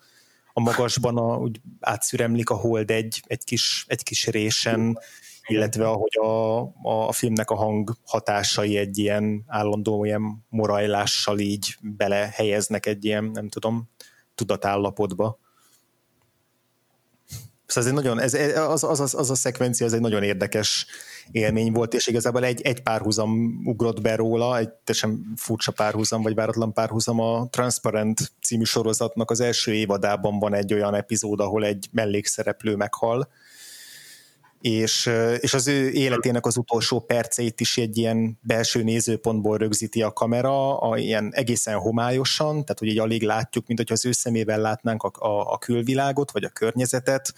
[0.58, 5.00] a magasban a, úgy átszüremlik a hold egy, egy, kis, egy kis résen,
[5.48, 11.76] illetve ahogy a, a, a filmnek a hang hatásai egy ilyen állandó ilyen morajlással így
[11.82, 13.90] belehelyeznek egy ilyen, nem tudom,
[14.36, 15.40] tudatállapotba.
[17.66, 20.86] Szóval ez egy nagyon, ez, az, az, az, az a szekvencia, ez egy nagyon érdekes
[21.32, 26.36] élmény volt, és igazából egy, egy párhuzam ugrott be róla, egy teljesen furcsa párhuzam, vagy
[26.36, 29.32] váratlan párhuzam a Transparent című sorozatnak.
[29.32, 33.28] Az első évadában van egy olyan epizód, ahol egy mellékszereplő meghal,
[34.66, 35.10] és,
[35.40, 40.78] és az ő életének az utolsó perceit is egy ilyen belső nézőpontból rögzíti a kamera,
[40.78, 45.04] a, ilyen egészen homályosan, tehát hogy így alig látjuk, mint hogy az ő szemével látnánk
[45.04, 47.34] a, a, a külvilágot, vagy a környezetet,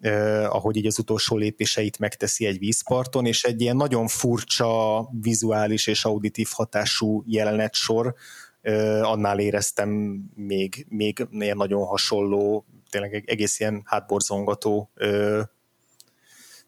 [0.00, 5.86] eh, ahogy így az utolsó lépéseit megteszi egy vízparton, és egy ilyen nagyon furcsa vizuális
[5.86, 7.24] és auditív hatású
[7.72, 8.14] sor,
[8.60, 9.88] eh, annál éreztem
[10.34, 15.40] még, még ilyen nagyon hasonló, tényleg egész ilyen hátborzongató eh,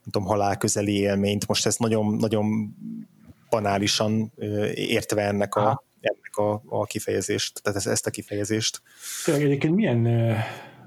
[0.02, 1.46] nem tudom, halálközeli élményt.
[1.46, 2.76] Most ez nagyon, nagyon
[3.50, 4.32] banálisan
[4.74, 8.82] értve ennek a, ennek a, a kifejezést, tehát ezt a kifejezést.
[9.24, 10.34] Tényleg egyébként milyen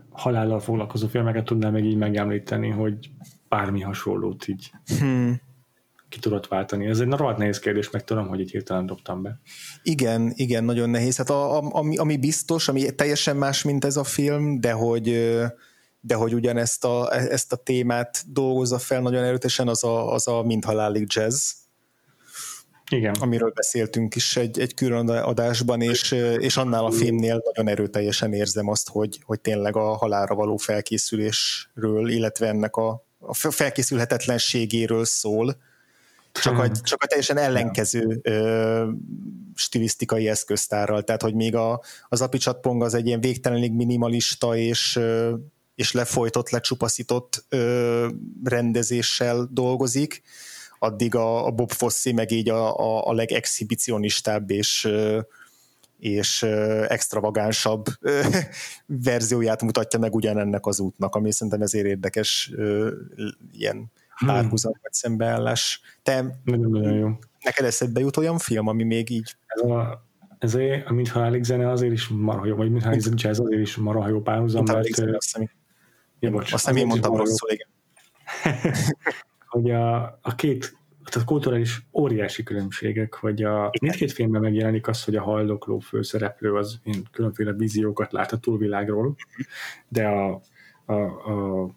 [0.10, 3.10] halállal foglalkozó filmeket tudnál meg így megemlíteni, hogy
[3.50, 5.42] bármi hasonlót így hmm.
[6.10, 6.86] ki tudott váltani?
[6.86, 9.40] Ez egy rohadt nehéz kérdés, meg tudom, hogy így hirtelen dobtam be.
[9.84, 11.18] Igen, igen, nagyon nehéz.
[11.18, 15.36] Hát a, a, ami, ami biztos, ami teljesen más, mint ez a film, de hogy
[16.06, 20.44] de hogy ugyanezt a, ezt a témát dolgozza fel nagyon erőtesen, az a, az a
[20.44, 21.52] Mind halálig jazz,
[22.92, 23.16] igen.
[23.20, 28.68] amiről beszéltünk is egy, egy külön adásban, és, és annál a filmnél nagyon erőteljesen érzem
[28.68, 35.58] azt, hogy, hogy tényleg a halálra való felkészülésről, illetve ennek a, a felkészülhetetlenségéről szól,
[36.32, 38.90] csak a, csak a teljesen ellenkező ö,
[39.56, 45.34] stilisztikai eszköztárral, tehát hogy még a, az apicsatpong az egy ilyen végtelenig minimalista és ö,
[45.76, 48.08] és lefolytott, lecsupaszított ö,
[48.44, 50.22] rendezéssel dolgozik,
[50.80, 54.90] addig a, a Bob Fosse meg így a, a, a legexhibicionistább és
[56.00, 56.44] és
[56.88, 57.86] extravagánsabb
[58.86, 62.52] verzióját mutatja meg ugyanennek az útnak, ami szerintem ezért érdekes
[63.52, 64.28] ilyen hmm.
[64.28, 65.82] párhuzam vagy szembeállás.
[66.04, 67.10] Te, nagyon jó.
[67.44, 69.36] neked eszedbe jut olyan film, ami még így...
[69.46, 70.06] Ez a,
[70.40, 74.08] ezért, mintha elég zene azért is marha jó, vagy mintha elég jazz azért is marha
[74.08, 74.88] jó párhuzam, mert...
[76.20, 77.68] Ja, bocs, Azt nem én mondtam rosszul, igen.
[79.48, 85.16] hogy a, a két tehát kulturális óriási különbségek, hogy a, mindkét filmben megjelenik az, hogy
[85.16, 89.16] a haldokló főszereplő az én különféle víziókat lát a túlvilágról,
[89.88, 90.42] de a,
[90.86, 91.70] a, a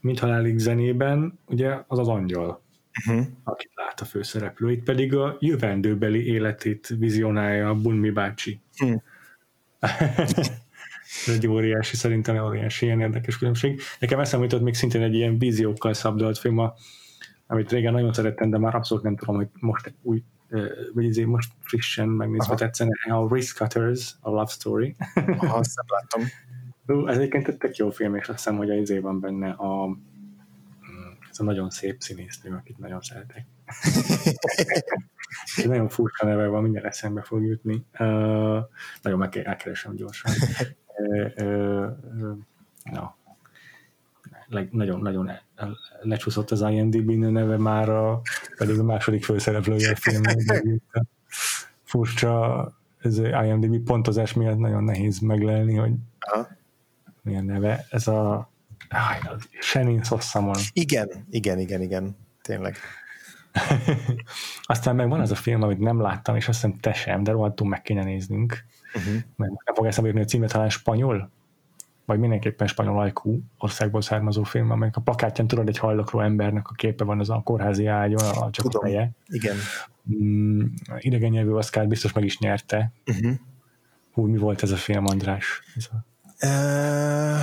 [0.00, 2.62] mint halálig zenében, ugye az az angyal,
[3.06, 3.26] uh-huh.
[3.44, 4.70] akit lát a főszereplő.
[4.70, 8.60] Itt pedig a jövendőbeli életét vizionálja a Bunmi bácsi.
[8.80, 9.02] Uh-huh.
[11.26, 13.80] Ez egy óriási, szerintem óriási ilyen érdekes különbség.
[13.98, 16.74] Nekem eszembe jutott még szintén egy ilyen víziókkal szabdalt film, a,
[17.46, 20.22] amit régen nagyon szerettem, de már abszolút nem tudom, hogy most új,
[20.94, 24.96] vagy izé most frissen megnézve tetszene, a Risk Cutters, a Love Story.
[25.14, 26.22] Aha, azt nem láttam.
[27.08, 29.96] Ez egyébként egy tök jó film, és azt hiszem, hogy az izé van benne a
[31.30, 33.46] ez a nagyon szép színésznő, akit nagyon szeretek.
[35.56, 37.84] ez nagyon furcsa neve van, mindjárt eszembe fog jutni.
[37.98, 38.58] Uh,
[39.02, 40.32] nagyon meg elkeresem gyorsan.
[42.92, 43.16] Na,
[44.70, 45.30] nagyon-nagyon
[46.02, 48.20] lecsúszott az IMDb neve már, a,
[48.56, 50.64] pedig a második főszereplője a filmnek.
[51.82, 56.48] Furcsa ez IMDb pontozás miatt nagyon nehéz meglelni, hogy Aha.
[57.22, 57.86] milyen neve.
[57.90, 58.50] Ez a
[59.60, 60.56] Shenin Sossamon.
[60.72, 62.76] Igen, igen, igen, igen, tényleg.
[64.62, 67.32] Aztán meg van az a film, amit nem láttam, és azt hiszem te sem, de
[67.32, 68.64] rohadtul meg kéne néznünk.
[68.94, 69.12] Uh-huh.
[69.36, 71.30] Mert nem fog eszembe jutni a címe, talán spanyol?
[72.04, 76.72] Vagy mindenképpen spanyol ajkú országból származó film, amelyik a plakátján tudod, egy hajlokról embernek a
[76.72, 78.82] képe van az a kórházi ágyon, a csak Tudom.
[78.82, 79.10] feje.
[79.28, 79.56] Igen.
[80.22, 80.64] Mm,
[80.98, 82.92] idegen nyelvű Oscar biztos meg is nyerte.
[83.06, 83.32] Uh-huh.
[84.12, 85.62] Hú, mi volt ez a film, András?
[85.76, 86.04] Ez a...
[86.46, 87.42] Uh...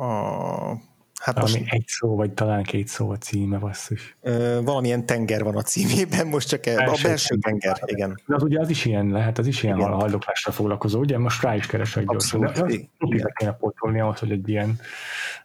[0.04, 0.89] a
[1.20, 4.16] Hát Valami most, egy szó, vagy talán két szó a címe, basszus.
[4.22, 8.20] Ö, valamilyen tenger van a címében, most csak el, a belső tenger, tenger, igen.
[8.26, 9.90] De az ugye az is ilyen lehet, az is ilyen igen.
[9.90, 12.40] haldoklásra foglalkozó, ugye most rá is keresek gyorsan.
[12.40, 12.78] De az
[13.34, 14.78] kéne pótolni ahhoz, hogy egy ilyen,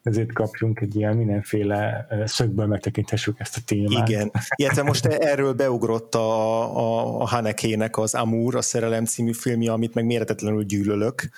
[0.03, 4.09] ezért kapjunk egy ilyen mindenféle szögből megtekinthessük ezt a témát.
[4.09, 9.71] Igen, illetve most erről beugrott a, a, a Hanekének az Amur, a Szerelem című filmje,
[9.71, 11.29] amit meg méretetlenül gyűlölök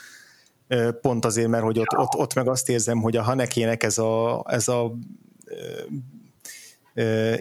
[1.01, 4.45] pont azért, mert hogy ott, ott, ott meg azt érzem, hogy a Hanekének ez a,
[4.47, 4.93] ez a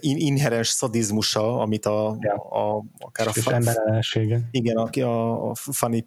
[0.01, 2.35] inherens szadizmusa, amit a, ja.
[2.35, 4.03] a akár a, a
[4.51, 6.07] igen, a, a Funny,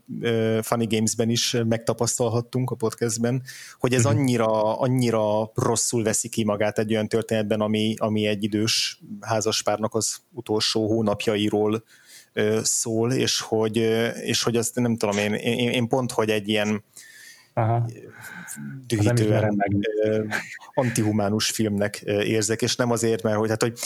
[0.62, 3.42] Funny Games-ben is megtapasztalhattunk a podcastben,
[3.80, 4.20] hogy ez uh-huh.
[4.20, 10.18] annyira, annyira rosszul veszi ki magát egy olyan történetben, ami, ami egy idős házaspárnak az
[10.32, 11.84] utolsó hónapjairól
[12.62, 13.78] szól, és hogy,
[14.24, 16.84] és hogy azt nem tudom, én, én, én pont, hogy egy ilyen
[17.54, 17.86] Aha.
[18.88, 19.64] dühítően
[20.74, 23.80] antihumánus filmnek érzek, és nem azért, mert hogy, hát, hogy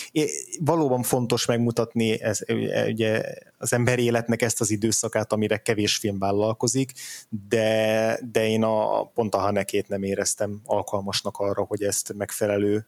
[0.60, 2.40] valóban fontos megmutatni ez,
[2.88, 3.24] ugye,
[3.58, 6.92] az emberi életnek ezt az időszakát, amire kevés film vállalkozik,
[7.48, 12.88] de, de én a, pont a Hanekét nem éreztem alkalmasnak arra, hogy ezt megfelelő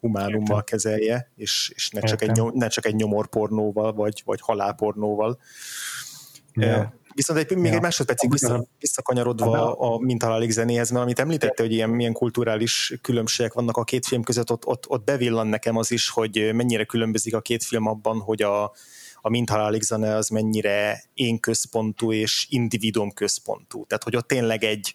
[0.00, 0.64] humánummal Értem.
[0.64, 5.38] kezelje, és, és ne, csak egy, ne csak egy nyomorpornóval, vagy, vagy halálpornóval.
[6.54, 6.94] Ja.
[7.14, 7.76] Viszont egy, még ja.
[7.76, 13.52] egy másodpercig vissza, visszakanyarodva a mintalálik zenéhez, mert amit említette, hogy ilyen milyen kulturális különbségek
[13.52, 17.34] vannak a két film között, ott, ott, ott bevillan nekem az is, hogy mennyire különbözik
[17.34, 18.62] a két film abban, hogy a,
[19.20, 23.86] a mintalálik zene az mennyire én központú és individuum központú.
[23.86, 24.94] Tehát, hogy ott tényleg egy,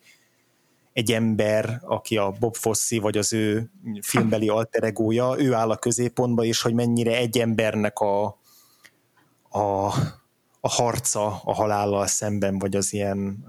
[0.93, 6.43] egy ember, aki a Bob Fosse vagy az ő filmbeli alteregója, ő áll a középpontba,
[6.43, 8.26] és hogy mennyire egy embernek a,
[9.49, 9.93] a
[10.60, 13.45] a harca a halállal szemben, vagy az ilyen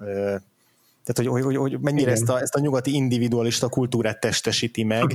[1.05, 5.13] tehát, hogy, hogy, hogy mennyire ezt a, ezt a nyugati individualista kultúrát testesíti meg,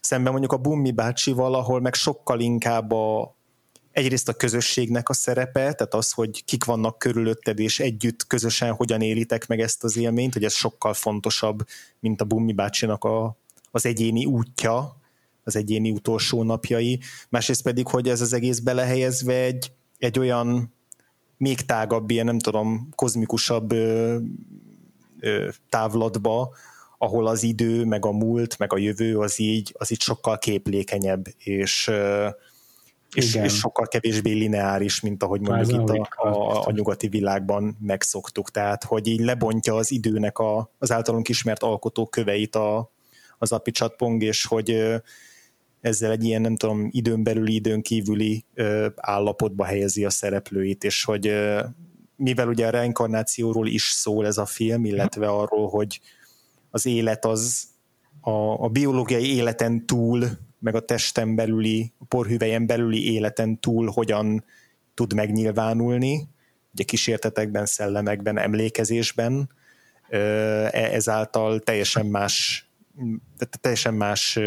[0.00, 3.36] szemben mondjuk a Bummi bácsival, ahol meg sokkal inkább a,
[3.92, 9.00] egyrészt a közösségnek a szerepe, tehát az, hogy kik vannak körülötted, és együtt közösen hogyan
[9.00, 11.66] élitek meg ezt az élményt, hogy ez sokkal fontosabb,
[12.00, 13.36] mint a Bummi bácsinak a,
[13.70, 14.96] az egyéni útja,
[15.44, 17.00] az egyéni utolsó napjai.
[17.28, 20.74] Másrészt pedig, hogy ez az egész belehelyezve egy, egy olyan
[21.36, 24.16] még tágabb, ilyen nem tudom, kozmikusabb ö,
[25.20, 26.54] ö, távlatba,
[26.98, 31.26] ahol az idő, meg a múlt, meg a jövő az így, az így sokkal képlékenyebb,
[31.38, 31.90] és,
[33.14, 38.50] és, és sokkal kevésbé lineáris, mint ahogy mondjuk itt a, a, a nyugati világban megszoktuk.
[38.50, 42.90] Tehát, hogy így lebontja az időnek a, az általunk ismert alkotó köveit a,
[43.38, 45.00] az apicsatpong, és hogy
[45.80, 51.04] ezzel egy ilyen, nem tudom, időn belüli, időn kívüli ö, állapotba helyezi a szereplőit, és
[51.04, 51.64] hogy ö,
[52.16, 56.00] mivel ugye a reinkarnációról is szól ez a film, illetve arról, hogy
[56.70, 57.64] az élet az
[58.20, 64.44] a, a biológiai életen túl, meg a testen belüli, a porhüvelyen belüli életen túl hogyan
[64.94, 66.28] tud megnyilvánulni,
[66.72, 69.50] ugye kísértetekben, szellemekben, emlékezésben,
[70.08, 70.18] e,
[70.72, 72.65] ezáltal teljesen más
[73.60, 74.38] teljesen más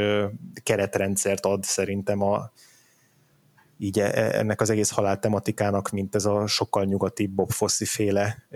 [0.64, 2.52] keretrendszert ad szerintem a,
[3.78, 8.47] így e, ennek az egész halál tematikának, mint ez a sokkal nyugati Bob Fosse féle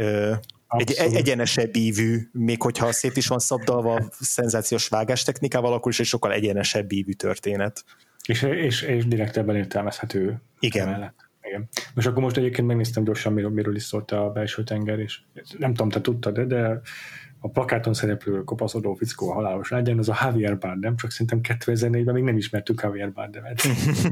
[0.78, 6.00] egy, egy egyenesebb ívű, még hogyha szét is van szabdalva szenzációs vágás technikával, akkor is
[6.00, 7.86] egy sokkal egyenesebb ívű történet.
[8.28, 10.42] És, és, és direktebben értelmezhető.
[10.60, 10.90] Igen.
[10.90, 11.32] Mellett.
[11.42, 11.70] Igen.
[11.94, 15.20] Most akkor most egyébként megnéztem gyorsan, miről, miről is szólt a belső tenger, és
[15.58, 16.82] nem tudom, te tudtad, de, de
[17.46, 22.14] a plakáton szereplő kopaszodó fickó a halálos legyen, az a Javier Bardem, csak szerintem 2004-ben
[22.14, 23.62] még nem ismertük Javier Bardemet.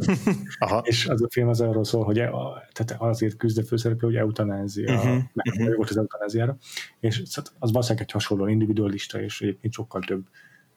[0.60, 0.82] Aha.
[0.86, 4.08] és az a film az arról szól, hogy e- a, tehát azért küzd a főszereplő,
[4.08, 5.18] hogy eutanázia, uh-huh.
[5.34, 5.86] meg uh-huh.
[5.90, 6.58] az eutanáziára,
[7.00, 7.24] és
[7.60, 10.26] az valószínűleg egy hasonló individualista, és egyébként sokkal több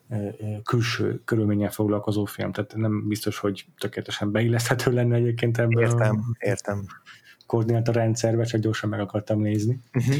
[0.09, 0.34] e, e,
[0.64, 6.86] külső körülménnyel foglalkozó film, tehát nem biztos, hogy tökéletesen beilleszthető lenne egyébként ebben értem, értem.
[7.46, 9.80] koordináta rendszerbe, csak gyorsan meg akartam nézni.
[9.92, 10.16] Uh-huh.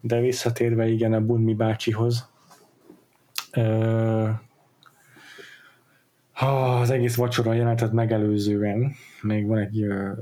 [0.00, 2.28] De visszatérve igen a Bunmi bácsihoz,
[6.32, 8.92] ha az egész vacsora jelenetet megelőzően
[9.22, 10.18] még van egy uh,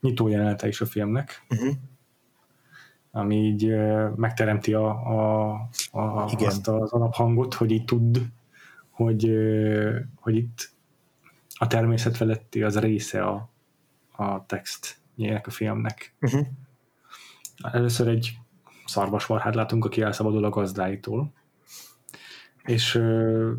[0.00, 1.74] nyitó jelenete is a filmnek, uh-huh.
[3.10, 5.50] ami így uh, megteremti a, a,
[5.90, 6.46] a, Igen.
[6.46, 8.22] azt az alaphangot, hogy így tud,
[8.90, 10.70] hogy, uh, hogy itt
[11.54, 13.48] a természet feletti az része a,
[14.16, 16.14] a textjének a filmnek.
[16.20, 16.46] Uh-huh.
[17.62, 18.38] Először egy
[18.86, 21.32] szarvasmarhát látunk, aki elszabadul a gazdáitól,
[22.64, 23.02] és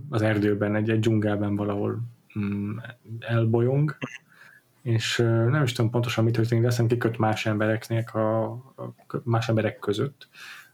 [0.09, 2.01] az erdőben, egy, egy dzsungelben valahol
[2.39, 2.77] mm,
[3.19, 3.97] elbolyong,
[4.81, 8.93] és nem is tudom pontosan mit történik, de aztán kiköt más embereknek, a, a
[9.23, 10.27] más emberek között,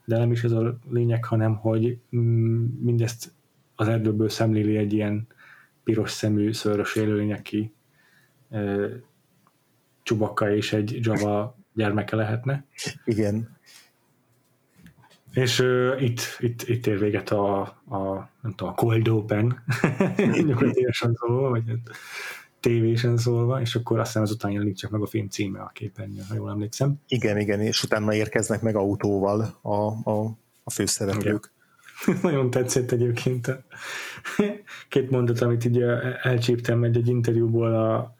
[0.06, 3.34] de nem is ez a lényeg, hanem hogy mm, mindezt
[3.76, 5.28] az erdőből szemléli egy ilyen
[5.84, 7.74] piros szemű, szőrös élőlény, aki
[8.50, 8.88] e,
[10.04, 12.66] Csubakka és egy Java gyermeke lehetne.
[13.06, 13.58] Igen.
[15.34, 19.64] És uh, itt, itt, itt ér véget a, a, nem tudom, a Cold Open,
[20.48, 21.98] nyugatiasan szólva, vagy hát
[22.60, 26.36] tévésen szólva, és akkor aztán azután jelenik csak meg a film címe a képernyőn, ha
[26.36, 26.96] jól emlékszem.
[27.08, 29.74] Igen, igen, és utána érkeznek meg autóval a,
[30.12, 31.52] a, a főszereplők.
[32.22, 33.64] Nagyon tetszett egyébként.
[34.90, 35.82] Két mondat, amit így
[36.22, 38.14] elcsíptem egy, egy interjúból a,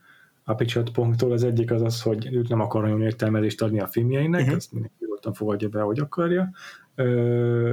[0.48, 4.42] a Pichat.tól, az egyik az az, hogy őt nem akar nagyon értelmezést adni a filmjeinek,
[4.42, 4.56] uh-huh.
[4.56, 6.52] azt mindenki nyugodtan fogadja be, hogy akarja,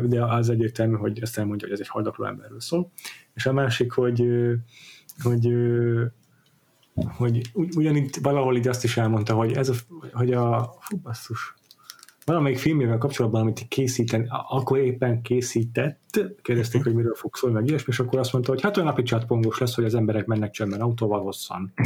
[0.03, 2.91] de az egyértelmű, hogy ezt elmondja, hogy ez egy haldokló emberről szól.
[3.35, 4.27] És a másik, hogy,
[5.23, 5.55] hogy
[6.95, 9.75] hogy ugyanitt valahol így azt is elmondta, hogy ez a,
[10.13, 11.55] hogy a fú, basszus,
[12.25, 17.93] valamelyik filmével kapcsolatban, amit készíteni, akkor éppen készített, kérdezték, hogy miről fog szólni, meg ilyesmi,
[17.93, 20.81] és akkor azt mondta, hogy hát olyan napi csatpongos lesz, hogy az emberek mennek csendben
[20.81, 21.73] autóval hosszan.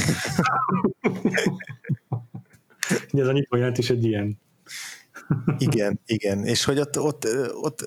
[3.12, 4.39] ez a nyitó is egy ilyen.
[5.59, 7.26] igen, igen, és hogy ott, ott,
[7.61, 7.84] ott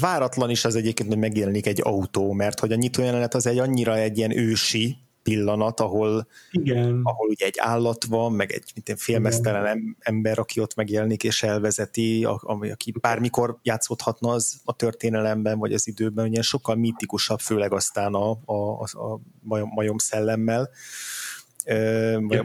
[0.00, 3.58] váratlan is az egyébként, hogy megjelenik egy autó, mert hogy a nyitó jelenet az egy
[3.58, 7.00] annyira egy ilyen ősi, pillanat, ahol, Igen.
[7.02, 12.26] ahol ugye egy állat van, meg egy mint félmeztelen ember, aki ott megjelenik és elvezeti,
[12.40, 18.14] ami, aki bármikor játszódhatna az a történelemben, vagy az időben, ugye sokkal mitikusabb, főleg aztán
[18.14, 20.70] a, a, a, a majom, majom szellemmel,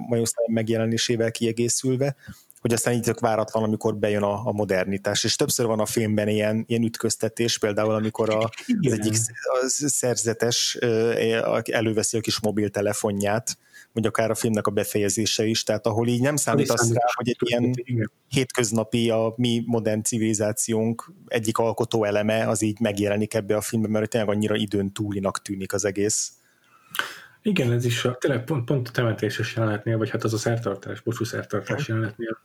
[0.07, 2.15] majom szellem megjelenésével kiegészülve
[2.65, 5.23] hogy aztán így tök váratlan, amikor bejön a, a modernitás.
[5.23, 8.49] És többször van a filmben ilyen, ilyen ütköztetés, például amikor a,
[8.81, 9.13] az egyik
[9.61, 10.75] az szerzetes
[11.63, 13.57] előveszi a kis mobiltelefonját,
[13.93, 17.37] vagy akár a filmnek a befejezése is, tehát ahol így nem számítasz rá, hogy egy
[17.39, 17.73] ilyen
[18.27, 24.09] hétköznapi, a mi modern civilizációnk egyik alkotó eleme az így megjelenik ebbe a filmbe, mert
[24.09, 26.31] tényleg annyira időn túlinak tűnik az egész.
[27.47, 31.01] Igen, ez is a, tényleg pont, pont a temetéses jelenetnél, vagy hát az a szertartás,
[31.01, 32.37] bocsú szertartás jelenetnél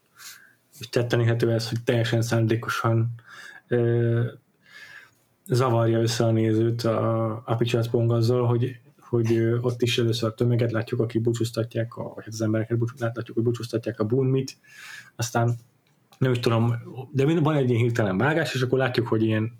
[0.81, 3.11] és tetteníthető ez, hogy teljesen szándékosan
[3.69, 4.25] ö,
[5.47, 10.73] zavarja össze a nézőt a, a Pong azzal, hogy, hogy ott is először a tömeget
[10.73, 14.57] látjuk, akik búcsúztatják, a, vagy hát az embereket búcsú, látjuk, hogy búcsúztatják a bunmit,
[15.17, 15.55] aztán
[16.19, 16.75] nem is tudom,
[17.13, 19.59] de van egy ilyen hirtelen vágás, és akkor látjuk, hogy ilyen,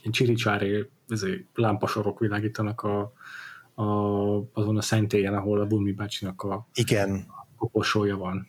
[0.00, 0.88] ilyen csiricsári
[1.54, 3.12] lámpasorok világítanak a,
[3.76, 7.24] a, azon a szentélyen, ahol a Bunmi bácsinak a, Igen.
[7.28, 8.48] a koposója van.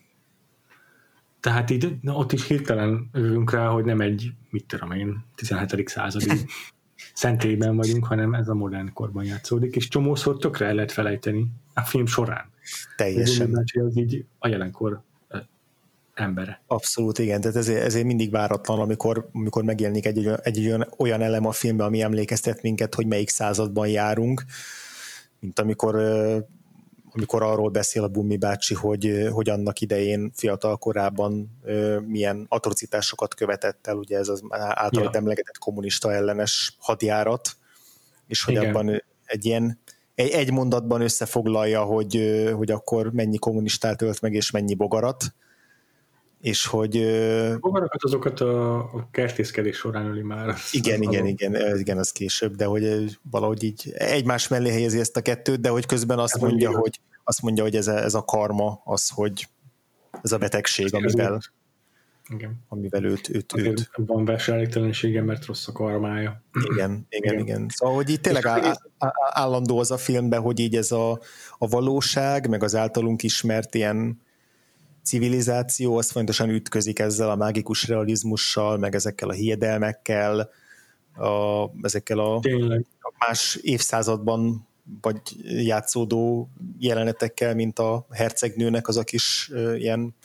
[1.40, 5.88] Tehát így na, ott is hirtelen övünk rá, hogy nem egy, mit tudom én, 17.
[5.88, 6.32] századi
[7.14, 11.82] szentélyben vagyunk, hanem ez a modern korban játszódik, és csomószor tökre el lehet felejteni a
[11.82, 12.50] film során.
[12.96, 13.56] Teljesen.
[13.56, 15.06] Hogy az így a jelenkor
[16.20, 16.62] embere.
[16.68, 21.22] Abszolút, igen, tehát ezért, ezért mindig váratlan, amikor, amikor megjelenik egy, egy, egy olyan, olyan
[21.22, 24.44] elem a filmben, ami emlékeztet minket, hogy melyik században járunk,
[25.40, 25.96] mint amikor
[27.12, 31.60] amikor arról beszél a Bumi bácsi, hogy, hogy annak idején fiatal korában
[32.06, 35.20] milyen atrocitásokat követett el, ugye ez az általad ja.
[35.20, 37.50] emlegetett kommunista ellenes hadjárat,
[38.28, 38.70] és hogy Igen.
[38.70, 39.80] abban egy ilyen
[40.16, 45.34] egy, egy mondatban összefoglalja, hogy, hogy akkor mennyi kommunistát ölt meg, és mennyi bogarat,
[46.42, 46.92] és hogy...
[47.60, 50.56] Bogarakat azokat a, a kertészkedés során öli már.
[50.72, 55.22] Igen, igen, igen, igen, az később, de hogy valahogy így egymás mellé helyezi ezt a
[55.22, 58.82] kettőt, de hogy közben azt mondja, hogy, azt mondja, hogy ez a, ez a karma,
[58.86, 59.48] az, hogy
[60.22, 61.42] ez a betegség, amivel,
[62.30, 62.66] igen.
[62.68, 63.30] amivel őt...
[63.30, 63.90] őt, őt.
[63.96, 66.44] Van versenyelégtelensége, mert rossz a karmája.
[66.72, 67.40] Igen, igen, igen.
[67.40, 67.68] igen.
[67.70, 68.78] Szóval, hogy itt tényleg á,
[69.30, 71.12] állandó az a filmben, hogy így ez a,
[71.58, 74.26] a valóság, meg az általunk ismert ilyen
[75.08, 80.50] civilizáció, az fontosan ütközik ezzel a mágikus realizmussal, meg ezekkel a hiedelmekkel,
[81.16, 82.36] a, ezekkel a,
[83.00, 84.68] a más évszázadban
[85.02, 85.20] vagy
[85.66, 86.50] játszódó
[86.80, 90.16] jelenetekkel, mint a hercegnőnek az a kis uh, ilyen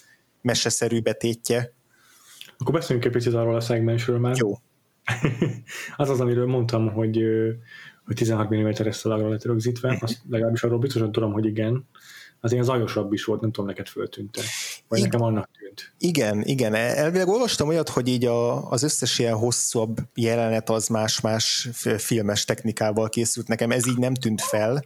[0.41, 1.72] meseszerű betétje.
[2.59, 4.37] Akkor beszéljünk egy picit arról a szegmensről már.
[4.37, 4.53] Jó.
[5.97, 7.22] az az, amiről mondtam, hogy,
[8.05, 11.87] hogy 16 mm-es szalagra lett rögzítve, azt legalábbis arról biztosan tudom, hogy igen
[12.45, 14.36] az ilyen zajosabb is volt, nem tudom, neked föltűnt
[14.88, 15.93] Vagy igen, nekem annak tűnt.
[15.99, 16.74] Igen, igen.
[16.74, 21.68] Elvileg olvastam olyat, hogy így a, az összes ilyen hosszabb jelenet az más-más
[21.99, 23.49] filmes technikával készült.
[23.49, 24.84] Nekem ez így nem tűnt fel,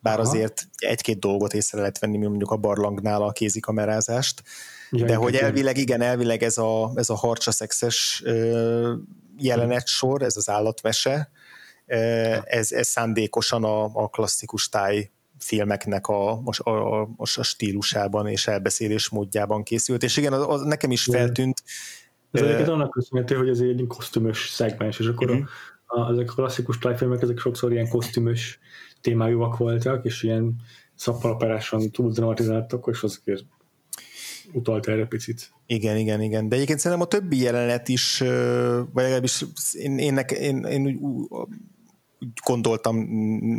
[0.00, 0.28] bár Aha.
[0.28, 4.42] azért egy-két dolgot észre lehet venni, mondjuk a barlangnál a kézikamerázást.
[4.90, 8.22] Ja, de hogy elvileg, igen, elvileg ez a, ez a harcsa szexes
[9.38, 11.30] jelenet sor, ez az állatmese,
[12.44, 19.08] ez, ez szándékosan a, a klasszikus táj filmeknek a, a, a, a stílusában és elbeszélés
[19.08, 21.62] módjában készült, és igen, az, az nekem is feltűnt.
[22.30, 25.46] Ez uh, egyébként annak köszönhető, hogy ez egy kosztümös szegmens, és akkor uh-huh.
[25.86, 28.58] a, a, ezek a klasszikus tájfilmek, ezek sokszor ilyen kosztümös
[29.00, 30.54] témájúak voltak, és ilyen
[30.94, 33.44] szappalaperásan túl dramatizáltak, és azért
[34.52, 35.52] utalt erre picit.
[35.66, 36.48] Igen, igen, igen.
[36.48, 38.18] De egyébként szerintem a többi jelenet is,
[38.92, 41.28] vagy legalábbis én, én, én, én úgy
[42.44, 42.96] gondoltam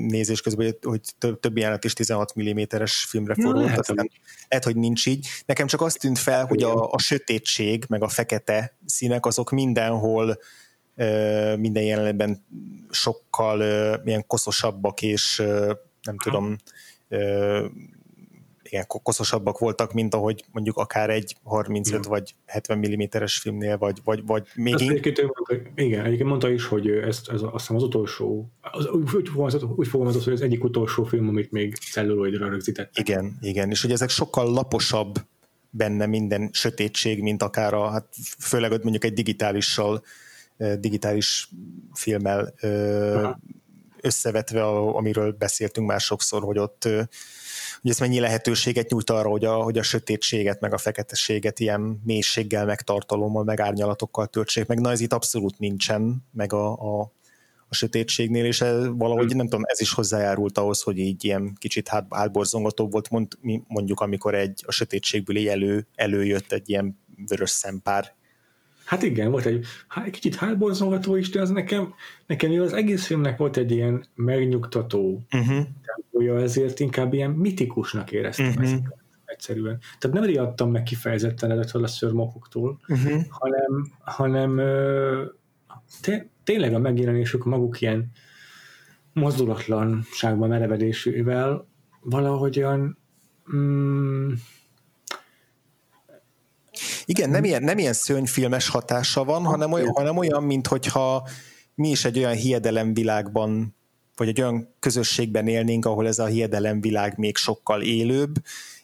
[0.07, 4.11] nézés közben, hogy, több, több jelenet is 16 mm-es filmre fordult, ja, aztán
[4.49, 5.27] lehet, hogy nincs így.
[5.45, 10.39] Nekem csak azt tűnt fel, hogy a, a sötétség, meg a fekete színek, azok mindenhol
[11.57, 12.45] minden jelenetben
[12.89, 13.61] sokkal
[14.05, 15.43] ilyen koszosabbak, és
[16.01, 16.55] nem tudom,
[18.75, 22.09] igen, koszosabbak voltak, mint ahogy mondjuk akár egy 35 mm.
[22.09, 24.73] vagy 70 mm-es filmnél, vagy, vagy, vagy még...
[24.73, 25.33] Ezt egyébként,
[25.75, 29.15] igen, egyébként mondta is, hogy ezt, ez azt hiszem az utolsó, az, úgy,
[29.75, 32.97] úgy fogalmazott, hogy az egyik utolsó film, amit még celluloidra rögzített.
[32.97, 35.15] Igen, igen, és hogy ezek sokkal laposabb
[35.69, 38.07] benne minden sötétség, mint akár a, hát
[38.39, 40.03] főleg mondjuk egy digitálissal,
[40.79, 41.49] digitális
[41.93, 43.39] filmmel Aha.
[44.01, 46.89] összevetve, amiről beszéltünk már sokszor, hogy ott
[47.85, 52.01] hogy ez mennyi lehetőséget nyújt arra, hogy a, hogy a sötétséget, meg a feketeséget ilyen
[52.03, 54.79] mélységgel, meg tartalommal, meg árnyalatokkal töltsék, meg.
[54.79, 57.11] Na ez itt abszolút nincsen, meg a, a,
[57.67, 61.87] a sötétségnél, és ez valahogy nem tudom, ez is hozzájárult ahhoz, hogy így ilyen kicsit
[61.87, 68.13] hát, hátborzongatóbb volt, mond, mondjuk amikor egy a sötétségből elő, előjött egy ilyen vörös szempár
[68.85, 69.65] Hát igen, volt egy,
[70.05, 71.93] egy kicsit hátborzongató is, de az nekem,
[72.25, 75.65] nekem az egész filmnek volt egy ilyen megnyugtató uh-huh.
[75.95, 78.63] tempója, ezért inkább ilyen mitikusnak éreztem uh-huh.
[78.63, 78.81] ezt
[79.25, 79.79] egyszerűen.
[79.99, 83.21] Tehát nem riadtam meg kifejezetten ezektől a szörmokoktól, uh-huh.
[83.29, 84.61] hanem, hanem
[86.01, 88.11] té- tényleg a megjelenésük maguk ilyen
[89.13, 91.67] mozdulatlanságban merevedésével
[92.01, 92.97] valahogyan
[93.55, 94.31] mm,
[97.05, 101.27] igen, nem ilyen, nem ilyen szörnyfilmes hatása van, hanem olyan, hanem olyan, mint hogyha
[101.75, 103.75] mi is egy olyan hiedelemvilágban,
[104.15, 108.35] vagy egy olyan közösségben élnénk, ahol ez a hiedelemvilág még sokkal élőbb,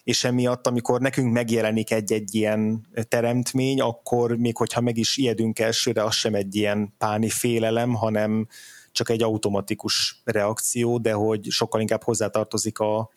[0.03, 6.03] és emiatt, amikor nekünk megjelenik egy-egy ilyen teremtmény, akkor még hogyha meg is ijedünk elsőre,
[6.03, 8.47] az sem egy ilyen páni félelem, hanem
[8.91, 13.09] csak egy automatikus reakció, de hogy sokkal inkább hozzátartozik a,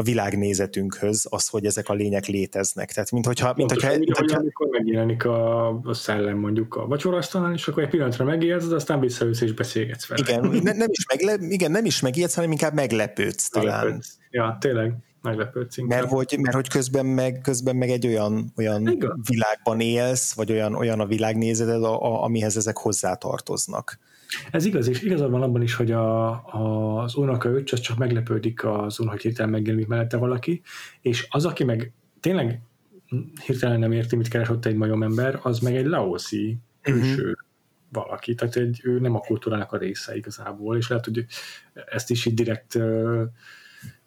[0.00, 2.92] a világnézetünkhöz az, hogy ezek a lények léteznek.
[2.92, 3.52] Tehát, mint hogyha...
[3.56, 4.38] Mint hogyha, mint hogyha...
[4.38, 9.40] amikor megjelenik a, a szellem mondjuk a vacsorasztalán, és akkor egy pillanatra megijedsz, aztán visszaülsz
[9.40, 10.22] és beszélgetsz vele.
[10.28, 13.76] Igen, ne, nem is megle, igen, nem is megijedsz, hanem inkább meglepődsz talán.
[13.76, 14.16] Meglepődsz.
[14.30, 16.00] Ja, tényleg meglepődsz inkább.
[16.00, 18.98] Mert hogy, mert hogy közben, meg, közben meg egy olyan, olyan
[19.28, 23.98] világban élsz, vagy olyan, olyan a világnézeted, a, a, amihez ezek hozzátartoznak.
[24.50, 27.98] Ez igaz, és igazad van abban is, hogy a, a, az unoka öcs, az csak
[27.98, 30.62] meglepődik azon, hogy hirtelen megjelenik mellette valaki,
[31.00, 32.60] és az, aki meg tényleg
[33.44, 37.32] hirtelen nem érti, mit keres ott egy ember, az meg egy laoszi külső uh-huh.
[37.92, 41.26] valaki, tehát egy, ő nem a kultúrának a része igazából, és lehet, hogy
[41.72, 43.22] ezt is így direkt uh,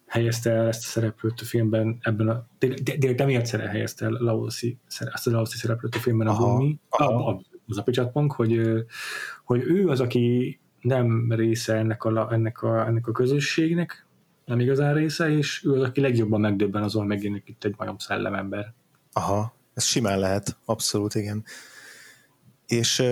[0.06, 2.46] helyezte el ezt a szereplőt a filmben, ebben a,
[2.82, 6.78] direkt emiatt helyezte el Laoszi, ezt a Laoszi szereplőt a filmben a Bumi,
[7.66, 8.60] az a Picsatpong, hogy,
[9.44, 14.06] hogy ő az, aki nem része ennek a, ennek a, ennek a közösségnek,
[14.44, 18.74] nem igazán része, és ő az, aki legjobban megdöbben azon megjelenik itt egy majom szellemember.
[19.12, 19.54] Aha.
[19.74, 21.44] Ez simán lehet, abszolút, igen.
[22.66, 23.02] És,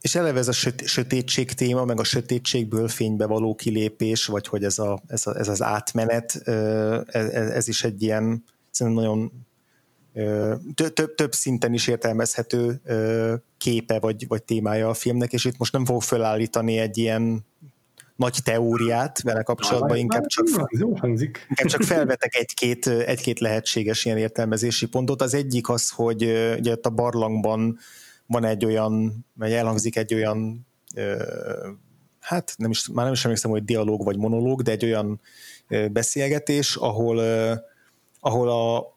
[0.00, 4.78] és eleve ez a sötétség téma, meg a sötétségből fénybe való kilépés, vagy hogy ez,
[4.78, 6.34] a, ez, a, ez az átmenet,
[7.06, 9.32] ez, ez is egy ilyen szerintem nagyon
[10.74, 12.80] több, több szinten is értelmezhető
[13.58, 17.44] képe vagy, vagy témája a filmnek, és itt most nem fogok felállítani egy ilyen
[18.16, 20.46] nagy teóriát vele kapcsolatban, inkább csak,
[21.48, 25.22] inkább csak felvetek egy-két, egy-két lehetséges ilyen értelmezési pontot.
[25.22, 26.22] Az egyik az, hogy
[26.58, 27.78] ugye a barlangban
[28.26, 30.66] van egy olyan, vagy elhangzik egy olyan
[32.20, 35.20] hát nem is, már nem is emlékszem, hogy dialóg vagy monológ, de egy olyan
[35.92, 37.18] beszélgetés, ahol,
[38.20, 38.91] ahol a,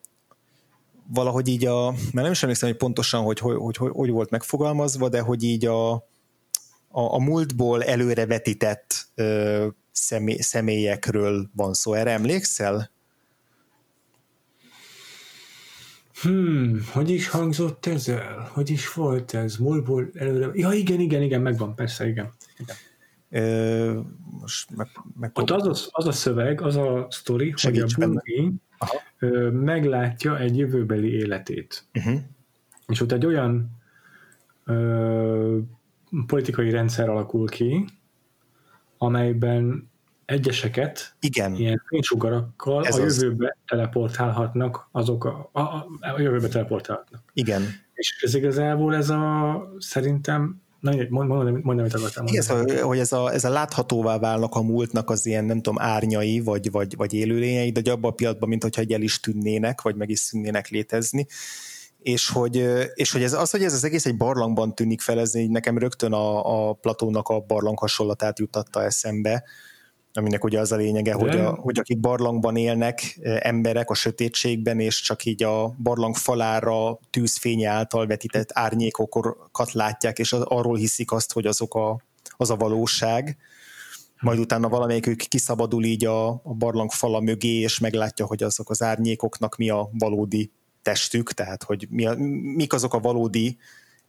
[1.08, 4.30] valahogy így a, mert nem is emlékszem, hogy pontosan, hogy hogy, hogy, hogy, hogy volt
[4.30, 11.94] megfogalmazva, de hogy így a, a, a múltból előre vetített ö, személy, személyekről van szó.
[11.94, 12.92] Erre emlékszel?
[16.22, 18.50] Hmm, hogy is hangzott ez el?
[18.54, 19.56] Hogy is volt ez?
[19.58, 20.50] Múltból előre...
[20.54, 22.34] Ja, igen, igen, igen, megvan, persze, igen.
[22.58, 22.76] igen.
[23.30, 24.00] Ö,
[24.42, 24.88] most meg,
[25.20, 27.88] meg Ott az, a, az a szöveg, az a sztori, hogy a
[29.20, 31.84] Bungie meglátja egy jövőbeli életét.
[31.94, 32.20] Uh-huh.
[32.88, 33.70] És ott egy olyan
[34.66, 35.58] ö,
[36.28, 37.86] politikai rendszer alakul ki,
[38.98, 39.90] amelyben
[40.26, 41.56] egyeseket Igen.
[41.56, 43.58] ilyen fénysugarakkal Ez a jövőbe az.
[43.68, 45.62] teleportálhatnak, azok a, a,
[46.00, 47.24] a jövőbe teleportálhatnak.
[47.34, 47.62] Igen.
[47.94, 50.62] És ez igazából ez a szerintem
[50.92, 52.38] Na, mondom, mondom, amit akartam mondani.
[52.38, 56.40] Ez, hogy ez a, ez a láthatóvá válnak a múltnak az ilyen, nem tudom, árnyai,
[56.40, 60.10] vagy, vagy, vagy élőlényei, de abban a pillanatban, mint hogyha el is tűnnének, vagy meg
[60.10, 61.26] is szűnnének létezni
[62.06, 65.36] és hogy, és hogy ez, az, hogy ez az egész egy barlangban tűnik fel, ez
[65.36, 69.44] így nekem rögtön a, a Platónak a barlang hasonlatát jutatta eszembe,
[70.18, 75.02] aminek ugye az a lényege, hogy, a, hogy akik barlangban élnek, emberek a sötétségben, és
[75.02, 81.46] csak így a barlang falára tűzfénye által vetített árnyékokat látják, és arról hiszik azt, hogy
[81.46, 82.02] azok a,
[82.38, 83.38] az a valóság.
[84.22, 88.82] Majd utána valamelyikük kiszabadul így a, a barlang fala mögé, és meglátja, hogy azok az
[88.82, 90.52] árnyékoknak mi a valódi
[90.82, 92.16] testük, tehát hogy mi a,
[92.56, 93.58] mik azok a valódi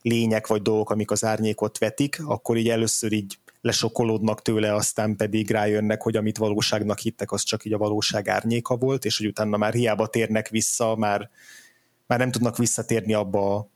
[0.02, 5.50] lények vagy dolgok, amik az árnyékot vetik, akkor így először így lesokolódnak tőle, aztán pedig
[5.50, 9.56] rájönnek, hogy amit valóságnak hittek, az csak így a valóság árnyéka volt, és hogy utána
[9.56, 11.30] már hiába térnek vissza, már,
[12.06, 13.70] már nem tudnak visszatérni abba,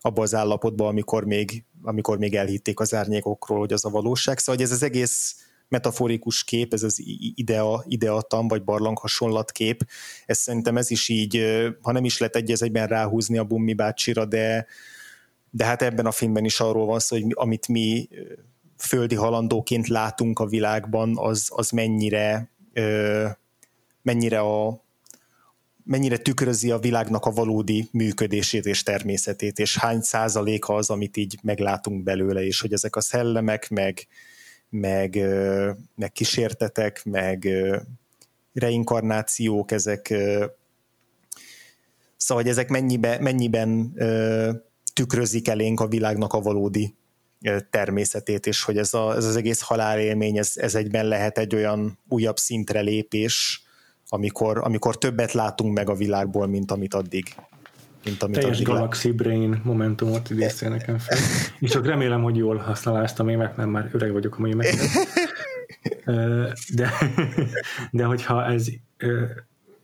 [0.00, 4.38] abba az állapotba, amikor még, amikor még elhitték az árnyékokról, hogy az a valóság.
[4.38, 5.36] Szóval hogy ez az egész
[5.68, 7.02] metaforikus kép, ez az
[7.34, 9.86] idea, ideatam vagy barlang hasonlat kép,
[10.26, 11.44] ez szerintem ez is így,
[11.80, 14.66] ha nem is lehet egy egyben ráhúzni a Bummi bácsira, de,
[15.50, 18.08] de hát ebben a filmben is arról van szó, hogy amit mi
[18.82, 23.26] földi halandóként látunk a világban, az, az mennyire, ö,
[24.02, 24.80] mennyire a
[25.84, 31.38] mennyire tükrözi a világnak a valódi működését és természetét, és hány százaléka az, amit így
[31.42, 34.06] meglátunk belőle, és hogy ezek a szellemek, meg,
[34.68, 35.18] meg,
[35.94, 37.48] meg kísértetek, meg
[38.52, 40.06] reinkarnációk, ezek
[42.16, 43.94] szóval, hogy ezek mennyibe, mennyiben
[44.94, 46.94] tükrözik elénk a világnak a valódi
[47.70, 51.98] természetét, és hogy ez, a, ez az egész halálélmény, ez, ez egyben lehet egy olyan
[52.08, 53.62] újabb szintre lépés,
[54.08, 57.34] amikor, amikor többet látunk meg a világból, mint amit addig.
[58.04, 59.16] Mint amit Teljes addig Galaxy lát.
[59.16, 61.18] Brain momentumot idéztél nekem fel.
[61.60, 62.56] És csak remélem, hogy jól
[63.18, 64.90] a mémet, mert már öreg vagyok a mémeknek.
[66.74, 66.92] De,
[67.90, 68.66] de hogyha ez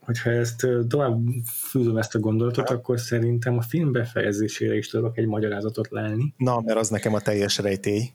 [0.08, 5.26] hogyha ezt tovább fűzöm ezt a gondolatot, akkor szerintem a film befejezésére is tudok egy
[5.26, 6.34] magyarázatot lelni.
[6.36, 8.10] Na, mert az nekem a teljes rejtély.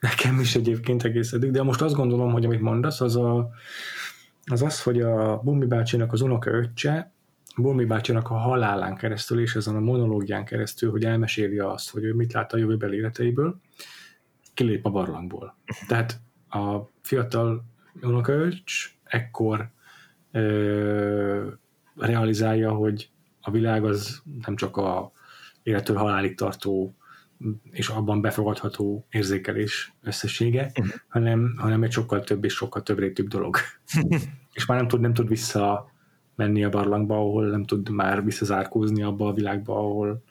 [0.00, 3.50] Nekem is egyébként egész eddig, de most azt gondolom, hogy amit mondasz, az a,
[4.44, 7.12] az, az hogy a Bumbi bácsinak az unoka öccse,
[7.56, 12.14] Bumbi bácsinak a halálán keresztül és ezen a monológián keresztül, hogy elmeséli azt, hogy ő
[12.14, 13.60] mit lát a jövőbeli életeiből,
[14.54, 15.56] kilép a barlangból.
[15.88, 17.64] Tehát a fiatal
[18.02, 19.70] unokaöcs ekkor
[20.32, 21.48] ö,
[21.96, 23.10] realizálja, hogy
[23.40, 25.12] a világ az nem csak a
[25.62, 26.94] élettől halálig tartó
[27.70, 30.94] és abban befogadható érzékelés összessége, uh-huh.
[31.08, 33.56] hanem, hanem egy sokkal több és sokkal több rétűbb dolog.
[34.52, 35.90] és már nem tud, nem tud vissza
[36.34, 40.22] menni a barlangba, ahol nem tud már visszazárkózni abba a világba, ahol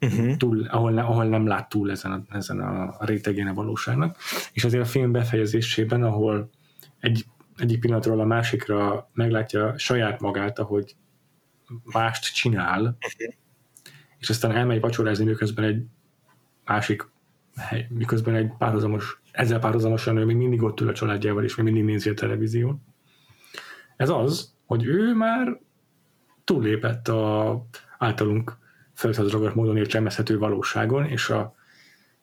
[0.00, 0.36] uh-huh.
[0.36, 4.16] túl, ahol, ahol nem lát túl ezen a, ezen a, a rétegén a valóságnak.
[4.52, 6.50] És azért a film befejezésében, ahol
[7.00, 7.26] egy
[7.62, 10.96] egyik pillanatról a másikra meglátja saját magát, ahogy
[11.84, 12.96] mást csinál,
[14.18, 15.84] és aztán elmegy vacsorázni, miközben egy
[16.64, 17.10] másik
[17.56, 21.64] hely, miközben egy párhuzamos, ezzel párhuzamosan ő még mindig ott ül a családjával, és még
[21.64, 22.82] mindig nézi a televízión.
[23.96, 25.60] Ez az, hogy ő már
[26.44, 27.66] túllépett a
[27.98, 28.58] általunk
[28.92, 31.54] feladatragos módon értelmezhető valóságon, és, a,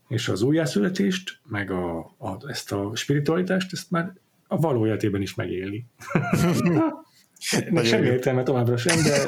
[0.07, 4.13] és az újjászületést, meg a, a, ezt a spiritualitást, ezt már
[4.51, 5.85] a való életében is megéli.
[7.83, 9.23] Semmi értelme továbbra sem, de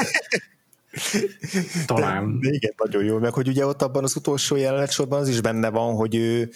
[1.85, 2.39] talán.
[2.39, 5.27] De, de igen, nagyon jó, meg hogy ugye ott abban az utolsó jelenet sorban az
[5.27, 6.49] is benne van, hogy ő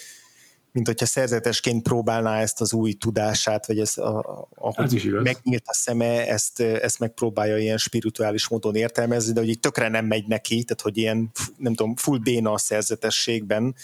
[0.72, 5.74] mint hogyha szerzetesként próbálná ezt az új tudását, vagy ezt, a, ahogy is megnyílt a
[5.74, 10.64] szeme, ezt, ezt megpróbálja ilyen spirituális módon értelmezni, de hogy így tökre nem megy neki,
[10.64, 13.76] tehát hogy ilyen, nem tudom, full béna a szerzetességben,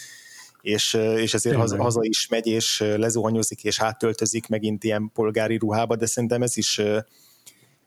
[0.61, 5.95] és, és ezért haza, haza is megy, és lezuhanyozik, és áttöltözik megint ilyen polgári ruhába,
[5.95, 6.81] de szerintem ez is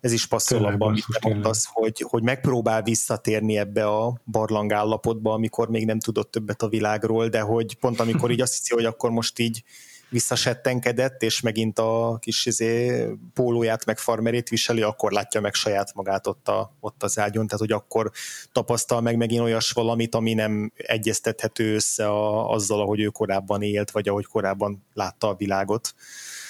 [0.01, 5.33] ez is passzol abban, amit te mondasz, hogy, hogy megpróbál visszatérni ebbe a barlang állapotba,
[5.33, 8.85] amikor még nem tudott többet a világról, de hogy pont amikor így azt hiszi, hogy
[8.85, 9.63] akkor most így
[10.09, 13.05] visszasettenkedett, és megint a kis izé,
[13.35, 17.61] pólóját meg farmerét viseli, akkor látja meg saját magát ott, a, ott az ágyon, tehát
[17.61, 18.11] hogy akkor
[18.53, 23.91] tapasztal meg megint olyas valamit, ami nem egyeztethető össze a, azzal, ahogy ő korábban élt,
[23.91, 25.95] vagy ahogy korábban látta a világot.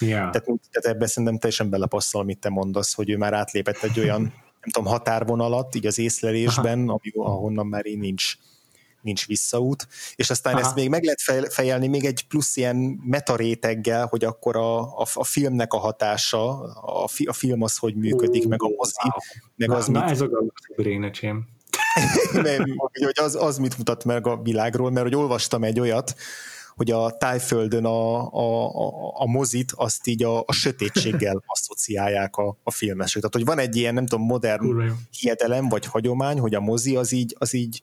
[0.00, 0.30] Yeah.
[0.30, 4.20] Tehát, tehát ebben szerintem teljesen belepasszol, amit te mondasz, hogy ő már átlépett egy olyan,
[4.20, 8.34] nem tudom, határvonalat, így az észlelésben, ami, ahonnan már így nincs
[9.04, 10.62] nincs visszaút, és aztán Aha.
[10.62, 15.24] ezt még meg lehet fejelni még egy plusz ilyen metaréteggel, hogy akkor a, a, a
[15.24, 16.58] filmnek a hatása,
[17.02, 19.12] a, fi, a film az hogy működik, meg a mozi, wow.
[19.56, 20.10] meg az, na, mit...
[20.10, 20.28] ez a
[20.76, 21.46] brénecsém.
[23.04, 26.14] hogy az, az mit mutat meg a világról, mert hogy olvastam egy olyat,
[26.76, 32.58] hogy a tájföldön a, a, a, a mozit azt így a, a sötétséggel asszociálják a,
[32.62, 33.22] a filmesek.
[33.22, 37.12] Tehát, hogy van egy ilyen, nem tudom, modern hiedelem vagy hagyomány, hogy a mozi az
[37.12, 37.82] így, az így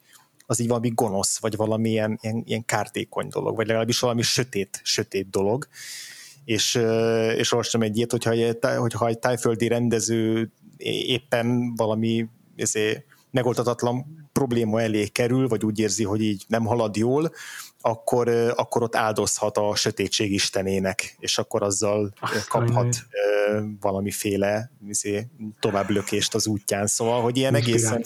[0.52, 5.30] az így valami gonosz, vagy valami ilyen, ilyen, kártékony dolog, vagy legalábbis valami sötét, sötét
[5.30, 5.66] dolog.
[6.44, 6.74] És,
[7.36, 8.34] és olvastam egy ilyet, hogyha,
[8.78, 10.50] hogyha egy tájföldi rendező
[11.06, 17.32] éppen valami ezért, megoldatatlan probléma elé kerül, vagy úgy érzi, hogy így nem halad jól,
[17.82, 25.26] akkor, akkor ott áldozhat a sötétség istenének, és akkor azzal ah, kaphat uh, valamiféle izé,
[25.60, 26.86] tovább lökést az útján.
[26.86, 28.04] Szóval, hogy ilyen egészen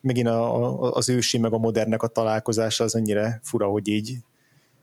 [0.00, 4.16] megint a, a, az ősi meg a modernnek a találkozása az annyira fura, hogy így,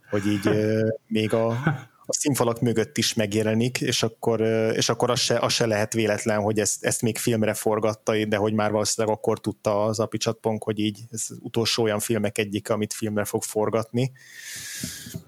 [0.10, 1.54] hogy így uh, még a
[2.08, 4.42] a színfalak mögött is megjelenik, és akkor,
[4.76, 8.38] és akkor az, se, az se lehet véletlen, hogy ezt, ezt még filmre forgatta, de
[8.38, 12.94] hogy már valószínűleg akkor tudta az apicsatponk, hogy így ez utolsó olyan filmek egyik, amit
[12.94, 14.12] filmre fog forgatni.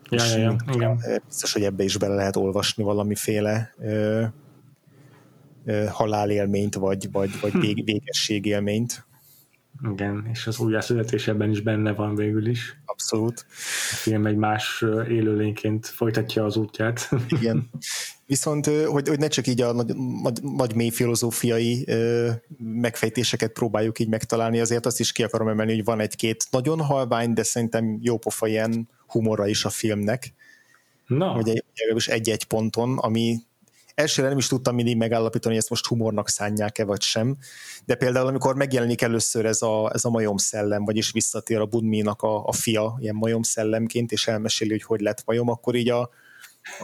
[0.10, 1.22] Ja, ja, ja, igen.
[1.28, 4.24] Biztos, hogy ebbe is bele lehet olvasni valamiféle ö,
[5.66, 7.84] ö, halálélményt, vagy, vagy, vagy hm.
[7.84, 9.06] végességélményt.
[9.92, 12.80] Igen, és az újjászületésében is benne van végül is.
[12.86, 13.46] Abszolút.
[13.92, 17.10] A film egy más élőlényként folytatja az útját.
[17.40, 17.70] Igen.
[18.26, 21.86] Viszont, hogy, hogy ne csak így a nagy, nagy, nagy mély filozófiai
[22.58, 27.34] megfejtéseket próbáljuk így megtalálni, azért azt is ki akarom emelni, hogy van egy-két nagyon halvány,
[27.34, 30.34] de szerintem jópofa ilyen humora is a filmnek.
[31.08, 31.28] Na.
[31.28, 31.64] Hogy egy,
[32.06, 33.38] egy-egy ponton, ami
[33.98, 37.38] elsőre nem is tudtam mindig megállapítani, hogy ezt most humornak szánják-e vagy sem,
[37.86, 42.22] de például amikor megjelenik először ez a, ez a majom szellem, vagyis visszatér a Budminak
[42.22, 46.10] a, a fia ilyen majom szellemként, és elmeséli, hogy hogy lett majom, akkor így a,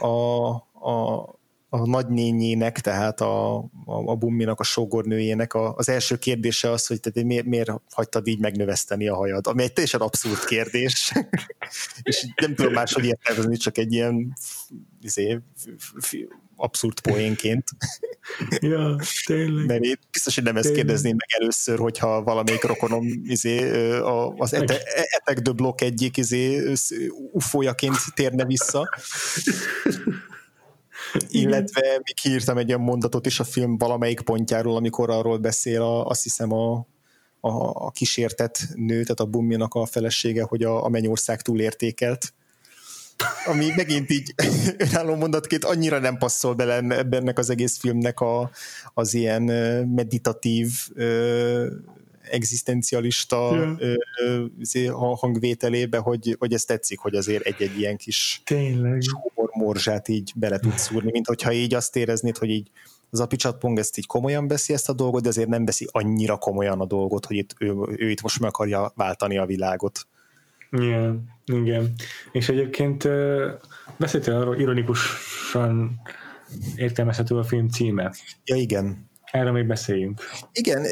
[0.00, 0.48] a,
[0.88, 1.24] a
[1.68, 7.00] a nagynényének, tehát a, a, a Bumminak, a sógornőjének a, az első kérdése az, hogy
[7.00, 11.12] te miért, miért hagytad így megnöveszteni a hajad, ami egy teljesen abszurd kérdés,
[12.02, 14.34] és nem tudom máshogy értelmezni, csak egy ilyen
[15.00, 15.38] izé,
[16.56, 17.64] abszurd poénként.
[18.60, 19.66] ja, tényleg.
[19.66, 23.88] Mert én biztos, hogy nem ezt kérdezném meg először, hogyha valamelyik rokonom izé,
[24.36, 26.72] az ete, Etek de Block egyik izé,
[27.32, 28.88] ufójaként térne vissza.
[31.28, 36.06] Illetve még kiírtam egy olyan mondatot is a film valamelyik pontjáról, amikor arról beszél, a,
[36.06, 36.86] azt hiszem a,
[37.40, 42.33] a, a kísértett nő, tehát a Bumminak a felesége, hogy a, a mennyország túlértékelt
[43.46, 44.34] ami megint így
[44.90, 46.74] önálló mondatként annyira nem passzol bele
[47.10, 48.50] ennek az egész filmnek a,
[48.94, 49.42] az ilyen
[49.86, 50.68] meditatív
[52.30, 53.54] egzisztencialista
[54.72, 55.18] yeah.
[55.18, 59.02] hangvételébe, hogy, hogy ez tetszik, hogy azért egy-egy ilyen kis Tényleg.
[59.52, 62.70] morzsát így bele tud szúrni, mint hogyha így azt éreznéd, hogy így
[63.10, 66.80] az apicsatpong ezt így komolyan veszi ezt a dolgot, de azért nem veszi annyira komolyan
[66.80, 70.06] a dolgot, hogy itt, ő, ő itt most meg akarja váltani a világot.
[70.74, 71.92] Igen, igen.
[72.32, 73.08] És egyébként
[73.96, 76.00] beszéltél arról ironikusan
[76.76, 78.14] értelmezhető a film címe.
[78.44, 79.12] Ja, igen.
[79.34, 80.20] Erről még beszéljünk.
[80.52, 80.84] Igen,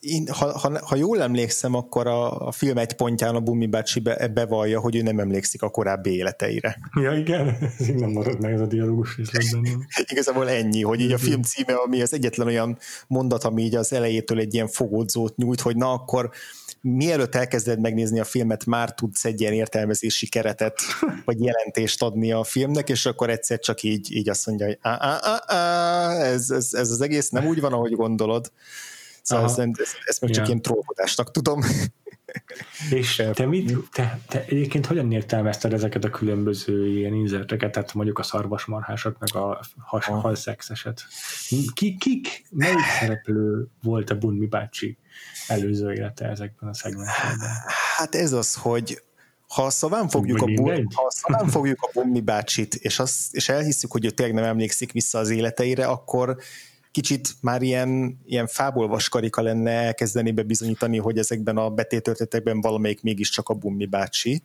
[0.00, 4.00] én, ha, ha, ha jól emlékszem, akkor a, a film egy pontján a Bumi bácsi
[4.00, 6.78] be, bevallja, hogy ő nem emlékszik a korábbi életeire.
[7.00, 9.86] Ja, igen, ez nem marad meg ez a dialógus részletben.
[10.12, 13.92] Igazából ennyi, hogy így a film címe, ami az egyetlen olyan mondat, ami így az
[13.92, 16.30] elejétől egy ilyen fogódzót nyújt, hogy na akkor
[16.94, 20.80] mielőtt elkezded megnézni a filmet, már tudsz egy ilyen értelmezési keretet,
[21.24, 24.96] vagy jelentést adni a filmnek, és akkor egyszer csak így, így azt mondja, hogy á,
[25.00, 28.52] á, á, á, ez, ez, ez az egész nem úgy van, ahogy gondolod.
[29.22, 30.50] Szóval ezt, ezt, ezt meg csak ja.
[30.50, 31.62] ilyen trókodásnak tudom.
[32.90, 38.18] És te, mit, te, te egyébként hogyan értelmezted ezeket a különböző ilyen inzerteket, tehát mondjuk
[38.18, 41.02] a szarvasmarhásat, meg a has, halszexeset?
[41.74, 44.98] Ki, kik, melyik szereplő volt a Bunmi bácsi
[45.48, 47.48] előző élete ezekben a szegmensekben?
[47.96, 49.02] Hát ez az, hogy
[49.48, 53.92] ha szaván fogjuk, a, bu- ha szaván fogjuk a Bunmi bácsit, és, azt, és elhiszük,
[53.92, 56.36] hogy ő tényleg nem emlékszik vissza az életeire, akkor
[56.90, 63.48] kicsit már ilyen, ilyen fából vaskarika lenne elkezdeni bebizonyítani, hogy ezekben a betétörtetekben valamelyik mégiscsak
[63.48, 64.42] a Bummi bácsi.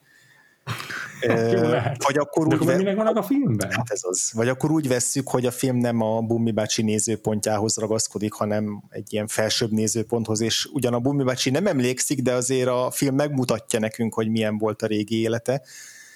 [2.07, 2.65] vagy akkor úgy
[2.95, 3.71] vannak a filmben?
[3.71, 4.29] Hát ez az.
[4.33, 9.13] Vagy akkor úgy vesszük, hogy a film nem a Bummi bácsi nézőpontjához ragaszkodik, hanem egy
[9.13, 13.79] ilyen felsőbb nézőponthoz, és ugyan a Bummi bácsi nem emlékszik, de azért a film megmutatja
[13.79, 15.61] nekünk, hogy milyen volt a régi élete.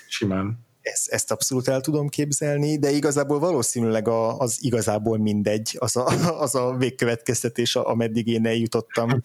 [0.07, 5.95] Simán ezt, ezt abszolút el tudom képzelni, de igazából valószínűleg a, az igazából mindegy, az
[5.95, 6.05] a,
[6.45, 9.21] az a végkövetkeztetés, ameddig én eljutottam,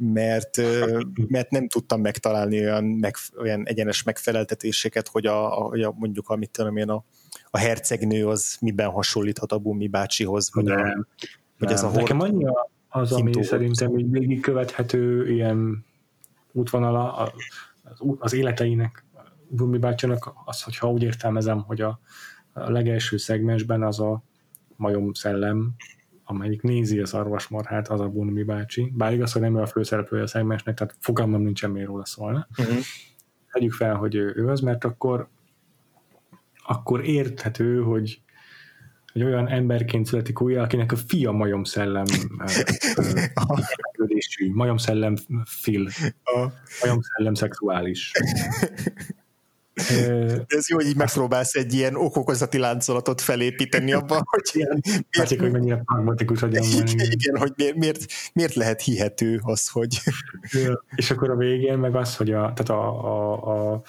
[0.00, 0.56] mert,
[1.34, 6.50] mert nem tudtam megtalálni olyan, meg, olyan egyenes megfeleltetéseket, hogy a, a, a mondjuk, amit
[6.50, 7.04] tudom én, a,
[7.50, 11.24] a hercegnő az miben hasonlíthat a Bumi bácsihoz, vagy, nem, a,
[11.58, 12.44] vagy ez a Nekem annyi
[12.88, 15.84] az, ami Hintó szerintem így végigkövethető ilyen
[16.52, 17.30] útvonala az,
[18.18, 19.04] az életeinek
[19.48, 22.00] Bumi bácsának az, hogyha úgy értelmezem, hogy a,
[22.52, 24.22] a legelső szegmensben az a
[24.76, 25.74] majom szellem,
[26.30, 28.92] amelyik nézi az arvasmarhát, az a Bunmi bácsi.
[28.96, 32.46] Bár igaz, hogy nem ő a főszereplője a szegmensnek, tehát fogalmam nincsen miért róla szólna.
[32.58, 32.76] Uh-huh.
[33.52, 35.28] Tegyük fel, hogy ő, ő az, mert akkor
[36.64, 38.20] akkor érthető, hogy
[39.12, 42.04] hogy olyan emberként születik újra, akinek a fia majom szellem
[44.52, 45.88] majom szellem fil,
[46.80, 48.10] majom szellem szexuális.
[50.46, 55.40] Ez jó, hogy így megpróbálsz egy ilyen okokozati láncolatot felépíteni abban, hogy ilyen, miért, Látszik,
[55.40, 60.00] hogy mennyire pragmatikus hogy igen, igen, hogy miért, miért, miért lehet hihető az, hogy...
[60.94, 63.82] És akkor a végén meg az, hogy a, tehát a, a, a,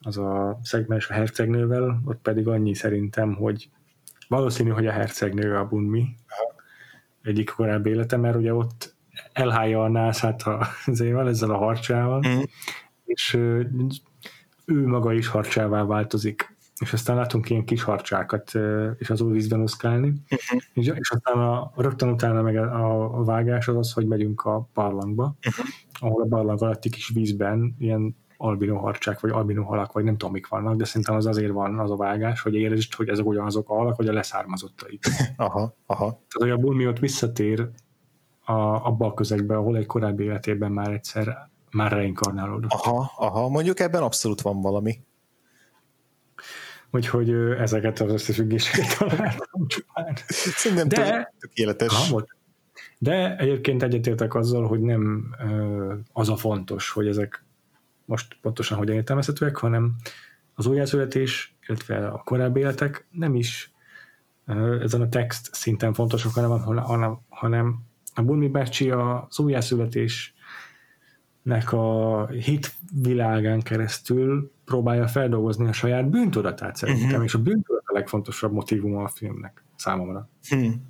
[0.00, 3.70] az a szegmens a hercegnővel, ott pedig annyi szerintem, hogy
[4.28, 6.04] valószínű, hogy a hercegnő a Bunmi
[7.22, 8.94] egyik korábbi élete, mert ugye ott
[9.32, 10.42] elhája a nászát
[10.86, 12.40] van ezzel a harcsával, mm.
[13.04, 13.38] és
[14.68, 18.52] ő maga is harcsává változik, és aztán látunk ilyen kis harcsákat,
[18.98, 20.60] és az vízben uszkálni, uh-huh.
[20.72, 24.68] és, és aztán a, rögtön utána meg a, a vágás az az, hogy megyünk a
[24.74, 25.66] barlangba, uh-huh.
[25.92, 30.32] ahol a barlang alatti kis vízben ilyen albino harcsák, vagy albino halak, vagy nem tudom,
[30.32, 33.70] mik vannak, de szerintem az azért van az a vágás, hogy érezd, hogy ezek ugyanazok
[33.70, 34.98] a halak, vagy a leszármazottai.
[35.36, 36.04] aha, aha.
[36.04, 37.70] Tehát, hogy a Bulmi ott visszatér
[38.44, 38.52] a,
[38.86, 42.72] abba a közegbe, ahol egy korábbi életében már egyszer már reinkarnálódott.
[42.72, 45.00] Aha, aha, mondjuk ebben abszolút van valami.
[46.90, 50.16] Úgyhogy ezeket az összefüggéseket találtam csupán.
[50.28, 52.10] Szerintem de, tökéletes.
[52.10, 52.26] Ha,
[52.98, 55.34] de egyébként egyetértek azzal, hogy nem
[56.12, 57.44] az a fontos, hogy ezek
[58.04, 59.94] most pontosan hogyan értelmezhetőek, hanem
[60.54, 63.72] az újjászületés, illetve a korábbi életek nem is
[64.80, 66.50] ezen a text szinten fontosak, hanem,
[66.80, 67.82] hanem, hanem
[68.14, 70.34] a Bulmi bácsi az újjászületés
[71.48, 77.24] nek a hit világán keresztül próbálja feldolgozni a saját bűntudatát szerintem, uh-huh.
[77.24, 80.28] és a bűntudat a legfontosabb motivuma a filmnek számomra.
[80.48, 80.82] Hmm.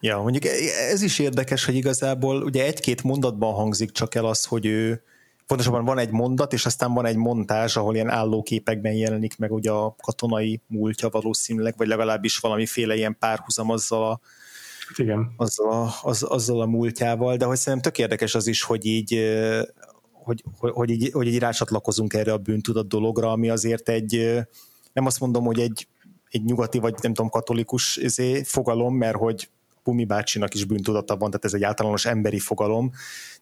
[0.00, 0.44] Ja, mondjuk
[0.90, 5.02] ez is érdekes, hogy igazából ugye egy-két mondatban hangzik csak el az, hogy ő
[5.46, 9.70] pontosabban van egy mondat, és aztán van egy montázs, ahol ilyen állóképekben jelenik meg ugye
[9.70, 14.20] a katonai múltja valószínűleg, vagy legalábbis valamiféle ilyen párhuzam azzal a
[14.96, 15.32] igen.
[15.36, 19.20] Azzal, a, az, azzal a múltjával, de hogy szerintem tök érdekes az is, hogy így
[20.24, 24.40] hogy, hogy, hogy, így, hogy így rácsatlakozunk erre a bűntudat dologra, ami azért egy,
[24.92, 25.88] nem azt mondom, hogy egy,
[26.28, 29.48] egy nyugati vagy nem tudom katolikus izé, fogalom, mert hogy
[29.82, 32.92] Pumi bácsinak is bűntudata van, tehát ez egy általános emberi fogalom,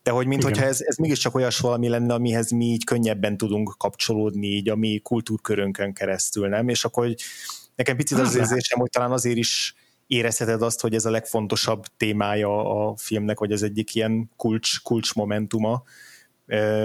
[0.03, 4.47] de hogy mintha ez, ez mégiscsak olyas valami lenne, amihez mi így könnyebben tudunk kapcsolódni
[4.47, 6.69] így a mi kultúrkörönkön keresztül, nem?
[6.69, 7.17] És akkor hogy
[7.75, 9.75] nekem picit az érzésem, hogy talán azért is
[10.07, 15.15] érezheted azt, hogy ez a legfontosabb témája a filmnek, vagy az egyik ilyen kulcs, kulcs
[15.15, 15.83] momentuma,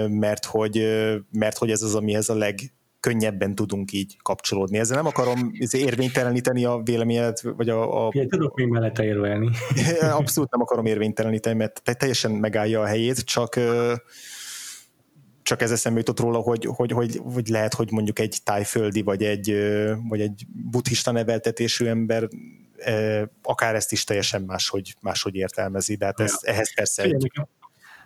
[0.08, 0.86] mert hogy,
[1.32, 4.78] mert hogy ez az, amihez a leg, könnyebben tudunk így kapcsolódni.
[4.78, 8.06] Ezzel nem akarom érvényteleníteni a véleményet, vagy a...
[8.06, 8.10] a...
[8.12, 9.50] Igen, tudok még mellette érvelni.
[10.00, 13.58] Abszolút nem akarom érvényteleníteni, mert teljesen megállja a helyét, csak
[15.42, 19.22] csak ez eszembe jutott róla, hogy, hogy, hogy, hogy lehet, hogy mondjuk egy tájföldi, vagy
[19.22, 19.56] egy,
[20.08, 22.28] vagy egy buddhista neveltetésű ember
[23.42, 27.30] akár ezt is teljesen máshogy, máshogy értelmezi, de hát ez, ehhez persze egy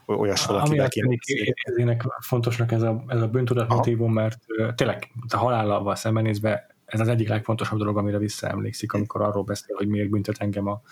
[0.06, 1.16] olyas valakivel kéne.
[1.62, 4.38] Ezének fontosnak ez a, ez a bűntudat motivum, mert
[4.74, 9.88] tényleg a halállal szembenézve ez az egyik legfontosabb dolog, amire visszaemlékszik, amikor arról beszél, hogy
[9.88, 10.82] miért büntet engem a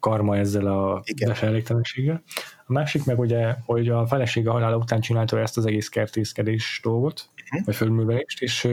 [0.00, 2.22] karma ezzel a beselégtelenséggel.
[2.66, 7.30] A másik meg ugye, hogy a felesége halála után csinálta ezt az egész kertészkedés dolgot,
[7.44, 7.66] uh-huh.
[7.66, 8.68] vagy fölművelést, és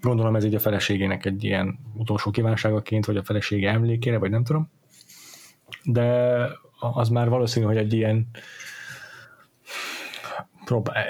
[0.00, 4.44] gondolom ez így a feleségének egy ilyen utolsó kívánságaként, vagy a felesége emlékére, vagy nem
[4.44, 4.70] tudom.
[5.84, 6.38] De
[6.78, 8.26] az már valószínű, hogy egy ilyen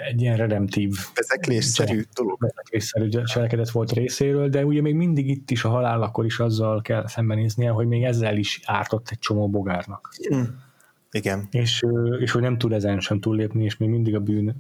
[0.09, 2.41] egy ilyen redemptív vezeklésszerű dolog.
[2.41, 6.83] Vezeklésszerű cselekedet volt részéről, de ugye még mindig itt is a halál akkor is azzal
[6.83, 10.15] kell szembenéznie, hogy még ezzel is ártott egy csomó bogárnak.
[10.35, 10.43] Mm.
[11.13, 11.49] Igen.
[11.51, 11.83] És,
[12.19, 14.57] és hogy nem tud ezen sem túllépni, és még mindig a bűn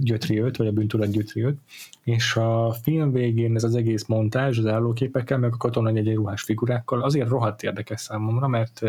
[0.00, 1.58] gyötri őt, vagy a bűntudat gyötri őt.
[2.04, 7.02] És a film végén ez az egész montázs, az állóképekkel, meg a katonai ruhás figurákkal
[7.02, 8.82] azért rohadt érdekes számomra, mert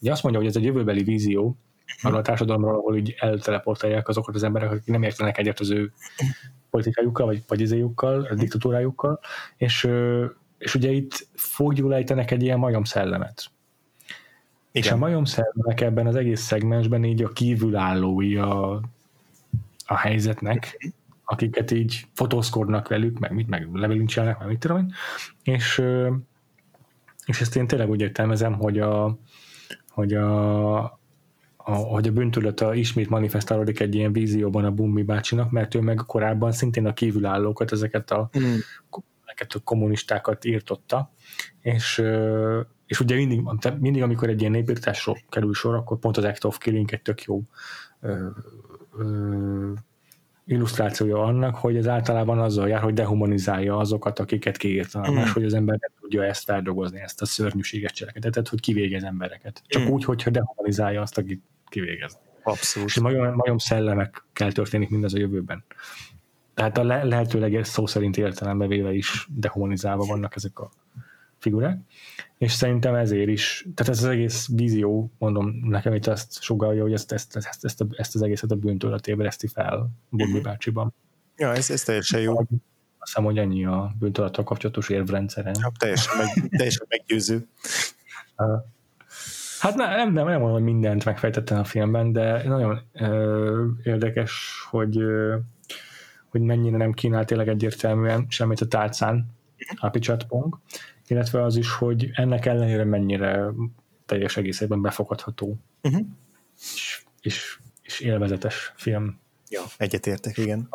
[0.00, 1.56] ugye azt mondja, hogy ez egy jövőbeli vízió,
[2.02, 5.92] arra a társadalomról, ahol így elteleportálják azokat az emberek, akik nem értenek egyet az ő
[6.70, 9.20] politikájukkal, vagy, vagy izéjukkal, a diktatúrájukkal,
[9.56, 9.88] és,
[10.58, 13.50] és ugye itt fogjuk ejtenek egy ilyen majom szellemet.
[14.72, 14.88] Igen.
[14.88, 18.72] És a majom szellemek ebben az egész szegmensben így a kívülállói a,
[19.86, 20.92] a helyzetnek,
[21.24, 24.92] akiket így fotózkodnak velük, meg mit, meg levelincselnek, meg mit tudom én,
[25.42, 25.82] és,
[27.24, 29.18] és ezt én tényleg úgy értelmezem, hogy a,
[29.88, 30.78] hogy a,
[31.56, 36.00] a, hogy a bűntudata ismét manifestálódik egy ilyen vízióban a Bummi bácsinak, mert ő meg
[36.06, 38.54] korábban szintén a kívülállókat, ezeket a, mm.
[39.24, 41.12] ezeket a kommunistákat írtotta,
[41.60, 42.02] és,
[42.90, 43.42] és ugye mindig,
[43.78, 47.22] mindig, amikor egy ilyen népírtásról kerül sor, akkor pont az Act of Killing egy tök
[47.22, 47.42] jó
[48.00, 48.26] ö,
[48.98, 49.72] ö,
[50.44, 55.14] illusztrációja annak, hogy ez általában azzal jár, hogy dehumanizálja azokat, akiket kiírtanak, mm.
[55.14, 59.62] más, hogy az ember nem tudja ezt feldolgozni, ezt a szörnyűséget cselekedetet, hogy kivégez embereket.
[59.66, 59.86] Csak mm.
[59.86, 62.18] úgy, hogyha dehumanizálja azt, akit kivégez.
[62.42, 62.88] Abszolút.
[62.88, 63.56] És majom, majom
[64.32, 65.64] kell történik mindez a jövőben.
[66.54, 70.70] Tehát a le- lehetőleg szó szerint értelembe véve is dehumanizálva vannak ezek a
[71.40, 71.78] figurák,
[72.40, 76.92] és szerintem ezért is, tehát ez az egész vízió, mondom, nekem itt azt sugalja, hogy
[76.92, 80.42] ezt, ezt, ezt, ezt, ezt az egészet a bűntőlet ébreszti fel Bobby mm-hmm.
[80.42, 80.94] bácsiban.
[81.36, 82.38] Ja, ez, ez teljesen jó.
[82.38, 82.48] Azt
[83.04, 85.54] hiszem, hogy ennyi a bűntudattal kapcsolatos érvrendszeren.
[85.60, 87.46] Ja, teljesen, meg, teljesen meggyőző.
[89.58, 94.98] Hát nem, nem, nem mondom, hogy mindent megfejtettem a filmben, de nagyon ö, érdekes, hogy
[94.98, 95.36] ö,
[96.28, 99.26] hogy mennyire nem kínál tényleg egyértelműen semmit a tálcán
[99.76, 100.58] a Pong,
[101.10, 103.50] illetve az is, hogy ennek ellenére mennyire
[104.06, 106.06] teljes egészében befogadható uh-huh.
[106.60, 109.18] és, és, és élvezetes film.
[109.48, 110.68] Ja, egyetértek, igen.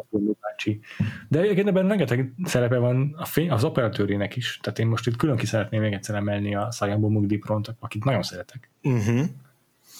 [1.27, 4.59] De egyébként ebben rengeteg szerepe van a fény, az operatőrének is.
[4.61, 8.23] Tehát én most itt külön ki szeretném még egyszer emelni a Sajambo Mugdipront, akit nagyon
[8.23, 8.69] szeretek.
[8.83, 9.25] Uh-huh.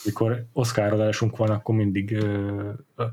[0.06, 3.06] Mikor Oscar-adásunk van, akkor mindig ö, ö,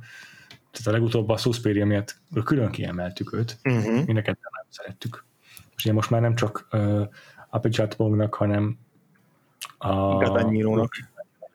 [0.52, 3.58] tehát a legutóbb a Suspiria miatt külön kiemeltük őt.
[3.64, 4.04] Uh-huh.
[4.04, 5.24] Mindeket nem szerettük.
[5.76, 7.02] És ugye most már nem csak uh,
[7.50, 8.78] Apichatpongnak, hanem
[9.78, 10.92] a Gadanyírónak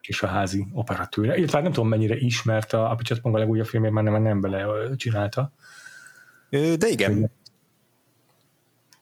[0.01, 1.37] és a házi operatőre.
[1.37, 5.51] Illetve nem tudom mennyire ismert a Apichatpong a legújabb filmjét, már nem, nem bele csinálta.
[6.49, 7.31] De igen.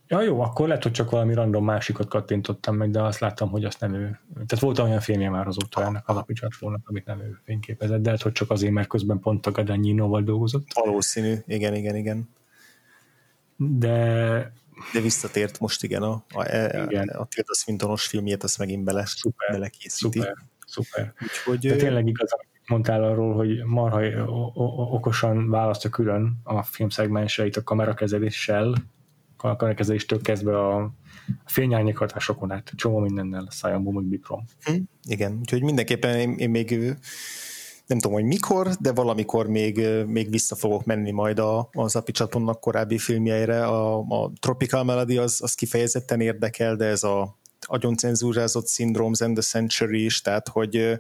[0.07, 3.65] Ja jó, akkor lehet, hogy csak valami random másikat kattintottam meg, de azt láttam, hogy
[3.65, 4.19] azt nem ő.
[4.33, 8.21] Tehát volt olyan filmje már azóta ennek az Apichatpongnak, amit nem ő fényképezett, de lehet,
[8.21, 10.67] hogy csak azért, mert közben pont a Gadanyínóval dolgozott.
[10.73, 12.29] Valószínű, igen, igen, igen.
[13.57, 14.53] De
[14.93, 16.43] de visszatért most igen, a, a,
[16.89, 17.07] igen.
[17.07, 20.19] a, a Tilda Swintonos filmjét, azt megint bele, szuper, belekészíti.
[20.19, 20.35] Szuper,
[20.65, 21.13] szuper.
[21.21, 24.01] Úgyhogy, De tényleg igaz, amit mondtál arról, hogy marha
[24.91, 28.73] okosan választja külön a filmszegmenseit a kamerakezeléssel,
[29.37, 30.93] a kamerakezeléstől kezdve a
[31.45, 34.43] fényárnyék hatásokon át, csomó mindennel, Szájambó, meg Bikrom.
[34.63, 34.75] Hm,
[35.07, 36.95] igen, úgyhogy mindenképpen én, én még
[37.87, 42.59] nem tudom, hogy mikor, de valamikor még, még vissza fogok menni majd a, az Apicsatonnak
[42.59, 43.65] korábbi filmjeire.
[43.65, 47.37] A, a Tropical Melody az, az kifejezetten érdekel, de ez a
[47.95, 50.99] cenzúrázott Syndromes and the Century is, tehát hogy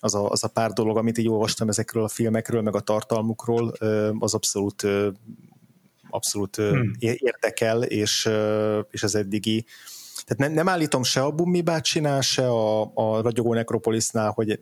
[0.00, 3.72] az a, az a pár dolog, amit így olvastam ezekről a filmekről, meg a tartalmukról,
[4.18, 4.86] az abszolút
[6.10, 6.92] abszolút hmm.
[6.98, 8.28] érdekel, és,
[8.90, 9.64] és az eddigi
[10.30, 14.60] tehát nem, nem állítom se a Bummi bácsinál, se a, a Ragyogó Necropolisnál, hogy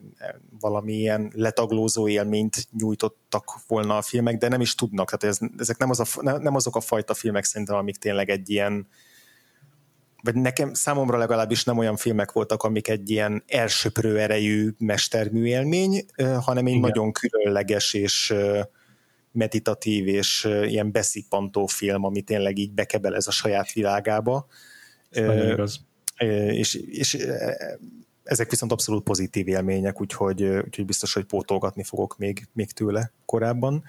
[0.60, 5.10] valami ilyen letaglózó élményt nyújtottak volna a filmek, de nem is tudnak.
[5.10, 8.50] Tehát ez, ezek nem, az a, nem azok a fajta filmek szerintem, amik tényleg egy
[8.50, 8.88] ilyen
[10.22, 16.04] vagy nekem, számomra legalábbis nem olyan filmek voltak, amik egy ilyen elsöprő erejű mestermű élmény,
[16.16, 16.80] hanem egy Igen.
[16.80, 18.34] nagyon különleges és
[19.32, 24.46] meditatív és ilyen beszippantó film, ami tényleg így bekebelez a saját világába.
[25.10, 25.78] Ez
[26.50, 27.26] és, és
[28.22, 33.84] ezek viszont abszolút pozitív élmények, úgyhogy, úgyhogy biztos, hogy pótolgatni fogok még, még tőle korábban.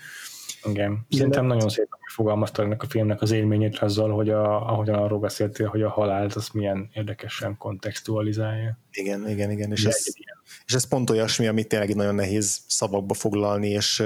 [0.64, 1.06] Igen.
[1.10, 1.54] Szerintem de...
[1.54, 5.82] nagyon szépen fogalmazta ennek a filmnek az élményét azzal, hogy a, ahogyan arról beszéltél, hogy
[5.82, 8.78] a halált az milyen érdekesen kontextualizálja.
[8.92, 9.72] Igen, igen, igen.
[9.72, 10.04] És ez,
[10.66, 14.04] és ez pont olyasmi, amit tényleg nagyon nehéz szavakba foglalni, és,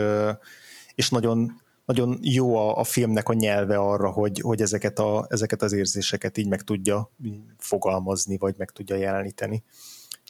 [0.95, 5.61] és nagyon, nagyon jó a, a filmnek a nyelve arra, hogy, hogy ezeket, a, ezeket
[5.61, 7.11] az érzéseket így meg tudja
[7.57, 9.63] fogalmazni, vagy meg tudja jeleníteni.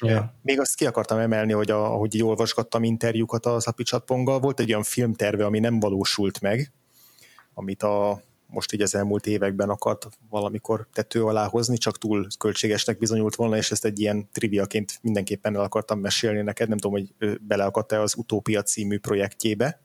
[0.02, 0.26] Yeah.
[0.42, 4.70] Még azt ki akartam emelni, hogy a, ahogy így olvasgattam interjúkat a Szapicsatponggal, volt egy
[4.70, 6.72] olyan filmterve, ami nem valósult meg,
[7.54, 8.22] amit a
[8.54, 13.58] most így az elmúlt években akart valamikor tető alá hozni, csak túl költségesnek bizonyult volna,
[13.58, 18.02] és ezt egy ilyen triviaként mindenképpen el akartam mesélni neked, nem tudom, hogy bele akarta
[18.02, 19.82] az Utópia című projektjébe.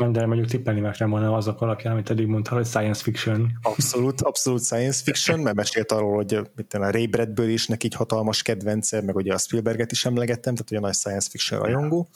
[0.00, 3.58] Nem, de mondjuk tippelni meg nem volna azok alapján, amit eddig mondtál, hogy science fiction.
[3.62, 7.94] Abszolút, abszolút science fiction, mert mesélt arról, hogy mit a Ray Bradbury is neki egy
[7.94, 12.08] hatalmas kedvence, meg ugye a Spielberget is emlegettem, tehát ugye nagy science fiction rajongó.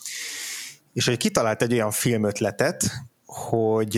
[0.92, 2.84] És hogy kitalált egy olyan filmötletet,
[3.26, 3.96] hogy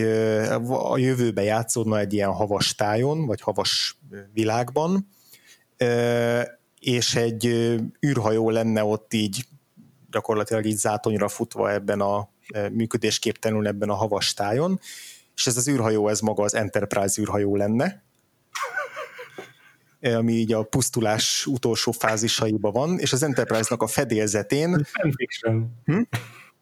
[0.69, 3.99] a jövőbe játszódna egy ilyen havas tájon, vagy havas
[4.33, 5.09] világban,
[6.81, 7.47] és egy
[8.07, 9.45] űrhajó lenne ott így
[10.11, 12.35] gyakorlatilag így zátonyra futva ebben a
[12.73, 14.81] működésképtelenül ebben a havas tájon,
[15.35, 18.03] és ez az űrhajó, ez maga az Enterprise űrhajó lenne,
[20.01, 24.85] ami így a pusztulás utolsó fázisaiba van, és az Enterprise-nak a fedélzetén...
[24.85, 25.73] Fanfiction.
[25.85, 26.03] Hm?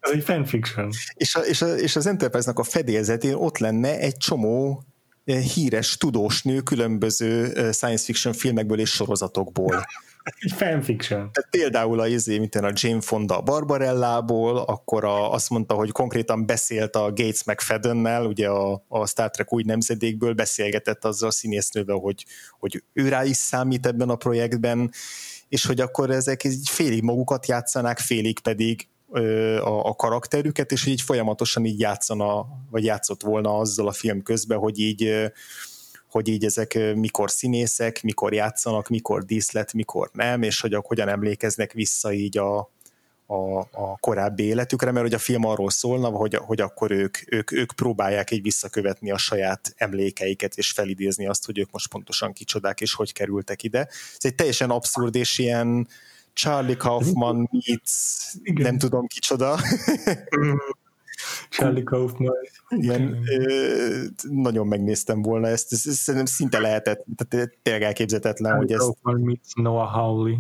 [0.00, 0.90] Ez egy fanfiction.
[1.14, 4.84] És, a, és, a, és az Enterprise-nak a fedélzetén ott lenne egy csomó
[5.24, 9.86] híres tudós nő különböző science fiction filmekből és sorozatokból.
[10.24, 11.32] Egy fanfiction.
[11.32, 16.46] Tehát például a, izé, mint a Jane Fonda Barbarellából, akkor a, azt mondta, hogy konkrétan
[16.46, 21.96] beszélt a Gates McFaddennel, ugye a, a Star Trek új nemzedékből, beszélgetett azzal a színésznővel,
[21.96, 22.24] hogy,
[22.58, 24.90] hogy ő rá is számít ebben a projektben,
[25.48, 28.88] és hogy akkor ezek így félig magukat játszanák, félig pedig
[29.60, 34.58] a, a karakterüket, és így folyamatosan így játszana, vagy játszott volna azzal a film közben,
[34.58, 35.32] hogy így
[36.14, 41.72] hogy így ezek mikor színészek, mikor játszanak, mikor díszlet, mikor nem, és hogy hogyan emlékeznek
[41.72, 42.58] vissza így a,
[43.26, 47.52] a, a korábbi életükre, mert hogy a film arról szólna, hogy, hogy akkor ők, ők,
[47.52, 52.80] ők próbálják így visszakövetni a saját emlékeiket, és felidézni azt, hogy ők most pontosan kicsodák,
[52.80, 53.80] és hogy kerültek ide.
[53.88, 55.88] Ez egy teljesen abszurd és ilyen
[56.32, 57.92] Charlie Kaufman meets
[58.42, 58.62] Igen.
[58.62, 59.60] nem tudom kicsoda.
[61.50, 62.34] Charlie Kaufman.
[62.68, 68.66] Igen, ö, nagyon megnéztem volna ezt, ez, ez szerintem szinte lehetett, tehát tényleg elképzetetlen, Charlie
[68.66, 68.84] hogy ez...
[68.84, 70.36] Kaufman meets Noah Hawley.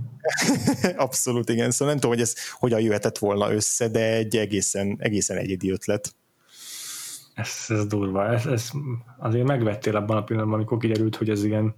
[0.96, 5.36] Abszolút, igen, szóval nem tudom, hogy ez hogyan jöhetett volna össze, de egy egészen, egészen
[5.36, 6.14] egyedi ötlet.
[7.34, 8.70] Ez, ez durva, ez, ez
[9.18, 11.74] azért megvettél abban a pillanatban, amikor kiderült, hogy ez ilyen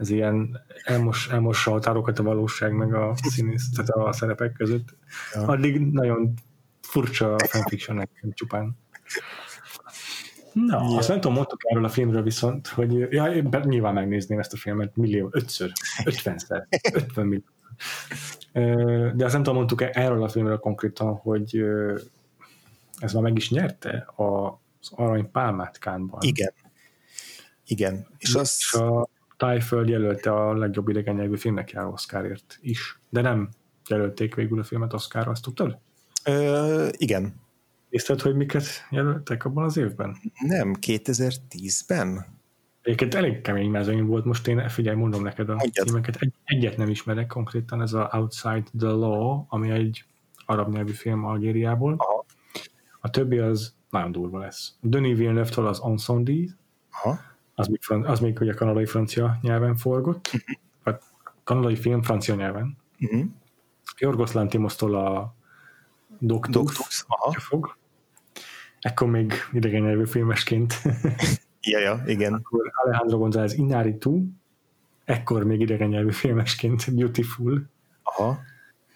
[0.00, 4.96] ez ilyen elmos, elmossa a határokat a valóság meg a színész, tehát a szerepek között.
[5.34, 5.46] Ja.
[5.46, 6.34] Addig nagyon
[6.90, 8.76] furcsa a fanfiction csupán.
[10.52, 10.96] Na, yeah.
[10.96, 14.56] azt nem tudom, mondtuk erről a filmről viszont, hogy ja, én nyilván megnézném ezt a
[14.56, 15.72] filmet millió, ötször,
[16.04, 17.44] ötvenszer, ötven millió.
[19.16, 21.64] De azt nem tudom, mondtuk erről a filmről konkrétan, hogy
[22.98, 26.20] ez már meg is nyerte az Arany Pálmát Kánban.
[26.22, 26.52] Igen.
[27.66, 28.06] Igen.
[28.18, 28.56] És, az...
[28.58, 33.48] és a Tájföld jelölte a legjobb idegen nyelvű filmnek járó Oscarért is, de nem
[33.88, 35.78] jelölték végül a filmet Oscarra, azt tudtad?
[36.24, 37.34] Ö, igen.
[37.88, 40.16] Nézted, hogy miket jelöltek abban az évben?
[40.40, 42.26] Nem, 2010-ben?
[42.82, 45.86] Egyébként elég kemény mezőny volt, most én figyelj, mondom neked a Mondjad.
[45.86, 46.16] címeket.
[46.16, 50.04] Egy, egyet nem ismerek konkrétan, ez a Outside the Law, ami egy
[50.46, 51.94] arab nyelvű film Algériából.
[51.98, 52.24] Aha.
[53.00, 54.72] A többi az nagyon durva lesz.
[54.80, 56.44] Denis Villeneuve-től az Ensemble,
[56.90, 57.18] Aha
[57.60, 60.56] az még, az még ugye kanadai francia nyelven forgott, uh-huh.
[60.84, 60.96] vagy
[61.44, 62.76] kanadai film francia nyelven.
[63.00, 63.24] Uh-huh.
[63.98, 65.34] Jorgos Lantimos-tól a
[66.20, 67.06] Doctus, Doctus
[67.38, 67.76] fog.
[68.80, 70.74] Ekkor még idegen nyelvű filmesként.
[71.72, 72.34] ja, ja, igen.
[72.34, 74.22] Akkor Alejandro González Inaritu,
[75.04, 77.70] ekkor még idegen nyelvű filmesként Beautiful.
[78.02, 78.38] Aha.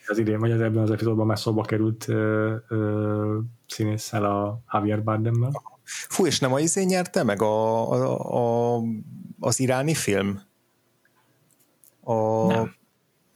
[0.06, 5.02] Az idén, vagy az ebben az epizódban már szóba került ö, ö, színésszel a Javier
[5.02, 5.50] Bardemmel.
[5.84, 8.82] Fú, és nem a izé nyerte meg a, a, a,
[9.40, 10.40] az iráni film?
[12.00, 12.74] A, nem.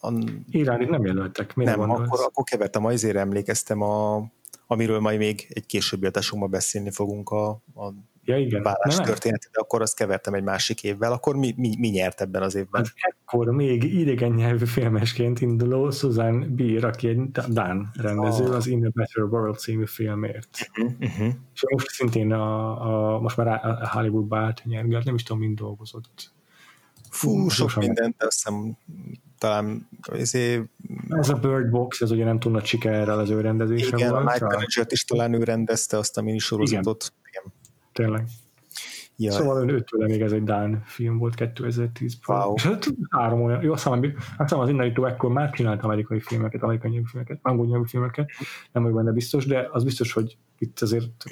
[0.01, 0.13] A,
[0.51, 1.55] Iráni nem jelöltek.
[1.55, 4.27] Mire nem, akkor, akkor kevertem, azért emlékeztem, a,
[4.67, 7.93] amiről majd még egy későbbi adásunkban beszélni fogunk a, a
[8.25, 8.63] ja, igen.
[8.63, 11.13] vállás történet, de akkor azt kevertem egy másik évvel.
[11.13, 12.81] Akkor mi, mi, mi nyert ebben az évben?
[12.81, 18.55] Az ekkor még idegen nyelvű filmesként induló Susan Beer, aki egy Dán rendező, oh.
[18.55, 20.71] az In a Better World című filmért.
[21.01, 21.27] Uh-huh.
[21.55, 25.59] És most szintén a, a most már a Hollywoodba állt nyergelt, nem is tudom, mind
[25.59, 26.37] dolgozott.
[27.11, 28.77] Fú, sok mindent, azt hiszem
[29.39, 30.63] talán ezért...
[31.09, 34.27] Ez a Bird Box, ez ugye nem túl nagy sikerrel az ő rendezése Igen, volt.
[34.27, 37.13] a Night manager is talán ő rendezte azt a minisorozatot.
[37.29, 37.43] Igen.
[37.43, 37.53] Igen.
[37.93, 38.27] Tényleg.
[39.21, 39.33] Ja.
[39.33, 42.37] Szóval őtőle még ez egy Dán film volt 2010-ben.
[42.37, 42.55] Wow.
[42.55, 43.89] És hát három olyan, jó, azt
[44.39, 48.31] hiszem, az Innaritó ekkor már csinált amerikai filmeket, amerikai nyelvű filmeket, angol nyelvű filmeket,
[48.73, 51.25] nem vagyok benne biztos, de az biztos, hogy itt azért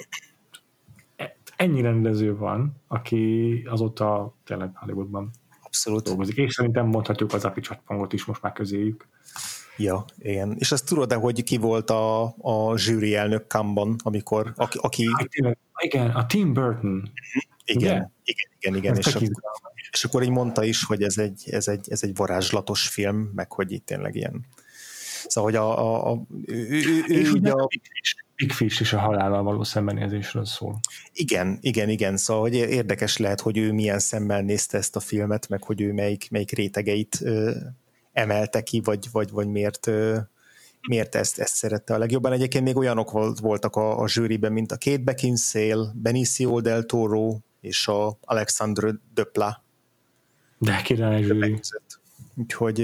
[1.55, 5.31] ennyi rendező van, aki azóta tényleg Hollywoodban
[5.67, 6.03] Abszolút.
[6.03, 6.37] dolgozik.
[6.37, 9.07] És szerintem mondhatjuk az Api Csatpangot is most már közéjük.
[9.77, 10.55] Ja, igen.
[10.59, 14.77] És azt tudod-e, hogy ki volt a, a zsűri elnök Kamban, amikor, aki...
[14.81, 15.09] aki...
[15.77, 17.11] igen, a Tim Burton.
[17.65, 18.75] Igen, igen, igen, igen.
[18.75, 18.95] igen.
[18.95, 19.29] És, akkor,
[19.91, 23.51] és akkor így mondta is, hogy ez egy, ez egy, ez egy varázslatos film, meg
[23.51, 24.45] hogy itt tényleg ilyen.
[25.27, 27.67] Szóval, hogy a, a, a ő, ő, ő ugye a...
[28.35, 30.79] Big Fish is a halállal való szembenézésről szól.
[31.13, 32.17] Igen, igen, igen.
[32.17, 35.93] Szóval hogy érdekes lehet, hogy ő milyen szemmel nézte ezt a filmet, meg hogy ő
[35.93, 37.55] melyik, melyik rétegeit ö,
[38.13, 40.17] emelte ki, vagy, vagy, vagy miért, ö,
[40.87, 42.31] miért ezt, ezt szerette a legjobban.
[42.31, 47.87] Egyébként még olyanok voltak a, a zsűriben, mint a Kate Beckinsale, Benicio del Toro és
[47.87, 49.63] a Alexandre Dupla.
[50.57, 51.59] De király zsűri.
[52.37, 52.75] Úgyhogy...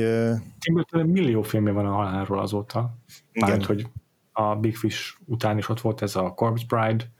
[0.59, 2.97] Tim millió filmje van a halálról azóta.
[3.33, 3.87] Mármint, hogy
[4.31, 7.11] a Big Fish után is ott volt ez a Corpse Bride,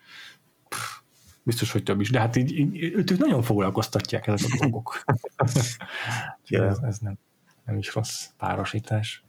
[0.69, 0.99] Pff,
[1.43, 5.03] biztos, hogy több is, de hát így, így őt nagyon foglalkoztatják ezek a dolgok.
[6.45, 7.17] ez, ez nem,
[7.65, 9.23] nem is rossz párosítás.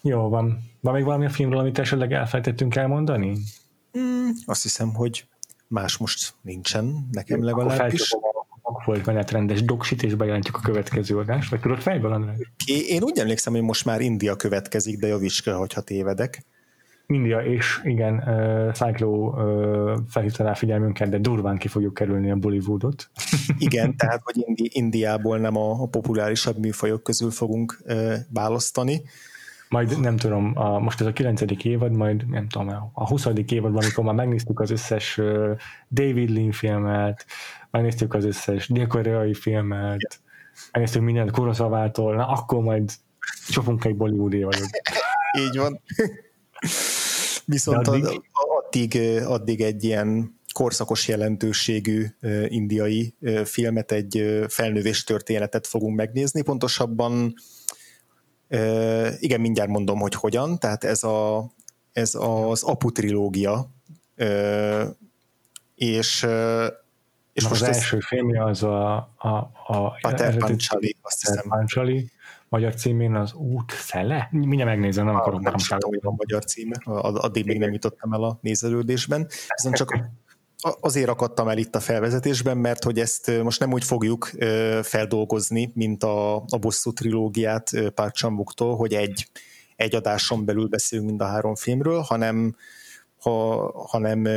[0.00, 0.62] Jó van.
[0.80, 3.38] Van még valami a filmről, amit esetleg elfelejtettünk elmondani?
[3.98, 5.28] Mm, azt hiszem, hogy
[5.66, 8.10] más most nincsen, nekem legalábbis.
[8.10, 8.41] Akkor
[8.84, 12.36] volt menetrendes doksit, és bejelentjük a következő adást, vagy tudod fejből, András?
[12.88, 16.44] Én úgy emlékszem, hogy most már India következik, de javíts ki, hogyha tévedek.
[17.06, 22.36] India és igen, uh, Cyclo uh, felhívta rá figyelmünket, de durván ki fogjuk kerülni a
[22.36, 23.10] Bollywoodot.
[23.58, 29.02] Igen, tehát hogy Indi, Indiából nem a, a populárisabb műfajok közül fogunk uh, választani.
[29.68, 33.82] Majd nem tudom, a, most ez a kilencedik évad, majd nem tudom, a huszadik évadban,
[33.82, 35.50] amikor már megnéztük az összes uh,
[35.90, 37.26] David Lean filmet,
[37.72, 40.20] megnéztük az összes dél filmet, Igen.
[40.72, 42.90] megnéztük mindent Kuroszavától, na akkor majd
[43.48, 44.70] csapunk egy Bollywood évadot.
[45.40, 45.80] Így van.
[47.44, 48.22] Viszont addig...
[48.32, 52.06] addig, addig egy ilyen korszakos jelentőségű
[52.46, 56.42] indiai filmet, egy felnővés történetet fogunk megnézni.
[56.42, 57.34] Pontosabban
[59.18, 60.58] igen, mindjárt mondom, hogy hogyan.
[60.58, 61.50] Tehát ez, a,
[61.92, 63.70] ez az Apu trilógia,
[65.74, 66.26] és
[67.32, 67.76] és most az ez...
[67.76, 69.28] első filmje az a, a,
[69.66, 71.48] a Pater Panchali, azt hiszem.
[71.48, 72.10] Panchali,
[72.48, 74.28] magyar címén az út szele?
[74.30, 78.38] Mindjárt megnézem, nem akarom nem tudom, a magyar címe, addig még nem jutottam el a
[78.40, 79.28] nézelődésben.
[79.46, 80.10] Ezen csak
[80.80, 84.30] azért akadtam el itt a felvezetésben, mert hogy ezt most nem úgy fogjuk
[84.82, 89.30] feldolgozni, mint a, a bosszú trilógiát Pár Csambuktól, hogy egy,
[89.76, 92.56] egy adáson belül beszélünk mind a három filmről, hanem,
[93.20, 94.28] ha, hanem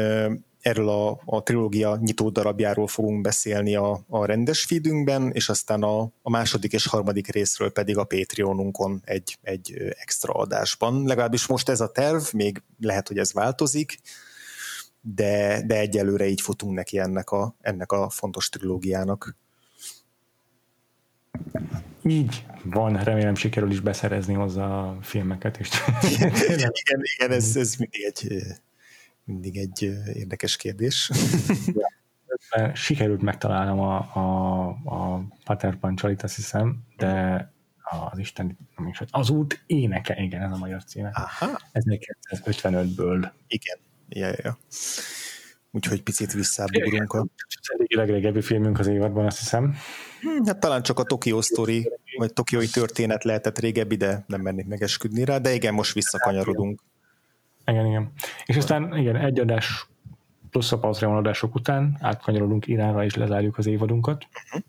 [0.65, 6.01] erről a, a trilógia nyitó darabjáról fogunk beszélni a, a rendes feedünkben, és aztán a,
[6.21, 11.03] a második és harmadik részről pedig a Patreonunkon egy, egy extra adásban.
[11.03, 13.99] Legalábbis most ez a terv, még lehet, hogy ez változik,
[15.01, 19.35] de, de egyelőre így futunk neki ennek a, ennek a fontos trilógiának.
[22.03, 25.57] Így van, remélem sikerül is beszerezni hozzá a filmeket.
[25.57, 25.69] És
[26.13, 28.43] igen, igen, igen ez, ez mindig egy
[29.25, 29.81] mindig egy
[30.13, 31.11] érdekes kérdés.
[32.73, 37.53] Sikerült megtalálnom a, a, a Pater Pancsalit, azt hiszem, de
[38.11, 38.57] az Isten,
[39.11, 41.11] az út éneke, igen, ez a magyar címe.
[41.13, 41.59] Aha.
[41.71, 43.29] Ez 1955-ből.
[43.47, 43.77] Igen,
[44.09, 44.57] ja, ja.
[45.71, 47.25] Úgyhogy picit visszábugrunk a...
[47.77, 49.75] Egyik legrégebbi filmünk az évadban, azt hiszem.
[50.21, 54.65] Hm, hát talán csak a Tokyo Story, vagy Tokiói történet lehetett régebbi, de nem mennék
[54.65, 56.81] megesküdni rá, de igen, most visszakanyarodunk.
[57.65, 58.11] Igen, igen.
[58.45, 59.87] És aztán igen, egy adás
[60.49, 64.63] plusz a Patreon adások után átkanyarodunk Iránra és lezárjuk az évadunkat, uh-huh.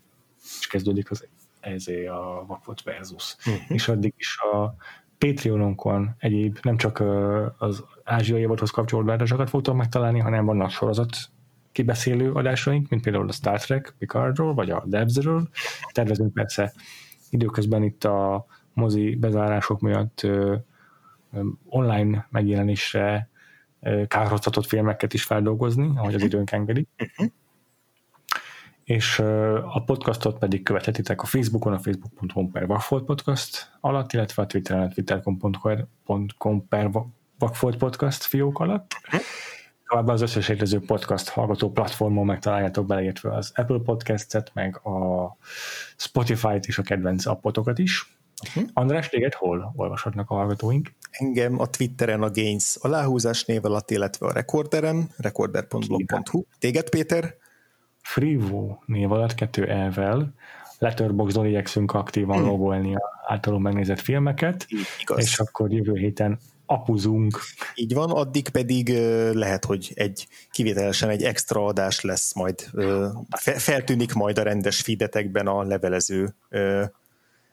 [0.59, 1.27] és kezdődik az
[1.59, 3.35] ezé a Vakfot versus.
[3.45, 3.61] Uh-huh.
[3.67, 4.75] És addig is a
[5.17, 7.03] Patreonunkon egyéb, nem csak
[7.57, 11.17] az ázsiai évadhoz kapcsolódó adásokat fogtok megtalálni, hanem vannak sorozat
[11.71, 15.49] kibeszélő adásaink, mint például a Star Trek Picardról, vagy a Debsről.
[15.91, 16.73] Tervezünk persze
[17.29, 20.27] időközben itt a mozi bezárások miatt
[21.65, 23.29] online megjelenésre
[24.07, 26.87] kárhoztatott filmeket is feldolgozni, ahogy az időnk engedi.
[26.97, 27.27] Uh-huh.
[28.83, 29.19] És
[29.73, 34.81] a podcastot pedig követhetitek a Facebookon, a facebook.com per Vagfolt Podcast alatt, illetve a Twitteren,
[34.81, 36.91] a twitter.com per
[37.39, 38.95] Vagfolt Podcast fiók alatt.
[39.05, 39.21] Uh-huh.
[39.87, 45.37] Továbbá az összes létező podcast hallgató platformon megtaláljátok beleértve az Apple Podcast-et, meg a
[45.97, 48.16] Spotify-t és a kedvenc appotokat is.
[48.45, 48.69] Uh-huh.
[48.73, 50.91] András, téged hol olvashatnak a hallgatóink?
[51.11, 56.43] Engem a Twitteren a Gains aláhúzás név alatt, illetve a Recorderem, recorder.blog.hu.
[56.59, 57.35] Téged, Péter?
[58.01, 60.33] Frivo név alatt, kettő elvel.
[60.79, 62.47] Letterboxdon igyekszünk aktívan hmm.
[62.47, 64.67] logolni a általunk megnézett filmeket,
[64.99, 65.19] Igaz.
[65.19, 67.39] és akkor jövő héten apuzunk.
[67.75, 68.89] Így van, addig pedig
[69.33, 72.69] lehet, hogy egy kivételesen egy extra adás lesz majd,
[73.39, 76.35] feltűnik majd a rendes feedetekben a levelező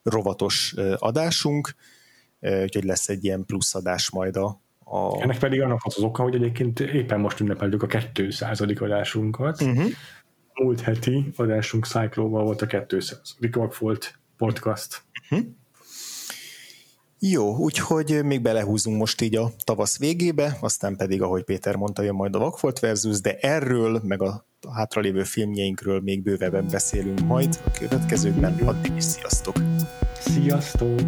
[0.04, 1.74] rovatos adásunk,
[2.40, 5.22] úgyhogy lesz egy ilyen plusz adás majd a, a...
[5.22, 8.60] Ennek pedig annak az oka, hogy egyébként éppen most ünnepeltük a 200.
[8.60, 9.60] adásunkat.
[9.60, 9.90] Uh-huh.
[10.54, 13.36] Múlt heti adásunk Cyclóval volt a 200.
[13.78, 15.02] volt podcast.
[15.30, 15.48] Uh-huh.
[17.18, 22.14] Jó, úgyhogy még belehúzunk most így a tavasz végébe, aztán pedig, ahogy Péter mondta, jön
[22.14, 27.70] majd a Vagfolt versus, de erről, meg a hátralévő filmjeinkről még bővebben beszélünk majd a
[27.70, 28.52] következőkben.
[28.52, 29.63] Addig is sziasztok!
[30.34, 31.00] Sziasztok!